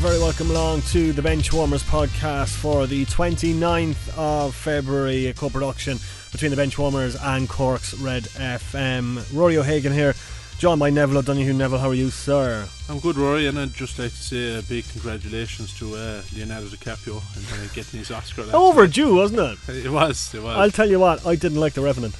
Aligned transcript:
very 0.00 0.18
welcome 0.18 0.50
along 0.50 0.80
to 0.80 1.12
the 1.12 1.20
Benchwarmers 1.20 1.82
podcast 1.82 2.56
for 2.56 2.86
the 2.86 3.04
29th 3.04 4.16
of 4.16 4.54
February, 4.54 5.26
a 5.26 5.34
co 5.34 5.50
production 5.50 5.98
between 6.32 6.50
the 6.50 6.56
Benchwarmers 6.56 7.22
and 7.22 7.46
Cork's 7.46 7.92
Red 7.94 8.22
FM. 8.24 9.22
Rory 9.36 9.58
O'Hagan 9.58 9.92
here, 9.92 10.14
joined 10.56 10.80
by 10.80 10.88
Neville 10.88 11.18
O'Donoghue. 11.18 11.52
Neville, 11.52 11.78
how 11.78 11.90
are 11.90 11.94
you, 11.94 12.08
sir? 12.08 12.66
I'm 12.88 12.98
good, 12.98 13.18
Rory, 13.18 13.46
and 13.46 13.58
I'd 13.58 13.74
just 13.74 13.98
like 13.98 14.10
to 14.10 14.16
say 14.16 14.58
a 14.58 14.62
big 14.62 14.88
congratulations 14.88 15.78
to 15.78 15.94
uh, 15.94 16.22
Leonardo 16.34 16.68
DiCaprio 16.68 17.20
and 17.36 17.62
uh, 17.62 17.72
getting 17.74 17.98
his 17.98 18.10
Oscar. 18.10 18.46
Overdue, 18.54 19.16
wasn't 19.16 19.40
it? 19.68 19.84
It 19.84 19.90
was, 19.90 20.34
it 20.34 20.42
was. 20.42 20.56
I'll 20.56 20.70
tell 20.70 20.88
you 20.88 20.98
what, 20.98 21.26
I 21.26 21.34
didn't 21.36 21.60
like 21.60 21.74
The 21.74 21.82
Revenant. 21.82 22.14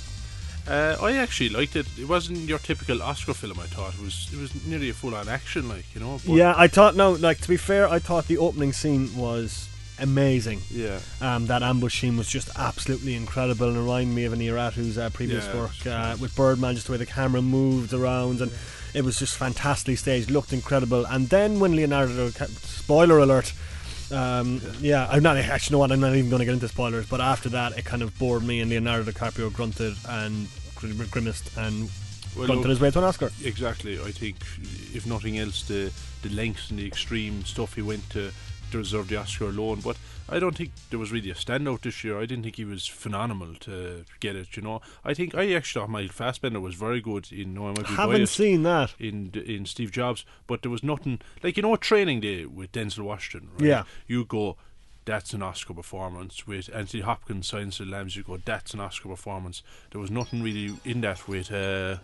Uh, 0.69 0.97
I 1.03 1.17
actually 1.17 1.49
liked 1.49 1.75
it. 1.77 1.87
It 1.99 2.09
wasn't 2.09 2.39
your 2.39 2.59
typical 2.59 3.03
Oscar 3.03 3.35
film. 3.35 3.59
I 3.59 3.67
thought 3.67 3.95
it 3.95 4.01
was. 4.01 4.29
It 4.33 4.39
was 4.39 4.67
nearly 4.67 4.91
a 4.91 4.95
full-on 4.95 5.29
action, 5.29 5.69
like 5.69 5.85
you 5.95 6.01
know. 6.01 6.21
Yeah, 6.25 6.55
I 6.57 6.69
thought, 6.69 6.95
no, 6.95 7.13
like, 7.13 7.41
to 7.41 7.49
be 7.49 7.57
fair, 7.57 7.89
I 7.89 7.99
thought 7.99 8.27
the 8.27 8.39
opening 8.39 8.73
scene 8.73 9.15
was 9.17 9.69
amazing. 9.99 10.63
Yeah. 10.71 11.01
Um, 11.21 11.47
that 11.47 11.63
ambush 11.63 12.01
scene 12.01 12.17
was 12.17 12.29
just 12.29 12.51
absolutely 12.57 13.15
incredible 13.15 13.69
and 13.69 13.77
reminded 13.77 14.15
me 14.15 14.25
of 14.25 14.33
Iñárritu's 14.33 14.99
uh, 14.99 15.11
previous 15.11 15.47
Yeah, 15.47 15.57
work 15.57 15.87
uh, 15.87 16.17
with 16.21 16.35
Birdman, 16.35 16.75
just 16.75 16.87
the 16.87 16.93
way 16.93 16.99
the 16.99 17.07
camera 17.07 17.43
moved 17.43 17.93
around 17.93 18.41
and 18.41 18.51
it 18.95 19.05
was 19.05 19.19
just 19.19 19.37
fantastically 19.37 19.97
staged, 19.97 20.31
looked 20.31 20.53
incredible. 20.53 21.05
And 21.05 21.29
then 21.29 21.61
when 21.61 21.77
Leonardo, 21.77 22.31
spoiler 22.31 23.19
alert, 23.19 23.53
um, 24.13 24.61
yeah, 24.81 25.07
I'm 25.11 25.23
not 25.23 25.37
actually 25.37 25.75
know 25.75 25.79
what 25.79 25.93
I'm 25.93 26.01
not 26.01 26.15
even 26.15 26.31
going 26.31 26.41
to 26.41 26.45
get 26.47 26.55
into 26.55 26.69
spoilers, 26.69 27.07
but 27.09 27.21
after 27.21 27.49
that 27.51 27.77
it 27.79 27.85
kind 27.85 28.03
of 28.03 28.17
bored 28.19 28.43
me 28.43 28.61
and 28.61 28.71
Leonardo 28.71 29.11
DiCaprio 29.11 29.53
grunted 29.53 29.95
and 30.09 30.49
gr- 30.75 31.05
grimaced 31.11 31.57
and 31.57 31.91
Well, 32.37 32.47
grunted 32.47 32.57
look, 32.65 32.69
his 32.71 32.81
way 32.81 32.91
to 32.91 32.99
an 32.99 33.05
Oscar. 33.05 33.31
exactly. 33.45 33.99
I 34.01 34.11
think 34.11 34.37
if 34.95 35.07
nothing 35.07 35.39
else, 35.39 35.63
the 35.63 35.93
the 36.23 36.29
lengths 36.31 36.71
and 36.71 36.79
the 36.79 36.87
extreme 36.87 37.45
stuff 37.45 37.75
he 37.75 37.83
went 37.83 38.09
to 38.11 38.31
to 38.73 38.79
deserve 38.79 39.09
the 39.09 39.17
Oscar 39.17 39.47
alone. 39.47 39.81
But 39.83 39.97
I 40.31 40.39
don't 40.39 40.57
think 40.57 40.71
there 40.91 40.99
was 40.99 41.11
really 41.13 41.31
a 41.31 41.35
standout 41.35 41.81
this 41.83 42.05
year. 42.05 42.19
I 42.19 42.27
didn't 42.27 42.45
think 42.45 42.57
he 42.57 42.65
was 42.65 42.87
phenomenal 42.87 43.55
to 43.61 44.05
get 44.21 44.37
it. 44.37 44.57
You 44.57 44.63
know, 44.63 44.81
I 45.05 45.15
think 45.15 45.35
I 45.35 45.53
actually 45.53 45.81
thought 45.81 45.91
Michael 45.91 46.13
Fassbender 46.13 46.61
was 46.61 46.75
very 46.75 47.01
good 47.01 47.33
in. 47.33 47.55
No, 47.55 47.65
I 47.65 47.69
might 47.69 47.89
be 47.89 47.95
Haven't 47.95 48.17
biased. 48.19 48.35
seen 48.35 48.63
that. 48.63 48.95
in 48.99 49.33
in 49.47 49.67
Steve 49.67 49.91
Jobs, 49.93 50.25
but 50.47 50.63
there 50.63 50.71
was 50.71 50.83
nothing 50.83 51.21
like 51.43 51.57
you 51.57 51.63
know 51.63 51.77
Training 51.77 52.21
Day 52.21 52.45
with 52.47 52.73
Denzel 52.73 53.01
Washington. 53.05 53.51
Right? 53.59 53.69
Yeah. 53.69 53.83
you 54.07 54.25
go. 54.25 54.57
That's 55.07 55.33
an 55.33 55.43
Oscar 55.43 55.75
performance 55.75 56.47
with 56.47 56.69
Anthony 56.73 57.03
Hopkins, 57.03 57.49
Silence 57.49 57.81
of 57.81 57.87
the 57.87 57.93
Lambs. 57.93 58.15
You 58.17 58.23
go. 58.23 58.37
That's 58.37 58.75
an 58.75 58.81
Oscar 58.81 59.09
performance. 59.09 59.63
There 59.91 60.01
was 60.01 60.11
nothing 60.11 60.43
really 60.43 60.75
in 60.85 61.01
that 61.01 61.27
with 61.27 61.51
uh, 61.51 61.97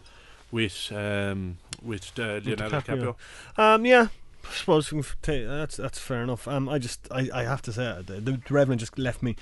with 0.51 0.91
um, 0.93 1.59
with 1.83 2.19
uh, 2.19 2.41
Leonardo 2.43 2.81
DiCaprio. 2.81 3.15
DiCaprio. 3.57 3.75
Um, 3.75 3.85
yeah, 3.87 4.09
suppose 4.53 4.93
we 4.93 5.03
can 5.03 5.13
ta- 5.23 5.57
that's 5.57 5.77
that's 5.77 5.99
fair 5.99 6.23
enough. 6.23 6.47
Um, 6.49 6.69
I 6.69 6.79
just 6.79 7.07
I, 7.11 7.29
I 7.33 7.43
have 7.45 7.63
to 7.63 7.73
say 7.73 7.87
uh, 7.87 8.03
the, 8.03 8.21
the 8.21 8.41
Revenant 8.51 8.81
just 8.81 8.99
left 8.99 9.23
me 9.23 9.37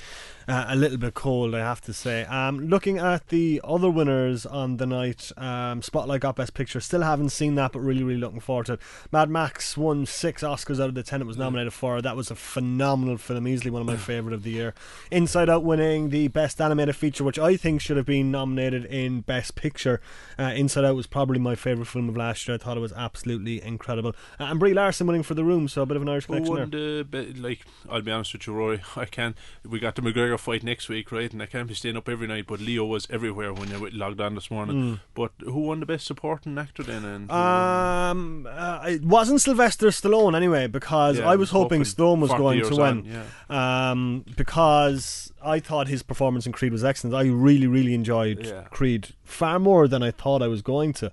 uh, 0.48 0.66
a 0.68 0.76
little 0.76 0.98
bit 0.98 1.14
cold. 1.14 1.54
I 1.54 1.60
have 1.60 1.80
to 1.82 1.92
say. 1.92 2.24
Um, 2.24 2.68
looking 2.68 2.98
at 2.98 3.28
the 3.28 3.60
other 3.64 3.90
winners 3.90 4.46
on 4.46 4.76
the 4.76 4.86
night, 4.86 5.32
um, 5.36 5.82
Spotlight 5.82 6.20
got 6.20 6.36
Best 6.36 6.54
Picture. 6.54 6.80
Still 6.80 7.02
haven't 7.02 7.30
seen 7.30 7.54
that, 7.56 7.72
but 7.72 7.80
really 7.80 8.02
really 8.02 8.20
looking 8.20 8.40
forward 8.40 8.66
to 8.66 8.74
it. 8.74 8.80
Mad 9.12 9.30
Max 9.30 9.76
won 9.76 10.06
six 10.06 10.42
Oscars 10.42 10.80
out 10.80 10.88
of 10.88 10.94
the 10.94 11.02
ten 11.02 11.20
it 11.20 11.26
was 11.26 11.36
nominated 11.36 11.72
for. 11.72 12.00
That 12.00 12.16
was 12.16 12.30
a 12.30 12.36
phenomenal 12.36 13.16
film, 13.16 13.48
easily 13.48 13.70
one 13.70 13.82
of 13.82 13.86
my 13.86 13.96
favorite 13.96 14.34
of 14.34 14.42
the 14.42 14.50
year. 14.50 14.74
Inside 15.10 15.48
Out 15.48 15.64
winning 15.64 16.10
the 16.10 16.28
Best 16.28 16.60
Animated 16.60 16.96
Feature, 16.96 17.24
which 17.24 17.38
I 17.38 17.56
think 17.56 17.80
should 17.80 17.96
have 17.96 18.06
been 18.06 18.30
nominated 18.30 18.84
in 18.84 19.22
Best 19.22 19.54
Picture. 19.54 20.00
Uh, 20.38 20.52
Inside 20.54 20.84
Out 20.84 20.96
was 20.96 21.06
probably 21.06 21.38
my 21.38 21.54
favorite 21.54 21.86
film 21.86 22.08
of 22.08 22.16
last 22.16 22.46
year. 22.46 22.54
I 22.54 22.58
thought 22.58 22.76
it 22.76 22.80
was 22.80 22.92
absolutely 22.92 23.62
incredible. 23.62 24.14
Uh, 24.38 24.44
and 24.44 24.60
Brie 24.60 24.74
Larson 24.74 24.93
winning 25.00 25.22
for 25.22 25.34
The 25.34 25.44
Room, 25.44 25.68
so 25.68 25.82
a 25.82 25.86
bit 25.86 25.96
of 25.96 26.02
an 26.02 26.08
Irish 26.08 26.26
connection 26.26 26.54
won 26.54 26.70
there. 26.70 27.04
the 27.04 27.32
like? 27.34 27.60
I'll 27.90 28.02
be 28.02 28.10
honest 28.10 28.32
with 28.32 28.46
you, 28.46 28.52
Rory. 28.52 28.80
I 28.96 29.04
can't. 29.04 29.36
We 29.68 29.78
got 29.78 29.94
the 29.94 30.02
McGregor 30.02 30.38
fight 30.38 30.62
next 30.62 30.88
week, 30.88 31.10
right? 31.12 31.32
And 31.32 31.42
I 31.42 31.46
can't 31.46 31.68
be 31.68 31.74
staying 31.74 31.96
up 31.96 32.08
every 32.08 32.26
night. 32.26 32.46
But 32.46 32.60
Leo 32.60 32.84
was 32.84 33.06
everywhere 33.10 33.52
when 33.52 33.72
I 33.72 33.76
logged 33.92 34.20
on 34.20 34.34
this 34.34 34.50
morning. 34.50 34.76
Mm. 34.76 35.00
But 35.14 35.32
who 35.40 35.60
won 35.60 35.80
the 35.80 35.86
best 35.86 36.06
supporting 36.06 36.56
actor 36.58 36.82
then? 36.82 37.04
And 37.04 37.30
Um, 37.30 38.46
uh, 38.50 38.84
it 38.86 39.02
wasn't 39.04 39.40
Sylvester 39.40 39.88
Stallone 39.88 40.34
anyway, 40.36 40.66
because 40.66 41.18
Yeah, 41.18 41.28
I 41.28 41.36
was 41.36 41.50
hoping 41.50 41.82
Stallone 41.82 42.20
was 42.20 42.30
going 42.30 42.62
to 42.62 42.70
win. 42.76 42.80
on, 42.80 43.04
yeah. 43.50 43.90
um, 43.90 44.24
because 44.36 45.32
I 45.44 45.60
thought 45.60 45.88
his 45.88 46.02
performance 46.02 46.46
in 46.46 46.52
Creed 46.52 46.72
was 46.72 46.84
excellent. 46.84 47.14
I 47.14 47.24
really, 47.24 47.66
really 47.66 47.94
enjoyed 47.94 48.46
Yeah. 48.46 48.62
Creed 48.70 49.08
far 49.24 49.58
more 49.58 49.88
than 49.88 50.02
I 50.02 50.10
thought 50.10 50.42
I 50.42 50.48
was 50.48 50.62
going 50.62 50.92
to. 50.94 51.12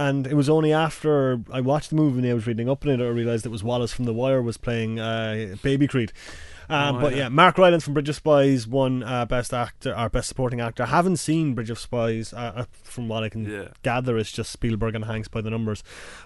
And 0.00 0.26
it 0.26 0.32
was 0.32 0.48
only 0.48 0.72
after 0.72 1.42
I 1.52 1.60
watched 1.60 1.90
the 1.90 1.96
movie 1.96 2.20
and 2.20 2.26
I 2.26 2.32
was 2.32 2.46
reading 2.46 2.70
up 2.70 2.86
on 2.86 2.90
it, 2.90 3.04
I 3.04 3.08
realised 3.08 3.44
it 3.44 3.50
was 3.50 3.62
Wallace 3.62 3.92
from 3.92 4.06
The 4.06 4.14
Wire 4.14 4.40
was 4.40 4.56
playing 4.56 4.98
uh, 4.98 5.56
Baby 5.62 5.86
Creed. 5.86 6.10
Um, 6.72 6.96
Oh, 6.96 7.00
but 7.00 7.16
yeah. 7.16 7.28
Mark 7.28 7.58
Rylance 7.58 7.84
from 7.84 7.94
Bridge 7.94 8.08
of 8.08 8.16
Spies 8.16 8.66
won 8.66 9.02
uh, 9.02 9.26
best 9.26 9.52
actor 9.52 9.96
or 9.96 10.08
best 10.08 10.28
supporting 10.28 10.60
actor. 10.60 10.82
I 10.84 10.86
haven't 10.86 11.16
seen 11.18 11.54
Bridge 11.54 11.70
of 11.70 11.78
Spies. 11.78 12.32
Uh, 12.32 12.52
uh, 12.56 12.64
from 12.82 13.08
what 13.08 13.22
I 13.24 13.28
can 13.28 13.44
Yeah. 13.44 13.68
gather, 13.82 14.16
it's 14.18 14.32
just 14.32 14.50
Spielberg 14.50 14.94
and 14.94 15.04
Hanks 15.04 15.28
by 15.28 15.40
the 15.40 15.50
numbers. 15.50 15.82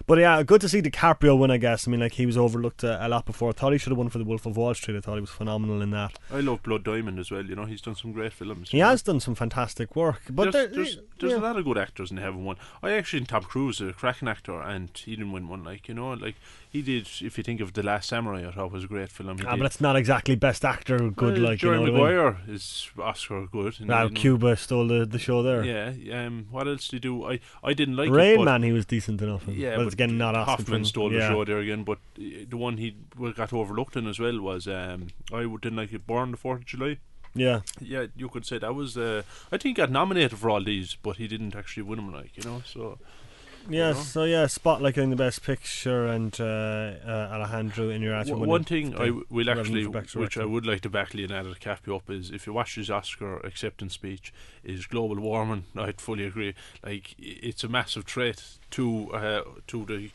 But 0.07 0.19
yeah, 0.19 0.41
good 0.43 0.61
to 0.61 0.69
see 0.69 0.81
DiCaprio 0.81 1.37
win. 1.37 1.51
I 1.51 1.57
guess. 1.57 1.87
I 1.87 1.91
mean, 1.91 1.99
like 1.99 2.13
he 2.13 2.25
was 2.25 2.37
overlooked 2.37 2.83
a, 2.83 3.05
a 3.05 3.09
lot 3.09 3.25
before. 3.25 3.49
I 3.49 3.53
thought 3.53 3.71
he 3.73 3.77
should 3.79 3.91
have 3.91 3.97
won 3.97 4.09
for 4.09 4.17
The 4.17 4.23
Wolf 4.23 4.45
of 4.45 4.57
Wall 4.57 4.73
Street. 4.73 4.97
I 4.97 5.01
thought 5.01 5.15
he 5.15 5.21
was 5.21 5.29
phenomenal 5.29 5.81
in 5.81 5.91
that. 5.91 6.17
I 6.31 6.39
love 6.41 6.63
Blood 6.63 6.83
Diamond 6.83 7.19
as 7.19 7.31
well. 7.31 7.45
You 7.45 7.55
know, 7.55 7.65
he's 7.65 7.81
done 7.81 7.95
some 7.95 8.11
great 8.11 8.33
films. 8.33 8.69
He 8.69 8.79
has 8.79 9.01
done 9.01 9.19
some 9.19 9.35
fantastic 9.35 9.95
work, 9.95 10.21
but 10.29 10.51
there's 10.51 10.53
there- 10.53 10.67
there's, 10.67 10.99
there's 11.19 11.31
yeah. 11.33 11.39
a 11.39 11.41
lot 11.41 11.57
of 11.57 11.65
good 11.65 11.77
actors 11.77 12.11
in 12.11 12.17
heaven 12.17 12.43
one. 12.45 12.57
I 12.83 12.91
actually 12.91 13.19
think 13.19 13.29
Tom 13.29 13.43
Cruise 13.43 13.81
is 13.81 13.89
a 13.89 13.93
cracking 13.93 14.27
actor, 14.27 14.59
and 14.61 14.89
he 14.93 15.15
didn't 15.15 15.31
win 15.31 15.47
one. 15.47 15.63
Like 15.63 15.87
you 15.87 15.93
know, 15.93 16.11
like 16.13 16.35
he 16.69 16.81
did. 16.81 17.07
If 17.21 17.37
you 17.37 17.43
think 17.43 17.61
of 17.61 17.73
the 17.73 17.83
Last 17.83 18.09
Samurai, 18.09 18.47
I 18.47 18.51
thought 18.51 18.71
was 18.71 18.83
a 18.83 18.87
great 18.87 19.09
film. 19.09 19.37
He 19.37 19.45
Ah, 19.45 19.51
did. 19.51 19.59
but 19.59 19.65
it's 19.65 19.79
not 19.81 19.95
exactly 19.95 20.34
best 20.35 20.63
actor 20.65 20.97
good. 21.09 21.35
Well, 21.35 21.49
like 21.49 21.59
Jerry 21.59 21.79
you 21.79 21.91
know 21.91 21.99
what 22.01 22.13
I 22.13 22.31
mean? 22.31 22.55
Is 22.55 22.89
Oscar 22.99 23.47
good. 23.47 23.79
Now 23.81 24.03
know, 24.03 24.09
Cuba 24.09 24.55
stole 24.55 24.87
the, 24.87 25.05
the 25.05 25.19
show 25.19 25.41
there. 25.43 25.63
Yeah. 25.63 26.25
Um. 26.25 26.47
What 26.51 26.67
else 26.67 26.87
did 26.87 26.97
he 27.03 27.09
do? 27.09 27.25
I 27.25 27.39
I 27.63 27.73
didn't 27.73 27.95
like 27.95 28.09
Rain 28.09 28.35
it. 28.35 28.37
but- 28.37 28.45
Man, 28.45 28.63
he 28.63 28.71
was 28.71 28.85
decent 28.85 29.21
enough. 29.21 29.47
in. 29.47 29.55
Yeah, 29.55 29.71
but, 29.71 29.77
but 29.77 29.85
it's 29.87 29.93
again 29.93 30.17
not 30.17 30.35
Oscar. 30.35 30.51
Hoffman 30.51 30.83
for- 30.83 30.87
stole 30.87 31.11
yeah. 31.13 31.19
the 31.19 31.27
show 31.33 31.45
there 31.45 31.59
again, 31.59 31.83
but 31.83 31.99
uh, 32.19 32.21
the 32.49 32.57
one 32.57 32.77
he 32.77 32.95
got 33.35 33.51
overlooked 33.53 33.95
in 33.95 34.07
as 34.07 34.19
well 34.19 34.39
was 34.39 34.67
um 34.67 35.07
I 35.33 35.41
didn't 35.43 35.75
like 35.77 35.93
it. 35.93 36.05
Born 36.07 36.31
the 36.31 36.37
Fourth 36.37 36.59
of 36.61 36.65
July. 36.65 36.97
Yeah, 37.37 37.61
Yeah, 37.81 38.05
you 38.15 38.29
could 38.29 38.45
say 38.45 38.59
that 38.59 38.73
was. 38.73 38.95
Uh, 38.97 39.23
I 39.51 39.57
think 39.57 39.63
he 39.63 39.73
got 39.73 39.91
nominated 39.91 40.39
for 40.39 40.49
all 40.49 40.63
these, 40.63 40.95
but 40.95 41.17
he 41.17 41.27
didn't 41.27 41.53
actually 41.53 41.83
win 41.83 41.97
them. 41.97 42.13
Like 42.13 42.37
you 42.37 42.43
know, 42.49 42.61
so 42.65 42.97
yeah. 43.69 43.93
So 43.93 44.23
yeah, 44.23 44.47
Spotlight 44.47 44.95
getting 44.95 45.09
the 45.09 45.15
best 45.15 45.43
picture 45.43 46.05
and 46.07 46.35
uh, 46.39 46.43
uh, 46.43 47.29
Alejandro 47.33 47.89
in 47.89 48.01
your 48.01 48.15
W- 48.23 48.45
one 48.45 48.63
thing 48.63 48.93
I 48.95 49.07
w- 49.07 49.25
will 49.29 49.49
actually, 49.49 49.85
which 49.85 50.37
I 50.37 50.45
would 50.45 50.65
like 50.65 50.81
to 50.81 50.89
back 50.89 51.13
Leonardo 51.13 51.53
DiCaprio 51.53 51.97
up 51.97 52.09
is 52.09 52.31
if 52.31 52.45
you 52.47 52.53
watch 52.53 52.75
his 52.75 52.89
Oscar 52.89 53.37
acceptance 53.37 53.93
speech, 53.93 54.33
is 54.63 54.85
global 54.85 55.19
warming. 55.19 55.65
I'd 55.75 55.99
fully 56.01 56.25
agree. 56.25 56.53
Like 56.83 57.15
it's 57.17 57.63
a 57.63 57.67
massive 57.67 58.05
threat 58.05 58.43
to 58.71 59.11
uh, 59.13 59.41
to 59.67 59.85
the. 59.85 60.09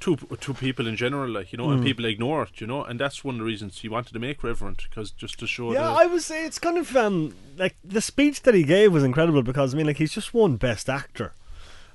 To, 0.00 0.16
to 0.16 0.52
people 0.52 0.86
in 0.86 0.96
general, 0.96 1.30
like 1.30 1.50
you 1.50 1.56
know, 1.56 1.70
and 1.70 1.80
Mm. 1.80 1.84
people 1.84 2.04
ignore 2.04 2.42
it, 2.42 2.60
you 2.60 2.66
know, 2.66 2.84
and 2.84 3.00
that's 3.00 3.24
one 3.24 3.36
of 3.36 3.38
the 3.38 3.44
reasons 3.46 3.78
he 3.80 3.88
wanted 3.88 4.12
to 4.12 4.18
make 4.18 4.42
Reverend, 4.44 4.82
because 4.90 5.10
just 5.10 5.38
to 5.38 5.46
show 5.46 5.72
Yeah, 5.72 5.84
the, 5.84 6.00
I 6.00 6.04
would 6.04 6.20
say 6.20 6.44
it's 6.44 6.58
kind 6.58 6.76
of 6.76 6.94
um 6.94 7.34
like 7.56 7.74
the 7.82 8.02
speech 8.02 8.42
that 8.42 8.52
he 8.54 8.64
gave 8.64 8.92
was 8.92 9.02
incredible 9.02 9.40
because 9.42 9.72
I 9.72 9.78
mean 9.78 9.86
like 9.86 9.96
he's 9.96 10.12
just 10.12 10.34
won 10.34 10.56
Best 10.56 10.90
Actor, 10.90 11.32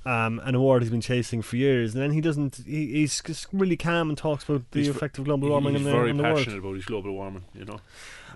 um, 0.04 0.40
an 0.44 0.54
award 0.54 0.82
he's 0.82 0.90
been 0.90 1.00
chasing 1.00 1.42
for 1.42 1.56
years, 1.56 1.94
and 1.94 2.02
then 2.02 2.12
he 2.12 2.20
doesn't. 2.20 2.62
He, 2.66 2.92
he's 2.92 3.20
just 3.22 3.46
really 3.52 3.76
calm 3.76 4.08
and 4.08 4.16
talks 4.16 4.44
about 4.44 4.70
the 4.70 4.78
He's 4.80 4.88
effect 4.88 5.18
of 5.18 5.24
global 5.24 5.48
warming 5.50 5.74
he's 5.74 5.80
in 5.82 5.84
the, 5.84 5.90
very 5.90 6.10
in 6.10 6.16
the 6.16 6.22
world. 6.22 6.38
passionate 6.38 6.58
about 6.58 6.74
his 6.76 6.84
global 6.86 7.12
warming, 7.12 7.44
you 7.54 7.64
know. 7.64 7.80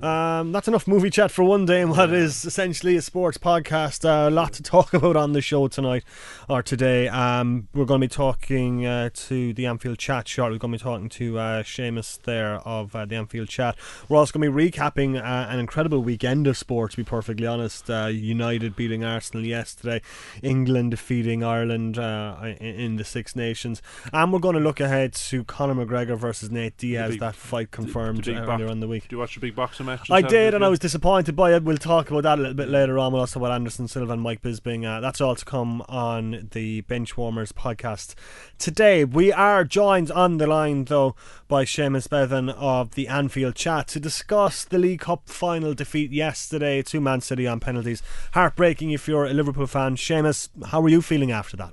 Um, 0.02 0.52
that's 0.52 0.68
enough 0.68 0.86
movie 0.86 1.10
chat 1.10 1.30
for 1.30 1.44
one 1.44 1.66
day, 1.66 1.80
and 1.80 1.90
what 1.90 2.12
is 2.12 2.44
essentially 2.44 2.96
a 2.96 3.02
sports 3.02 3.38
podcast. 3.38 4.04
Uh, 4.04 4.28
a 4.28 4.30
lot 4.30 4.52
to 4.54 4.62
talk 4.62 4.92
about 4.94 5.16
on 5.16 5.32
the 5.32 5.40
show 5.40 5.68
tonight 5.68 6.04
or 6.48 6.62
today. 6.62 7.08
Um, 7.08 7.68
we're 7.74 7.84
going 7.84 8.00
to 8.00 8.06
be 8.06 8.12
talking 8.12 8.84
uh, 8.84 9.10
to 9.14 9.54
the 9.54 9.66
Anfield 9.66 9.98
Chat 9.98 10.26
short. 10.28 10.52
We're 10.52 10.58
going 10.58 10.72
to 10.72 10.78
be 10.78 10.82
talking 10.82 11.08
to 11.08 11.38
uh, 11.38 11.62
Seamus 11.62 12.20
there 12.22 12.56
of 12.66 12.94
uh, 12.96 13.04
the 13.06 13.16
Anfield 13.16 13.48
Chat. 13.48 13.76
We're 14.08 14.18
also 14.18 14.38
going 14.38 14.50
to 14.50 14.56
be 14.56 14.70
recapping 14.70 15.16
uh, 15.16 15.48
an 15.48 15.58
incredible 15.58 16.02
weekend 16.02 16.46
of 16.46 16.56
sport. 16.56 16.90
To 16.92 16.96
be 16.96 17.04
perfectly 17.04 17.46
honest, 17.46 17.88
uh, 17.88 18.06
United 18.06 18.74
beating 18.76 19.04
Arsenal 19.04 19.44
yesterday, 19.46 20.02
England 20.42 20.90
defeating 20.90 21.42
Ireland 21.44 21.98
uh, 21.98 22.36
in, 22.42 22.74
in 22.74 22.96
the 22.96 23.04
Six 23.04 23.36
Nations, 23.36 23.80
and 24.12 24.32
we're 24.32 24.38
going 24.40 24.56
to 24.56 24.60
look 24.60 24.80
ahead 24.80 25.12
to 25.14 25.44
Conor 25.44 25.86
McGregor 25.86 26.18
versus 26.18 26.50
Nate 26.50 26.76
Diaz. 26.76 27.12
big- 27.12 27.20
that 27.20 27.34
fight 27.34 27.70
confirmed 27.70 28.24
big 28.24 28.36
earlier 28.36 28.46
box- 28.46 28.70
on 28.70 28.80
the 28.80 28.88
week. 28.88 29.08
Do 29.08 29.16
you 29.16 29.20
watch 29.20 29.34
the 29.34 29.40
big 29.40 29.54
boxing 29.54 29.83
match? 29.84 30.10
I 30.10 30.20
did, 30.20 30.54
and 30.54 30.64
I 30.64 30.68
was 30.68 30.78
disappointed 30.78 31.36
by 31.36 31.54
it. 31.54 31.62
We'll 31.62 31.76
talk 31.76 32.10
about 32.10 32.22
that 32.24 32.38
a 32.38 32.42
little 32.42 32.54
bit 32.54 32.68
later 32.68 32.98
on. 32.98 33.12
We'll 33.12 33.20
also 33.20 33.40
about 33.40 33.52
Anderson 33.52 33.88
Silva 33.88 34.12
and 34.12 34.22
Mike 34.22 34.42
Bisping. 34.42 34.84
Uh, 34.84 35.00
that's 35.00 35.20
all 35.20 35.34
to 35.34 35.44
come 35.44 35.82
on 35.88 36.48
the 36.52 36.82
Benchwarmers 36.82 37.52
podcast 37.52 38.14
today. 38.58 39.04
We 39.04 39.32
are 39.32 39.64
joined 39.64 40.10
on 40.10 40.38
the 40.38 40.46
line, 40.46 40.84
though, 40.84 41.14
by 41.48 41.64
Seamus 41.64 42.08
Bevan 42.08 42.48
of 42.50 42.94
the 42.94 43.08
Anfield 43.08 43.54
Chat 43.54 43.88
to 43.88 44.00
discuss 44.00 44.64
the 44.64 44.78
League 44.78 45.00
Cup 45.00 45.28
final 45.28 45.74
defeat 45.74 46.10
yesterday 46.10 46.82
to 46.82 47.00
Man 47.00 47.20
City 47.20 47.46
on 47.46 47.60
penalties. 47.60 48.02
Heartbreaking 48.32 48.90
if 48.90 49.06
you're 49.06 49.26
a 49.26 49.32
Liverpool 49.34 49.66
fan. 49.66 49.96
Seamus, 49.96 50.48
how 50.66 50.82
are 50.82 50.88
you 50.88 51.02
feeling 51.02 51.30
after 51.30 51.56
that? 51.56 51.72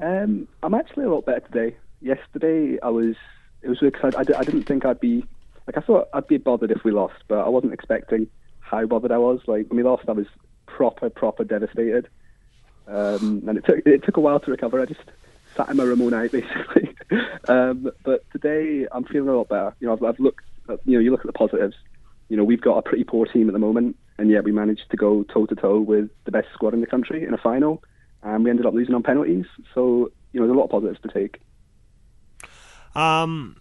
Um, 0.00 0.48
I'm 0.62 0.74
actually 0.74 1.04
a 1.04 1.10
lot 1.10 1.24
better 1.24 1.40
today. 1.40 1.76
Yesterday, 2.00 2.78
I 2.82 2.88
was 2.90 3.16
it 3.62 3.68
was 3.68 3.78
because 3.80 4.14
I, 4.14 4.20
I, 4.20 4.38
I 4.38 4.44
didn't 4.44 4.64
think 4.64 4.84
I'd 4.84 5.00
be 5.00 5.24
like 5.68 5.76
I 5.76 5.86
thought 5.86 6.08
I'd 6.14 6.26
be 6.26 6.38
bothered 6.38 6.70
if 6.70 6.82
we 6.82 6.92
lost, 6.92 7.22
but 7.28 7.40
I 7.40 7.48
wasn't 7.50 7.74
expecting 7.74 8.26
how 8.60 8.86
bothered 8.86 9.12
I 9.12 9.18
was. 9.18 9.40
Like 9.46 9.68
when 9.68 9.76
we 9.76 9.82
lost, 9.82 10.08
I 10.08 10.12
was 10.12 10.26
proper 10.64 11.10
proper 11.10 11.44
devastated, 11.44 12.08
um, 12.86 13.44
and 13.46 13.58
it 13.58 13.66
took 13.66 13.86
it 13.86 14.02
took 14.02 14.16
a 14.16 14.20
while 14.20 14.40
to 14.40 14.50
recover. 14.50 14.80
I 14.80 14.86
just 14.86 15.02
sat 15.54 15.68
in 15.68 15.76
my 15.76 15.84
room 15.84 16.00
all 16.00 16.08
night 16.08 16.32
basically. 16.32 16.96
um, 17.48 17.90
but 18.02 18.24
today 18.30 18.86
I'm 18.90 19.04
feeling 19.04 19.28
a 19.28 19.36
lot 19.36 19.50
better. 19.50 19.76
You 19.80 19.88
know, 19.88 19.92
I've, 19.92 20.02
I've 20.02 20.18
looked. 20.18 20.44
At, 20.70 20.80
you 20.86 20.94
know, 20.94 21.00
you 21.00 21.10
look 21.10 21.20
at 21.20 21.26
the 21.26 21.32
positives. 21.34 21.76
You 22.30 22.38
know, 22.38 22.44
we've 22.44 22.62
got 22.62 22.78
a 22.78 22.82
pretty 22.82 23.04
poor 23.04 23.26
team 23.26 23.48
at 23.48 23.52
the 23.52 23.58
moment, 23.58 23.96
and 24.16 24.30
yet 24.30 24.44
we 24.44 24.52
managed 24.52 24.90
to 24.90 24.96
go 24.96 25.22
toe 25.24 25.44
to 25.46 25.54
toe 25.54 25.80
with 25.80 26.08
the 26.24 26.30
best 26.30 26.48
squad 26.54 26.72
in 26.72 26.80
the 26.80 26.86
country 26.86 27.24
in 27.24 27.34
a 27.34 27.38
final, 27.38 27.82
and 28.22 28.42
we 28.42 28.48
ended 28.48 28.64
up 28.64 28.72
losing 28.72 28.94
on 28.94 29.02
penalties. 29.02 29.44
So 29.74 30.12
you 30.32 30.40
know, 30.40 30.46
there's 30.46 30.56
a 30.56 30.58
lot 30.58 30.64
of 30.64 30.70
positives 30.70 31.00
to 31.02 31.08
take. 31.08 31.42
Um, 32.94 33.56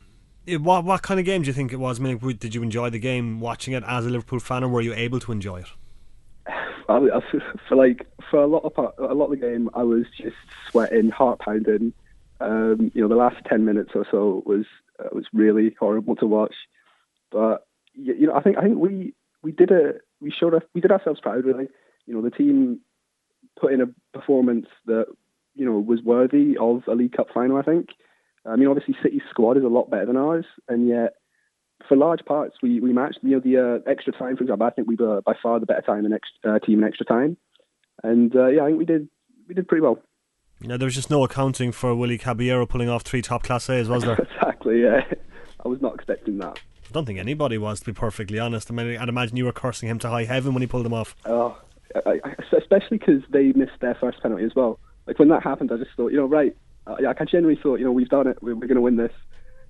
what 0.55 0.85
what 0.85 1.01
kind 1.01 1.19
of 1.19 1.25
game 1.25 1.41
do 1.41 1.47
you 1.47 1.53
think 1.53 1.73
it 1.73 1.77
was? 1.77 1.99
I 1.99 2.03
mean, 2.03 2.17
did 2.37 2.55
you 2.55 2.63
enjoy 2.63 2.89
the 2.89 2.99
game 2.99 3.39
watching 3.39 3.73
it 3.73 3.83
as 3.85 4.05
a 4.05 4.09
Liverpool 4.09 4.39
fan, 4.39 4.63
or 4.63 4.69
were 4.69 4.81
you 4.81 4.93
able 4.93 5.19
to 5.19 5.31
enjoy 5.31 5.59
it? 5.59 5.67
I, 6.89 6.95
I, 6.97 7.19
for 7.67 7.75
like 7.75 8.07
for 8.29 8.41
a 8.41 8.47
lot 8.47 8.63
of 8.63 8.93
a 8.97 9.13
lot 9.13 9.25
of 9.25 9.31
the 9.31 9.37
game, 9.37 9.69
I 9.73 9.83
was 9.83 10.05
just 10.15 10.35
sweating, 10.69 11.09
heart 11.09 11.39
pounding. 11.39 11.93
Um, 12.39 12.91
you 12.93 13.01
know, 13.01 13.07
the 13.07 13.15
last 13.15 13.37
ten 13.45 13.65
minutes 13.65 13.91
or 13.95 14.05
so 14.09 14.43
was 14.45 14.65
uh, 14.99 15.09
was 15.11 15.25
really 15.33 15.75
horrible 15.79 16.15
to 16.17 16.25
watch. 16.25 16.55
But 17.31 17.67
you 17.93 18.27
know, 18.27 18.35
I 18.35 18.41
think 18.41 18.57
I 18.57 18.61
think 18.61 18.77
we 18.77 19.13
we 19.41 19.51
did 19.51 19.71
a 19.71 19.95
we 20.21 20.31
showed 20.31 20.53
us 20.53 20.63
we 20.73 20.81
did 20.81 20.91
ourselves 20.91 21.19
proud. 21.19 21.43
Really, 21.43 21.67
you 22.05 22.13
know, 22.13 22.21
the 22.21 22.31
team 22.31 22.79
put 23.59 23.73
in 23.73 23.81
a 23.81 23.87
performance 24.13 24.67
that 24.85 25.07
you 25.55 25.65
know 25.65 25.79
was 25.79 26.01
worthy 26.01 26.57
of 26.57 26.83
a 26.87 26.93
League 26.93 27.13
Cup 27.13 27.27
final. 27.33 27.57
I 27.57 27.63
think. 27.63 27.89
I 28.47 28.55
mean, 28.55 28.67
obviously, 28.67 28.95
City's 29.03 29.21
squad 29.29 29.57
is 29.57 29.63
a 29.63 29.67
lot 29.67 29.89
better 29.89 30.05
than 30.05 30.17
ours, 30.17 30.45
and 30.67 30.87
yet 30.87 31.15
for 31.87 31.95
large 31.95 32.23
parts, 32.25 32.55
we, 32.61 32.79
we 32.79 32.93
matched. 32.93 33.19
You 33.21 33.35
know, 33.35 33.39
the 33.39 33.81
uh, 33.85 33.89
extra 33.89 34.13
time, 34.13 34.37
for 34.37 34.43
example, 34.43 34.65
I 34.65 34.71
think 34.71 34.87
we 34.87 34.95
were 34.95 35.21
by 35.21 35.33
far 35.41 35.59
the 35.59 35.65
better 35.65 35.81
time 35.81 36.05
in 36.05 36.13
uh, 36.13 36.59
team 36.59 36.79
in 36.79 36.85
extra 36.85 37.05
time, 37.05 37.37
and 38.03 38.35
uh, 38.35 38.47
yeah, 38.47 38.63
I 38.63 38.67
think 38.67 38.79
we 38.79 38.85
did 38.85 39.09
we 39.47 39.55
did 39.55 39.67
pretty 39.67 39.81
well. 39.81 39.99
Yeah, 40.61 40.77
there 40.77 40.85
was 40.85 40.95
just 40.95 41.11
no 41.11 41.23
accounting 41.23 41.71
for 41.71 41.93
Willy 41.93 42.17
Caballero 42.17 42.65
pulling 42.65 42.89
off 42.89 43.03
three 43.03 43.21
top 43.21 43.43
class 43.43 43.69
A's, 43.69 43.87
was 43.87 44.03
there? 44.03 44.15
exactly. 44.35 44.81
Yeah, 44.81 45.01
I 45.65 45.67
was 45.67 45.81
not 45.81 45.93
expecting 45.93 46.39
that. 46.39 46.59
I 46.87 46.91
don't 46.91 47.05
think 47.05 47.19
anybody 47.19 47.57
was, 47.57 47.81
to 47.81 47.85
be 47.85 47.93
perfectly 47.93 48.39
honest. 48.39 48.71
I 48.71 48.73
mean, 48.73 48.97
I'd 48.97 49.09
imagine 49.09 49.35
you 49.35 49.45
were 49.45 49.51
cursing 49.51 49.89
him 49.89 49.99
to 49.99 50.09
high 50.09 50.23
heaven 50.23 50.53
when 50.53 50.61
he 50.61 50.67
pulled 50.67 50.85
them 50.85 50.93
off. 50.93 51.15
Oh, 51.25 51.57
I, 52.05 52.19
I, 52.23 52.35
especially 52.57 52.97
because 52.97 53.21
they 53.29 53.51
missed 53.53 53.79
their 53.81 53.95
first 53.95 54.21
penalty 54.21 54.45
as 54.45 54.55
well. 54.55 54.79
Like 55.05 55.19
when 55.19 55.27
that 55.29 55.43
happened, 55.43 55.71
I 55.71 55.77
just 55.77 55.91
thought, 55.95 56.11
you 56.11 56.17
know, 56.17 56.25
right. 56.25 56.55
Uh, 56.87 56.95
I 57.07 57.25
genuinely 57.25 57.61
thought, 57.61 57.79
you 57.79 57.85
know, 57.85 57.91
we've 57.91 58.09
done 58.09 58.27
it. 58.27 58.41
We're, 58.41 58.55
we're 58.55 58.67
going 58.67 58.75
to 58.75 58.81
win 58.81 58.95
this, 58.95 59.13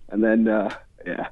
and 0.10 0.24
then, 0.24 0.48
uh, 0.48 0.74
yeah, 1.06 1.28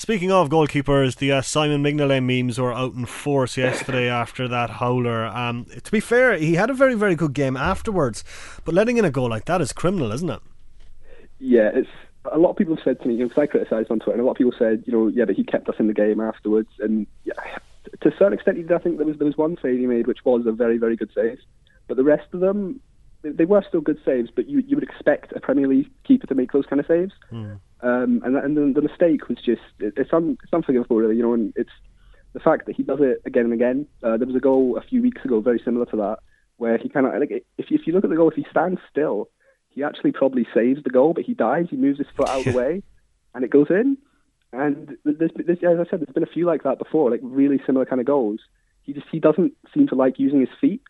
Speaking 0.00 0.30
of 0.30 0.48
goalkeepers, 0.48 1.16
the 1.16 1.32
uh, 1.32 1.42
Simon 1.42 1.82
Mignolet 1.82 2.22
memes 2.22 2.56
were 2.56 2.72
out 2.72 2.94
in 2.94 3.04
force 3.04 3.56
yesterday 3.56 4.08
after 4.08 4.46
that 4.46 4.70
howler. 4.70 5.26
Um, 5.26 5.64
to 5.64 5.90
be 5.90 5.98
fair, 5.98 6.38
he 6.38 6.54
had 6.54 6.70
a 6.70 6.72
very, 6.72 6.94
very 6.94 7.16
good 7.16 7.32
game 7.32 7.56
afterwards, 7.56 8.22
but 8.64 8.74
letting 8.74 8.96
in 8.96 9.04
a 9.04 9.10
goal 9.10 9.28
like 9.28 9.46
that 9.46 9.60
is 9.60 9.72
criminal, 9.72 10.12
isn't 10.12 10.30
it? 10.30 10.40
Yeah, 11.40 11.70
it's 11.74 11.90
a 12.30 12.38
lot 12.38 12.50
of 12.50 12.56
people 12.56 12.76
have 12.76 12.84
said 12.84 13.00
to 13.00 13.08
me, 13.08 13.16
because 13.16 13.36
you 13.36 13.36
know, 13.38 13.42
I 13.42 13.46
criticised 13.48 13.90
on 13.90 13.98
Twitter, 13.98 14.12
and 14.12 14.20
a 14.20 14.24
lot 14.24 14.32
of 14.32 14.36
people 14.36 14.54
said, 14.56 14.84
you 14.86 14.92
know, 14.92 15.08
yeah, 15.08 15.24
but 15.24 15.34
he 15.34 15.42
kept 15.42 15.68
us 15.68 15.74
in 15.80 15.88
the 15.88 15.94
game 15.94 16.20
afterwards, 16.20 16.70
and 16.78 17.04
yeah, 17.24 17.34
to 18.00 18.08
a 18.08 18.12
certain 18.12 18.34
extent, 18.34 18.56
he 18.56 18.62
did. 18.62 18.72
I 18.72 18.78
think 18.78 18.98
there 18.98 19.06
was 19.06 19.18
there 19.18 19.26
was 19.26 19.36
one 19.36 19.58
save 19.60 19.80
he 19.80 19.86
made 19.86 20.06
which 20.06 20.24
was 20.24 20.46
a 20.46 20.52
very, 20.52 20.78
very 20.78 20.94
good 20.94 21.10
save, 21.12 21.40
but 21.88 21.96
the 21.96 22.04
rest 22.04 22.28
of 22.32 22.38
them, 22.38 22.80
they 23.22 23.44
were 23.44 23.64
still 23.66 23.80
good 23.80 23.98
saves, 24.04 24.30
but 24.34 24.48
you 24.48 24.62
you 24.66 24.76
would 24.76 24.84
expect 24.84 25.32
a 25.32 25.40
Premier 25.40 25.66
League 25.66 25.90
keeper 26.06 26.26
to 26.26 26.34
make 26.34 26.52
those 26.52 26.66
kind 26.66 26.80
of 26.80 26.86
saves. 26.86 27.12
Mm. 27.32 27.60
Um, 27.80 28.22
and 28.24 28.36
and 28.36 28.56
the, 28.56 28.80
the, 28.80 28.86
mistake 28.86 29.28
was 29.28 29.38
just 29.38 29.62
it's, 29.78 30.12
un, 30.12 30.36
it's 30.42 30.52
unforgivable, 30.52 30.96
really. 30.96 31.16
You 31.16 31.22
know, 31.22 31.34
and 31.34 31.52
it's 31.56 31.70
the 32.32 32.40
fact 32.40 32.66
that 32.66 32.76
he 32.76 32.82
does 32.82 32.98
it 33.00 33.22
again 33.24 33.44
and 33.44 33.52
again. 33.52 33.86
Uh, 34.02 34.16
there 34.16 34.26
was 34.26 34.36
a 34.36 34.40
goal 34.40 34.76
a 34.76 34.82
few 34.82 35.02
weeks 35.02 35.24
ago, 35.24 35.40
very 35.40 35.60
similar 35.64 35.86
to 35.86 35.96
that, 35.96 36.18
where 36.56 36.78
he 36.78 36.88
kind 36.88 37.06
of 37.06 37.18
like 37.18 37.44
if 37.56 37.66
if 37.70 37.86
you 37.86 37.92
look 37.92 38.04
at 38.04 38.10
the 38.10 38.16
goal, 38.16 38.30
if 38.30 38.36
he 38.36 38.46
stands 38.50 38.80
still, 38.90 39.28
he 39.68 39.82
actually 39.82 40.12
probably 40.12 40.46
saves 40.54 40.82
the 40.82 40.90
goal, 40.90 41.12
but 41.12 41.24
he 41.24 41.34
dives. 41.34 41.70
He 41.70 41.76
moves 41.76 41.98
his 41.98 42.08
foot 42.16 42.28
out 42.28 42.46
of 42.46 42.52
the 42.52 42.52
way, 42.58 42.82
and 43.34 43.44
it 43.44 43.50
goes 43.50 43.68
in. 43.70 43.98
And 44.50 44.96
there's, 45.04 45.30
there's, 45.36 45.58
as 45.58 45.78
I 45.78 45.90
said, 45.90 46.00
there's 46.00 46.14
been 46.14 46.22
a 46.22 46.26
few 46.26 46.46
like 46.46 46.62
that 46.62 46.78
before, 46.78 47.10
like 47.10 47.20
really 47.22 47.60
similar 47.66 47.84
kind 47.84 48.00
of 48.00 48.06
goals. 48.06 48.40
He 48.82 48.92
just 48.92 49.06
he 49.10 49.20
doesn't 49.20 49.52
seem 49.74 49.88
to 49.88 49.94
like 49.94 50.18
using 50.18 50.40
his 50.40 50.48
feet. 50.60 50.82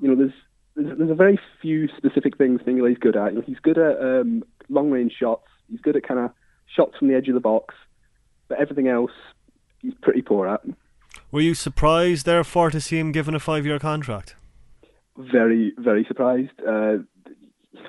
You 0.00 0.08
know, 0.08 0.16
there's 0.16 0.32
there's, 0.76 0.98
there's 0.98 1.10
a 1.10 1.14
very 1.14 1.38
few 1.60 1.88
specific 1.96 2.36
things 2.36 2.60
Mignolet's 2.62 2.98
good 2.98 3.16
at. 3.16 3.32
You 3.32 3.38
know, 3.38 3.44
he's 3.46 3.58
good 3.62 3.78
at 3.78 4.00
um, 4.00 4.44
long 4.68 4.90
range 4.90 5.12
shots 5.18 5.46
He's 5.70 5.80
good 5.80 5.96
at 5.96 6.06
kind 6.06 6.20
of 6.20 6.30
shots 6.74 6.96
from 6.98 7.08
the 7.08 7.14
edge 7.14 7.28
of 7.28 7.34
the 7.34 7.40
box, 7.40 7.74
but 8.48 8.60
everything 8.60 8.88
else 8.88 9.12
he's 9.80 9.94
pretty 10.02 10.22
poor 10.22 10.46
at. 10.46 10.60
Were 11.30 11.40
you 11.40 11.54
surprised, 11.54 12.26
therefore, 12.26 12.70
to 12.70 12.80
see 12.80 12.98
him 12.98 13.12
given 13.12 13.34
a 13.34 13.40
five-year 13.40 13.78
contract? 13.78 14.36
Very, 15.16 15.72
very 15.78 16.04
surprised. 16.06 16.52
Uh, 16.60 16.98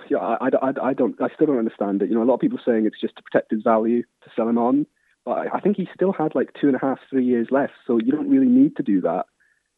yeah, 0.09 0.17
I, 0.17 0.49
I, 0.61 0.73
I, 0.89 0.93
don't, 0.93 1.19
I 1.21 1.27
still 1.33 1.47
don't 1.47 1.59
understand 1.59 2.01
it. 2.01 2.09
You 2.09 2.15
know, 2.15 2.23
a 2.23 2.25
lot 2.25 2.35
of 2.35 2.39
people 2.39 2.59
are 2.59 2.63
saying 2.65 2.85
it's 2.85 3.01
just 3.01 3.15
to 3.17 3.23
protect 3.23 3.51
his 3.51 3.63
value 3.63 4.03
to 4.23 4.29
sell 4.35 4.47
him 4.47 4.57
on, 4.57 4.85
but 5.25 5.47
I, 5.53 5.59
think 5.59 5.77
he 5.77 5.87
still 5.93 6.11
had 6.11 6.35
like 6.35 6.51
two 6.59 6.67
and 6.67 6.75
a 6.75 6.79
half, 6.79 6.99
three 7.09 7.25
years 7.25 7.47
left, 7.49 7.73
so 7.87 7.97
you 7.97 8.11
don't 8.11 8.29
really 8.29 8.47
need 8.47 8.75
to 8.77 8.83
do 8.83 9.01
that. 9.01 9.25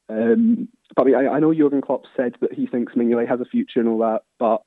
Um, 0.09 0.69
but 0.95 1.07
I, 1.07 1.27
I, 1.27 1.39
know 1.39 1.53
Jurgen 1.53 1.81
Klopp 1.81 2.03
said 2.15 2.35
that 2.41 2.53
he 2.53 2.65
thinks 2.65 2.93
Mignolet 2.93 3.27
has 3.27 3.41
a 3.41 3.45
future 3.45 3.81
and 3.81 3.89
all 3.89 3.99
that, 3.99 4.21
but 4.39 4.61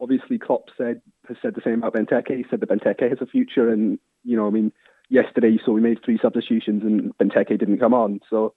obviously 0.00 0.38
Klopp 0.38 0.68
said 0.76 1.02
has 1.28 1.36
said 1.42 1.54
the 1.54 1.60
same 1.62 1.82
about 1.82 1.94
Benteke. 1.94 2.36
He 2.36 2.46
said 2.48 2.60
that 2.60 2.70
Benteke 2.70 3.08
has 3.10 3.18
a 3.20 3.26
future, 3.26 3.70
and 3.70 3.98
you 4.24 4.36
know, 4.36 4.46
I 4.46 4.50
mean, 4.50 4.72
yesterday 5.08 5.58
saw 5.64 5.72
we 5.72 5.80
made 5.80 5.98
three 6.04 6.18
substitutions 6.20 6.82
and 6.82 7.16
Benteke 7.18 7.58
didn't 7.58 7.78
come 7.78 7.94
on. 7.94 8.20
So 8.28 8.54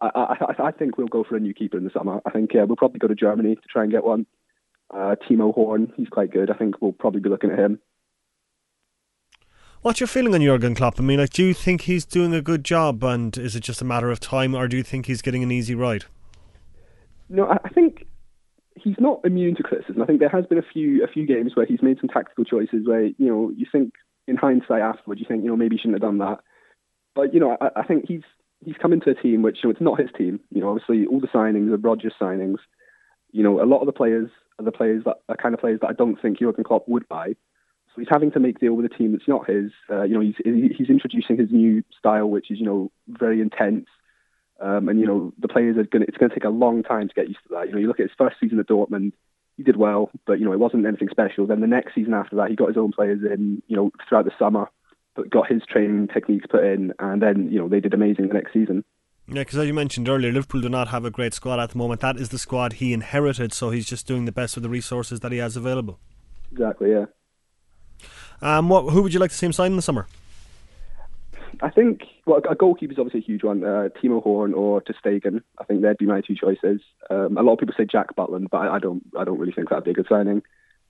I, 0.00 0.10
I, 0.14 0.66
I 0.66 0.70
think 0.70 0.98
we'll 0.98 1.08
go 1.08 1.24
for 1.24 1.36
a 1.36 1.40
new 1.40 1.54
keeper 1.54 1.78
in 1.78 1.84
the 1.84 1.90
summer. 1.90 2.20
I 2.24 2.30
think 2.30 2.54
uh, 2.54 2.64
we'll 2.66 2.76
probably 2.76 2.98
go 2.98 3.08
to 3.08 3.14
Germany 3.14 3.54
to 3.54 3.62
try 3.68 3.82
and 3.82 3.92
get 3.92 4.04
one. 4.04 4.26
Uh, 4.92 5.16
Timo 5.28 5.52
Horn, 5.52 5.92
he's 5.96 6.08
quite 6.08 6.32
good. 6.32 6.50
I 6.50 6.54
think 6.54 6.80
we'll 6.80 6.92
probably 6.92 7.20
be 7.20 7.28
looking 7.28 7.50
at 7.50 7.58
him. 7.58 7.80
What's 9.82 10.00
your 10.00 10.06
feeling 10.06 10.34
on 10.34 10.40
Jurgen 10.42 10.74
Klopp? 10.74 10.98
I 10.98 11.02
mean, 11.02 11.20
like, 11.20 11.30
do 11.30 11.44
you 11.44 11.54
think 11.54 11.82
he's 11.82 12.04
doing 12.04 12.34
a 12.34 12.42
good 12.42 12.64
job, 12.64 13.04
and 13.04 13.36
is 13.38 13.54
it 13.54 13.60
just 13.60 13.80
a 13.80 13.84
matter 13.84 14.10
of 14.10 14.18
time, 14.18 14.54
or 14.54 14.66
do 14.68 14.76
you 14.76 14.82
think 14.82 15.06
he's 15.06 15.22
getting 15.22 15.42
an 15.42 15.52
easy 15.52 15.74
ride? 15.74 16.06
No, 17.28 17.48
I 17.48 17.68
think 17.68 18.06
he's 18.76 18.96
not 18.98 19.20
immune 19.24 19.56
to 19.56 19.62
criticism. 19.62 20.02
I 20.02 20.06
think 20.06 20.20
there 20.20 20.28
has 20.28 20.46
been 20.46 20.58
a 20.58 20.72
few 20.72 21.02
a 21.02 21.08
few 21.08 21.26
games 21.26 21.52
where 21.54 21.66
he's 21.66 21.82
made 21.82 21.98
some 22.00 22.08
tactical 22.08 22.44
choices 22.44 22.86
where 22.86 23.06
you 23.06 23.14
know 23.18 23.50
you 23.56 23.66
think 23.70 23.94
in 24.28 24.36
hindsight 24.36 24.82
afterwards 24.82 25.20
you 25.20 25.26
think 25.26 25.42
you 25.42 25.50
know 25.50 25.56
maybe 25.56 25.76
he 25.76 25.78
shouldn't 25.80 25.94
have 25.94 26.08
done 26.08 26.18
that. 26.18 26.38
But 27.14 27.34
you 27.34 27.40
know 27.40 27.56
I, 27.60 27.80
I 27.80 27.82
think 27.84 28.04
he's 28.06 28.22
he's 28.64 28.76
come 28.80 28.92
into 28.92 29.10
a 29.10 29.14
team 29.14 29.42
which 29.42 29.58
you 29.62 29.68
know 29.68 29.70
it's 29.72 29.80
not 29.80 30.00
his 30.00 30.10
team. 30.16 30.40
You 30.50 30.60
know 30.60 30.68
obviously 30.70 31.06
all 31.06 31.20
the 31.20 31.26
signings 31.28 31.72
are 31.72 31.78
Rodgers 31.78 32.14
signings. 32.20 32.58
You 33.32 33.42
know 33.42 33.62
a 33.62 33.66
lot 33.66 33.80
of 33.80 33.86
the 33.86 33.92
players 33.92 34.30
are 34.58 34.64
the 34.64 34.72
players 34.72 35.02
that 35.04 35.16
are 35.28 35.36
kind 35.36 35.54
of 35.54 35.60
players 35.60 35.80
that 35.80 35.90
I 35.90 35.94
don't 35.94 36.20
think 36.20 36.38
Jurgen 36.38 36.64
Klopp 36.64 36.88
would 36.88 37.08
buy. 37.08 37.34
So 37.96 38.00
he's 38.00 38.08
having 38.10 38.30
to 38.32 38.40
make 38.40 38.60
deal 38.60 38.74
with 38.74 38.86
a 38.86 38.94
team 38.94 39.12
that's 39.12 39.26
not 39.26 39.48
his. 39.48 39.72
Uh, 39.90 40.02
you 40.02 40.14
know 40.14 40.20
he's 40.20 40.36
he's 40.44 40.90
introducing 40.90 41.38
his 41.38 41.50
new 41.50 41.82
style 41.98 42.28
which 42.28 42.50
is 42.50 42.60
you 42.60 42.66
know 42.66 42.92
very 43.08 43.40
intense 43.40 43.86
um, 44.60 44.88
and 44.88 44.98
you 44.98 45.06
know 45.06 45.32
the 45.38 45.48
players 45.48 45.76
are 45.76 45.84
going. 45.84 46.04
It's 46.08 46.16
going 46.16 46.30
to 46.30 46.34
take 46.34 46.44
a 46.44 46.50
long 46.50 46.82
time 46.82 47.08
to 47.08 47.14
get 47.14 47.28
used 47.28 47.40
to 47.48 47.54
that. 47.54 47.66
You 47.66 47.72
know, 47.72 47.78
you 47.78 47.88
look 47.88 48.00
at 48.00 48.08
his 48.08 48.16
first 48.16 48.36
season 48.40 48.58
at 48.58 48.68
Dortmund, 48.68 49.12
he 49.56 49.62
did 49.62 49.76
well, 49.76 50.10
but 50.26 50.38
you 50.38 50.46
know 50.46 50.52
it 50.52 50.58
wasn't 50.58 50.86
anything 50.86 51.08
special. 51.10 51.46
Then 51.46 51.60
the 51.60 51.66
next 51.66 51.94
season 51.94 52.14
after 52.14 52.36
that, 52.36 52.48
he 52.48 52.56
got 52.56 52.68
his 52.68 52.76
own 52.76 52.92
players 52.92 53.20
in. 53.22 53.62
You 53.66 53.76
know, 53.76 53.90
throughout 54.08 54.24
the 54.24 54.32
summer, 54.38 54.70
but 55.14 55.28
got 55.28 55.50
his 55.50 55.62
training 55.68 56.08
techniques 56.08 56.46
put 56.50 56.64
in, 56.64 56.94
and 56.98 57.20
then 57.20 57.50
you 57.50 57.58
know 57.58 57.68
they 57.68 57.80
did 57.80 57.92
amazing 57.92 58.28
the 58.28 58.34
next 58.34 58.52
season. 58.52 58.82
Yeah, 59.28 59.42
because 59.42 59.58
as 59.58 59.66
you 59.66 59.74
mentioned 59.74 60.08
earlier, 60.08 60.32
Liverpool 60.32 60.60
do 60.60 60.68
not 60.68 60.88
have 60.88 61.04
a 61.04 61.10
great 61.10 61.34
squad 61.34 61.58
at 61.58 61.70
the 61.70 61.78
moment. 61.78 62.00
That 62.00 62.16
is 62.16 62.30
the 62.30 62.38
squad 62.38 62.74
he 62.74 62.92
inherited, 62.92 63.52
so 63.52 63.70
he's 63.70 63.86
just 63.86 64.06
doing 64.06 64.24
the 64.24 64.32
best 64.32 64.54
with 64.54 64.62
the 64.62 64.70
resources 64.70 65.20
that 65.20 65.32
he 65.32 65.38
has 65.38 65.56
available. 65.56 65.98
Exactly. 66.52 66.92
Yeah. 66.92 67.06
Um, 68.42 68.68
what? 68.68 68.92
Who 68.92 69.02
would 69.02 69.14
you 69.14 69.20
like 69.20 69.30
to 69.30 69.36
see 69.36 69.46
him 69.46 69.52
sign 69.52 69.72
in 69.72 69.76
the 69.76 69.82
summer? 69.82 70.06
I 71.62 71.70
think 71.70 72.02
well, 72.26 72.40
a 72.48 72.54
goalkeeper 72.54 72.92
is 72.92 72.98
obviously 72.98 73.20
a 73.20 73.22
huge 73.22 73.42
one. 73.42 73.64
Uh, 73.64 73.88
Timo 74.02 74.22
Horn 74.22 74.52
or 74.52 74.80
ter 74.80 74.94
Stegen. 75.02 75.42
I 75.58 75.64
think 75.64 75.82
they'd 75.82 75.96
be 75.96 76.06
my 76.06 76.20
two 76.20 76.34
choices. 76.34 76.80
Um, 77.08 77.38
a 77.38 77.42
lot 77.42 77.54
of 77.54 77.58
people 77.60 77.74
say 77.76 77.86
Jack 77.90 78.14
Butland, 78.16 78.48
but 78.50 78.58
I, 78.58 78.76
I, 78.76 78.78
don't. 78.78 79.02
I 79.18 79.24
don't 79.24 79.38
really 79.38 79.52
think 79.52 79.70
that'd 79.70 79.84
be 79.84 79.92
a 79.92 79.94
good 79.94 80.08
signing. 80.08 80.42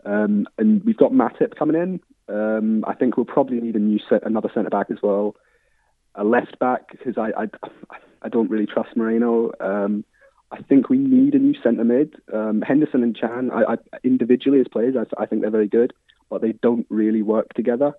Um, 0.04 0.46
and 0.58 0.84
we've 0.84 0.96
got 0.96 1.12
Matip 1.12 1.56
coming 1.56 1.76
in. 1.76 2.00
Um, 2.28 2.84
I 2.86 2.94
think 2.94 3.16
we'll 3.16 3.26
probably 3.26 3.60
need 3.60 3.76
a 3.76 3.80
new 3.80 3.98
set, 4.08 4.26
another 4.26 4.50
centre 4.54 4.70
back 4.70 4.86
as 4.90 4.98
well. 5.02 5.36
A 6.14 6.24
left 6.24 6.58
back 6.58 6.90
because 6.90 7.18
I, 7.18 7.30
I, 7.42 7.46
I 8.22 8.28
don't 8.28 8.50
really 8.50 8.66
trust 8.66 8.96
Moreno. 8.96 9.52
Um, 9.60 10.04
I 10.50 10.62
think 10.62 10.88
we 10.88 10.98
need 10.98 11.34
a 11.34 11.38
new 11.38 11.54
centre 11.62 11.84
mid. 11.84 12.14
Um, 12.32 12.62
Henderson 12.62 13.02
and 13.02 13.18
Can, 13.18 13.50
I, 13.50 13.74
I, 13.74 13.76
individually 14.04 14.60
as 14.60 14.68
players, 14.68 14.94
I, 14.96 15.22
I 15.22 15.26
think 15.26 15.42
they're 15.42 15.50
very 15.50 15.68
good, 15.68 15.92
but 16.30 16.42
they 16.42 16.52
don't 16.52 16.86
really 16.88 17.22
work 17.22 17.52
together. 17.54 17.94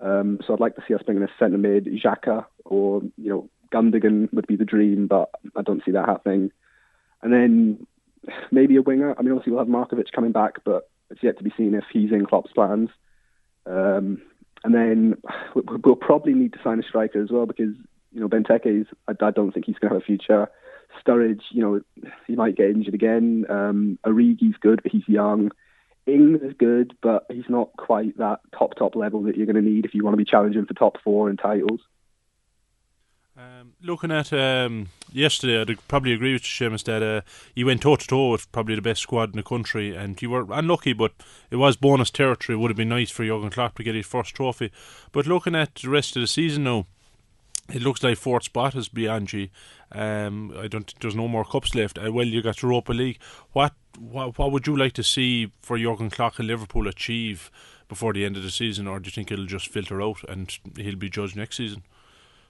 Um, 0.00 0.38
so 0.46 0.52
I'd 0.52 0.60
like 0.60 0.76
to 0.76 0.82
see 0.86 0.94
us 0.94 1.02
bringing 1.04 1.24
a 1.24 1.28
centre 1.38 1.58
mid, 1.58 1.86
Xhaka 1.86 2.44
or 2.64 3.02
you 3.16 3.30
know 3.30 3.50
Gundogan 3.72 4.32
would 4.32 4.46
be 4.46 4.56
the 4.56 4.64
dream, 4.64 5.06
but 5.06 5.30
I 5.56 5.62
don't 5.62 5.82
see 5.84 5.92
that 5.92 6.06
happening. 6.06 6.50
And 7.22 7.32
then 7.32 7.86
maybe 8.50 8.76
a 8.76 8.82
winger. 8.82 9.14
I 9.18 9.22
mean, 9.22 9.32
obviously 9.32 9.52
we'll 9.52 9.64
have 9.64 9.68
Markovic 9.68 10.12
coming 10.12 10.32
back, 10.32 10.64
but 10.64 10.88
it's 11.10 11.22
yet 11.22 11.38
to 11.38 11.44
be 11.44 11.52
seen 11.56 11.74
if 11.74 11.84
he's 11.92 12.12
in 12.12 12.26
Klopp's 12.26 12.52
plans. 12.52 12.90
Um, 13.66 14.22
and 14.64 14.74
then 14.74 15.16
we'll 15.54 15.96
probably 15.96 16.34
need 16.34 16.52
to 16.54 16.62
sign 16.62 16.80
a 16.80 16.82
striker 16.82 17.22
as 17.22 17.30
well 17.30 17.46
because 17.46 17.74
you 18.12 18.20
know 18.20 18.28
Benteke 18.28 18.80
is 18.82 18.86
I, 19.06 19.30
don't 19.30 19.52
think 19.52 19.66
he's 19.66 19.78
going 19.78 19.90
to 19.90 19.96
have 19.96 20.02
a 20.02 20.06
future. 20.06 20.50
Sturridge, 21.04 21.42
you 21.50 21.62
know, 21.62 22.10
he 22.26 22.34
might 22.34 22.56
get 22.56 22.70
injured 22.70 22.94
again. 22.94 23.44
Um, 23.48 23.98
Origi's 24.06 24.56
good, 24.58 24.82
but 24.82 24.90
he's 24.90 25.06
young. 25.06 25.50
Ings 26.08 26.42
is 26.42 26.54
good, 26.58 26.96
but 27.02 27.26
he's 27.30 27.48
not 27.48 27.70
quite 27.76 28.16
that 28.18 28.40
top 28.56 28.74
top 28.76 28.96
level 28.96 29.22
that 29.24 29.36
you're 29.36 29.46
going 29.46 29.62
to 29.62 29.70
need 29.70 29.84
if 29.84 29.94
you 29.94 30.04
want 30.04 30.14
to 30.14 30.18
be 30.18 30.24
challenging 30.24 30.66
for 30.66 30.74
top 30.74 31.00
four 31.02 31.28
and 31.28 31.38
titles. 31.38 31.80
Um, 33.38 33.74
looking 33.80 34.10
at 34.10 34.32
um, 34.32 34.88
yesterday, 35.12 35.60
I'd 35.60 35.86
probably 35.86 36.12
agree 36.12 36.32
with 36.32 36.42
you, 36.42 36.68
Seamus, 36.70 36.82
that 36.84 37.04
uh, 37.04 37.20
you 37.54 37.66
went 37.66 37.82
toe 37.82 37.94
to 37.94 38.06
toe 38.06 38.32
with 38.32 38.50
probably 38.50 38.74
the 38.74 38.82
best 38.82 39.02
squad 39.02 39.30
in 39.30 39.36
the 39.36 39.44
country, 39.44 39.94
and 39.94 40.20
you 40.20 40.30
were 40.30 40.46
unlucky, 40.50 40.92
but 40.92 41.12
it 41.48 41.56
was 41.56 41.76
bonus 41.76 42.10
territory. 42.10 42.56
It 42.56 42.60
would 42.60 42.72
have 42.72 42.76
been 42.76 42.88
nice 42.88 43.10
for 43.12 43.24
Jurgen 43.24 43.50
Klopp 43.50 43.76
to 43.76 43.84
get 43.84 43.94
his 43.94 44.06
first 44.06 44.34
trophy. 44.34 44.72
But 45.12 45.28
looking 45.28 45.54
at 45.54 45.76
the 45.76 45.88
rest 45.88 46.16
of 46.16 46.22
the 46.22 46.26
season 46.26 46.64
now, 46.64 46.86
it 47.72 47.82
looks 47.82 48.02
like 48.02 48.16
fourth 48.16 48.44
spot 48.44 48.74
is 48.74 48.90
you. 48.94 49.48
Um, 49.92 50.54
I 50.56 50.68
don't. 50.68 50.92
There's 51.00 51.16
no 51.16 51.28
more 51.28 51.44
cups 51.44 51.74
left. 51.74 51.98
Uh, 51.98 52.12
well, 52.12 52.26
you 52.26 52.42
got 52.42 52.62
Europa 52.62 52.92
League. 52.92 53.18
What, 53.52 53.74
what 53.98 54.38
what 54.38 54.52
would 54.52 54.66
you 54.66 54.76
like 54.76 54.92
to 54.94 55.02
see 55.02 55.52
for 55.60 55.78
Jurgen 55.78 56.10
Klopp 56.10 56.38
and 56.38 56.48
Liverpool 56.48 56.88
achieve 56.88 57.50
before 57.88 58.12
the 58.12 58.24
end 58.24 58.36
of 58.36 58.42
the 58.42 58.50
season, 58.50 58.86
or 58.86 59.00
do 59.00 59.08
you 59.08 59.12
think 59.12 59.30
it'll 59.30 59.46
just 59.46 59.68
filter 59.68 60.02
out 60.02 60.18
and 60.28 60.58
he'll 60.76 60.96
be 60.96 61.08
judged 61.08 61.36
next 61.36 61.56
season? 61.56 61.82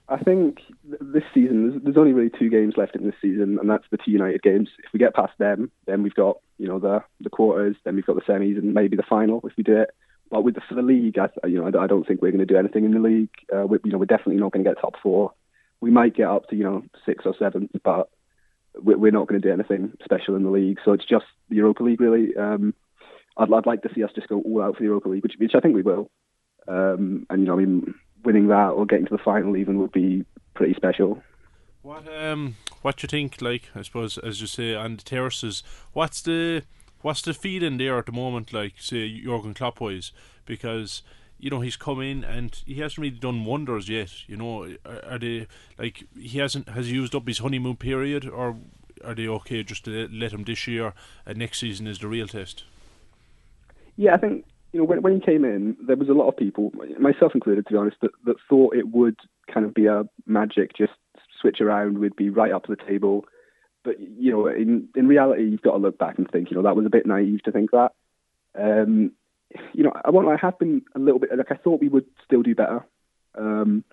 I 0.09 0.17
think 0.17 0.59
this 0.81 1.23
season 1.33 1.69
there's, 1.69 1.83
there's, 1.83 1.97
only 1.97 2.13
really 2.13 2.31
two 2.37 2.49
games 2.49 2.73
left 2.77 2.95
in 2.95 3.05
this 3.05 3.15
season, 3.21 3.59
and 3.59 3.69
that's 3.69 3.85
the 3.91 3.97
two 3.97 4.11
United 4.11 4.41
games. 4.41 4.69
If 4.79 4.91
we 4.91 4.99
get 4.99 5.13
past 5.13 5.33
them, 5.37 5.71
then 5.85 6.01
we've 6.01 6.15
got 6.15 6.37
you 6.57 6.67
know 6.67 6.79
the 6.79 7.03
the 7.21 7.29
quarters, 7.29 7.75
then 7.83 7.95
we've 7.95 8.05
got 8.05 8.15
the 8.15 8.21
semis, 8.21 8.57
and 8.57 8.73
maybe 8.73 8.97
the 8.97 9.03
final 9.03 9.41
if 9.45 9.55
we 9.55 9.63
do 9.63 9.77
it. 9.77 9.91
But 10.29 10.43
with 10.43 10.55
the, 10.55 10.61
for 10.67 10.75
the 10.75 10.81
league, 10.81 11.17
I, 11.17 11.29
you 11.47 11.59
know, 11.59 11.65
I, 11.65 11.83
I 11.83 11.87
don't 11.87 12.05
think 12.07 12.21
we're 12.21 12.31
going 12.31 12.45
to 12.45 12.53
do 12.53 12.57
anything 12.57 12.85
in 12.85 12.91
the 12.91 12.99
league. 12.99 13.29
Uh, 13.53 13.65
we, 13.65 13.79
you 13.83 13.91
know, 13.91 13.97
we're 13.97 14.05
definitely 14.05 14.37
not 14.37 14.51
going 14.51 14.63
to 14.63 14.69
get 14.69 14.79
top 14.79 14.95
four. 15.01 15.33
We 15.81 15.91
might 15.91 16.15
get 16.15 16.27
up 16.27 16.47
to 16.49 16.55
you 16.55 16.63
know 16.63 16.83
six 17.05 17.25
or 17.25 17.33
seventh, 17.39 17.71
but 17.83 18.09
we're 18.75 19.11
not 19.11 19.27
going 19.27 19.41
to 19.41 19.47
do 19.47 19.53
anything 19.53 19.93
special 20.03 20.35
in 20.35 20.43
the 20.43 20.51
league. 20.51 20.77
So 20.85 20.93
it's 20.93 21.05
just 21.05 21.25
the 21.49 21.55
Europa 21.55 21.83
League, 21.83 22.01
really. 22.01 22.35
Um, 22.35 22.73
I'd, 23.37 23.51
I'd 23.51 23.65
like 23.65 23.81
to 23.83 23.89
see 23.93 24.03
us 24.03 24.11
just 24.13 24.27
go 24.27 24.41
all 24.41 24.61
out 24.61 24.75
for 24.75 24.79
the 24.79 24.85
Europa 24.85 25.09
League, 25.09 25.23
which, 25.23 25.35
which 25.37 25.55
I 25.55 25.59
think 25.59 25.75
we 25.75 25.81
will. 25.81 26.09
Um, 26.67 27.25
and 27.29 27.41
you 27.41 27.47
know, 27.47 27.53
I 27.53 27.57
mean, 27.57 27.95
winning 28.23 28.47
that 28.47 28.69
or 28.69 28.85
getting 28.85 29.05
to 29.05 29.15
the 29.15 29.23
final 29.23 29.57
even 29.57 29.79
would 29.79 29.91
be 29.91 30.25
pretty 30.53 30.73
special. 30.75 31.21
What 31.81 32.03
um 32.13 32.57
what 32.81 32.97
do 32.97 33.05
you 33.05 33.07
think? 33.07 33.41
Like 33.41 33.69
I 33.73 33.81
suppose 33.83 34.17
as 34.17 34.41
you 34.41 34.47
say 34.47 34.75
on 34.75 34.97
the 34.97 35.03
terraces, 35.03 35.63
what's 35.93 36.21
the 36.21 36.63
what's 37.01 37.21
the 37.21 37.33
feeling 37.33 37.77
there 37.77 37.97
at 37.97 38.05
the 38.05 38.11
moment? 38.11 38.53
Like 38.53 38.75
say 38.79 39.21
Jurgen 39.21 39.53
Klopp 39.53 39.81
wise, 39.81 40.11
because 40.45 41.01
you 41.37 41.49
know 41.49 41.61
he's 41.61 41.77
come 41.77 42.01
in 42.01 42.23
and 42.23 42.61
he 42.65 42.75
hasn't 42.75 42.99
really 42.99 43.17
done 43.17 43.45
wonders 43.45 43.89
yet. 43.89 44.27
You 44.27 44.37
know, 44.37 44.63
are, 44.85 45.05
are 45.05 45.19
they 45.19 45.47
like 45.77 46.03
he 46.17 46.39
hasn't 46.39 46.69
has 46.69 46.91
used 46.91 47.15
up 47.15 47.27
his 47.27 47.39
honeymoon 47.39 47.77
period, 47.77 48.27
or 48.27 48.57
are 49.03 49.15
they 49.15 49.27
okay 49.27 49.63
just 49.63 49.85
to 49.85 50.07
let 50.11 50.33
him 50.33 50.43
this 50.43 50.67
year 50.67 50.93
and 51.25 51.37
next 51.37 51.59
season 51.59 51.87
is 51.87 51.99
the 51.99 52.07
real 52.07 52.27
test? 52.27 52.63
Yeah, 53.95 54.13
I 54.13 54.17
think 54.17 54.45
you 54.71 54.79
know, 54.79 54.85
when, 54.85 55.01
when 55.01 55.13
he 55.13 55.19
came 55.19 55.43
in, 55.43 55.75
there 55.85 55.95
was 55.95 56.09
a 56.09 56.13
lot 56.13 56.27
of 56.27 56.37
people, 56.37 56.71
myself 56.99 57.33
included, 57.33 57.65
to 57.67 57.73
be 57.73 57.77
honest, 57.77 57.97
that, 58.01 58.11
that 58.25 58.35
thought 58.47 58.75
it 58.75 58.89
would 58.89 59.17
kind 59.51 59.65
of 59.65 59.73
be 59.73 59.87
a 59.87 60.03
magic, 60.27 60.75
just 60.77 60.93
switch 61.41 61.59
around, 61.59 61.97
would 61.97 62.15
be 62.15 62.29
right 62.29 62.51
up 62.51 62.65
to 62.65 62.75
the 62.75 62.83
table. 62.85 63.25
But, 63.83 63.99
you 63.99 64.31
know, 64.31 64.47
in, 64.47 64.89
in 64.95 65.07
reality, 65.07 65.43
you've 65.43 65.61
got 65.61 65.71
to 65.71 65.77
look 65.77 65.97
back 65.97 66.17
and 66.17 66.29
think, 66.29 66.51
you 66.51 66.57
know, 66.57 66.63
that 66.63 66.75
was 66.75 66.85
a 66.85 66.89
bit 66.89 67.05
naive 67.05 67.43
to 67.43 67.51
think 67.51 67.71
that. 67.71 67.91
Um, 68.57 69.13
you 69.73 69.83
know, 69.83 69.91
I, 69.95 70.09
I 70.09 70.37
have 70.41 70.59
been 70.59 70.81
a 70.95 70.99
little 70.99 71.19
bit, 71.19 71.29
like, 71.35 71.51
I 71.51 71.55
thought 71.55 71.81
we 71.81 71.89
would 71.89 72.05
still 72.25 72.43
do 72.43 72.55
better. 72.55 72.85
Um, 73.37 73.83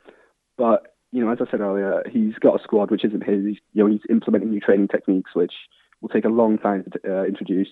but, 0.56 0.94
you 1.12 1.24
know, 1.24 1.30
as 1.30 1.38
I 1.40 1.50
said 1.50 1.60
earlier, 1.60 2.02
he's 2.10 2.34
got 2.34 2.60
a 2.60 2.62
squad 2.62 2.90
which 2.90 3.04
isn't 3.04 3.24
his. 3.24 3.44
He's, 3.44 3.56
you 3.72 3.84
know, 3.84 3.90
he's 3.90 4.00
implementing 4.10 4.50
new 4.50 4.60
training 4.60 4.88
techniques, 4.88 5.30
which 5.34 5.52
will 6.00 6.08
take 6.08 6.24
a 6.24 6.28
long 6.28 6.58
time 6.58 6.84
to 6.92 7.20
uh, 7.20 7.24
introduce. 7.24 7.68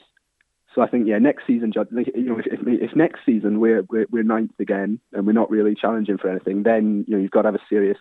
So 0.75 0.83
I 0.83 0.89
think, 0.89 1.07
yeah, 1.07 1.19
next 1.19 1.47
season, 1.47 1.73
you 1.75 2.25
know, 2.25 2.39
if, 2.39 2.59
if 2.67 2.97
next 2.97 3.21
season 3.25 3.61
we're, 3.61 3.83
we're, 3.89 4.07
we're 4.11 4.23
ninth 4.25 4.59
again 4.59 4.99
and 5.13 5.27
we're 5.27 5.33
not 5.33 5.51
really 5.51 5.75
challenging 5.75 6.19
for 6.19 6.29
anything, 6.29 6.65
then 6.65 7.05
you 7.07 7.15
know 7.15 7.23
you've 7.23 7.31
got 7.31 7.43
to 7.43 7.49
have 7.49 7.55
a 7.55 7.69
serious 7.69 7.99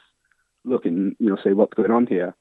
look 0.66 0.86
and 0.86 1.16
you 1.20 1.30
know 1.30 1.38
say 1.44 1.54
what's 1.54 1.76
going 1.76 1.92
on 1.92 2.08
here. 2.08 2.36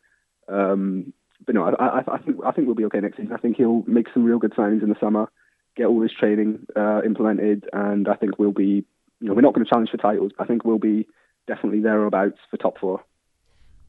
Um, 0.48 1.12
but 1.44 1.54
no, 1.54 1.64
I, 1.64 1.84
I, 1.84 2.02
I, 2.14 2.18
think 2.18 2.36
I 2.44 2.50
think 2.52 2.66
we'll 2.66 2.76
be 2.76 2.84
okay 2.86 3.00
next 3.00 3.16
season. 3.16 3.32
I 3.32 3.38
think 3.38 3.56
he'll 3.56 3.82
make 3.86 4.06
some 4.12 4.24
real 4.24 4.38
good 4.38 4.52
signings 4.52 4.82
in 4.82 4.88
the 4.88 4.96
summer, 5.00 5.30
get 5.76 5.86
all 5.86 6.00
his 6.02 6.12
training 6.12 6.66
uh, 6.76 7.02
implemented, 7.04 7.68
and 7.72 8.08
I 8.08 8.14
think 8.14 8.38
we'll 8.38 8.52
be, 8.52 8.84
you 9.20 9.28
know, 9.28 9.34
we're 9.34 9.40
not 9.40 9.54
going 9.54 9.64
to 9.64 9.70
challenge 9.70 9.90
for 9.90 9.96
titles. 9.96 10.32
I 10.38 10.44
think 10.44 10.64
we'll 10.64 10.78
be 10.78 11.06
definitely 11.46 11.80
thereabouts 11.80 12.38
for 12.50 12.56
top 12.56 12.78
four. 12.78 13.04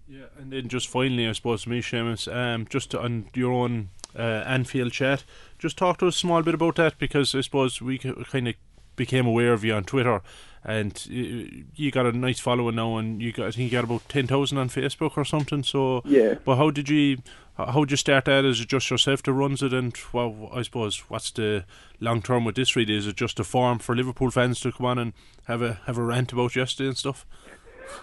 Yeah, 0.08 0.26
and 0.38 0.52
then 0.52 0.68
just 0.68 0.90
finally, 0.90 1.28
I 1.28 1.32
suppose, 1.32 1.66
me, 1.66 1.82
Seamus, 1.82 2.34
um, 2.34 2.68
just 2.70 2.94
on 2.94 3.30
your 3.34 3.54
own 3.54 3.90
uh, 4.18 4.44
Anfield 4.46 4.92
chat. 4.92 5.24
Just 5.58 5.78
talk 5.78 5.98
to 6.00 6.08
us 6.08 6.16
a 6.16 6.20
small 6.20 6.42
bit 6.42 6.54
about 6.54 6.76
that 6.76 6.98
because 7.00 7.34
I 7.34 7.42
suppose 7.42 7.82
we 7.82 7.98
kind 7.98 8.48
of 8.48 8.56
became 8.96 9.26
aware 9.26 9.54
of 9.54 9.64
you 9.64 9.74
on 9.74 9.84
Twitter, 9.84 10.22
and 10.64 11.06
you 11.08 11.92
got 11.92 12.06
a 12.06 12.12
nice 12.12 12.40
following 12.40 12.76
now, 12.76 12.98
and 12.98 13.22
you 13.22 13.32
got 13.32 13.48
I 13.48 13.52
think 13.52 13.72
you 13.72 13.78
got 13.78 13.84
about 13.84 14.08
ten 14.10 14.28
thousand 14.28 14.58
on 14.58 14.70
Facebook 14.70 15.18
or 15.18 15.26
something. 15.26 15.64
So 15.64 16.02
yeah. 16.06 16.36
But 16.46 16.58
how 16.58 16.72
did 16.72 16.90
you 16.90 17.18
how 17.58 17.82
did 17.82 17.92
you 17.92 17.98
start 17.98 18.26
that? 18.26 18.46
Is 18.46 18.62
it 18.62 18.68
just 18.68 18.90
yourself 18.90 19.24
that 19.24 19.34
runs 19.34 19.62
it, 19.62 19.74
and 19.74 19.96
well, 20.12 20.50
I 20.54 20.62
suppose 20.62 21.00
what's 21.10 21.32
the 21.32 21.66
long 22.00 22.22
term 22.22 22.46
with 22.46 22.56
this? 22.56 22.76
Really, 22.76 22.96
is 22.96 23.08
it 23.08 23.16
just 23.16 23.40
a 23.40 23.44
forum 23.44 23.80
for 23.80 23.96
Liverpool 23.96 24.32
fans 24.32 24.60
to 24.62 24.72
come 24.72 24.86
on 24.86 24.98
and 24.98 25.14
have 25.46 25.62
a 25.62 25.80
have 25.86 25.98
a 25.98 26.04
rant 26.04 26.32
about 26.32 26.56
yesterday 26.56 26.88
and 26.88 26.98
stuff? 26.98 27.26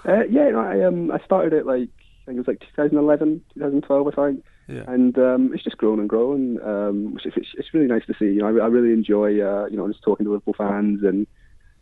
Uh, 0.06 0.24
yeah, 0.24 0.50
no, 0.50 0.60
I 0.60 0.84
um 0.84 1.10
I 1.10 1.18
started 1.24 1.52
it 1.52 1.66
like 1.66 1.88
I 2.22 2.26
think 2.26 2.36
it 2.36 2.40
was 2.40 2.48
like 2.48 2.60
2011, 2.60 3.42
2012, 3.54 4.06
I 4.06 4.10
think. 4.10 4.44
Yeah. 4.70 4.84
And 4.86 5.16
um, 5.18 5.52
it's 5.52 5.64
just 5.64 5.76
grown 5.76 5.98
and 5.98 6.08
grown, 6.08 6.62
um, 6.62 7.14
which 7.14 7.26
it's, 7.26 7.48
it's 7.54 7.74
really 7.74 7.86
nice 7.86 8.06
to 8.06 8.14
see. 8.18 8.26
You 8.26 8.40
know, 8.40 8.46
I, 8.46 8.64
I 8.64 8.68
really 8.68 8.92
enjoy, 8.92 9.40
uh, 9.40 9.66
you 9.66 9.76
know, 9.76 9.88
just 9.88 10.02
talking 10.02 10.24
to 10.24 10.30
Liverpool 10.30 10.54
fans, 10.56 11.02
and 11.02 11.26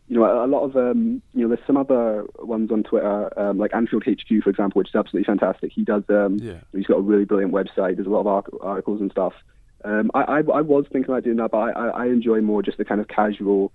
you 0.07 0.17
know, 0.17 0.25
a, 0.25 0.45
a 0.45 0.47
lot 0.47 0.63
of, 0.63 0.75
um, 0.75 1.21
you 1.33 1.43
know, 1.43 1.49
there's 1.49 1.65
some 1.67 1.77
other 1.77 2.25
ones 2.39 2.71
on 2.71 2.81
Twitter, 2.81 3.39
um, 3.39 3.59
like 3.59 3.75
Anfield 3.75 4.03
HQ, 4.05 4.43
for 4.43 4.49
example, 4.49 4.79
which 4.79 4.89
is 4.89 4.95
absolutely 4.95 5.25
fantastic. 5.25 5.71
He 5.71 5.83
does, 5.83 6.03
um, 6.09 6.37
yeah. 6.41 6.57
he's 6.73 6.87
got 6.87 6.97
a 6.97 7.01
really 7.01 7.25
brilliant 7.25 7.53
website. 7.53 7.95
There's 7.95 8.07
a 8.07 8.09
lot 8.09 8.25
of 8.25 8.45
articles 8.61 9.01
and 9.01 9.11
stuff. 9.11 9.33
Um, 9.85 10.09
I, 10.15 10.21
I, 10.21 10.37
I 10.39 10.61
was 10.61 10.85
thinking 10.91 11.11
about 11.11 11.23
doing 11.23 11.37
that, 11.37 11.51
but 11.51 11.57
I, 11.59 11.89
I 11.89 12.05
enjoy 12.07 12.41
more 12.41 12.63
just 12.63 12.79
the 12.79 12.85
kind 12.85 12.99
of 12.99 13.07
casual, 13.07 13.71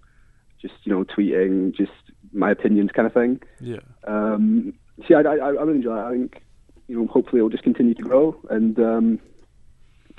just 0.61 0.75
you 0.83 0.92
know, 0.92 1.04
tweeting, 1.04 1.75
just 1.75 1.92
my 2.33 2.50
opinions 2.50 2.90
kind 2.92 3.06
of 3.06 3.14
thing. 3.14 3.40
Yeah. 3.61 3.80
Um, 4.04 4.75
see, 5.06 5.14
I, 5.14 5.21
I, 5.21 5.37
I 5.37 5.49
really 5.50 5.76
enjoy 5.76 5.97
it. 5.97 6.02
I 6.04 6.11
think 6.11 6.42
you 6.88 6.98
know, 6.98 7.06
hopefully 7.06 7.38
it'll 7.38 7.50
just 7.50 7.64
continue 7.64 7.94
to 7.94 8.02
grow. 8.02 8.36
And 8.50 8.78
um, 8.78 9.20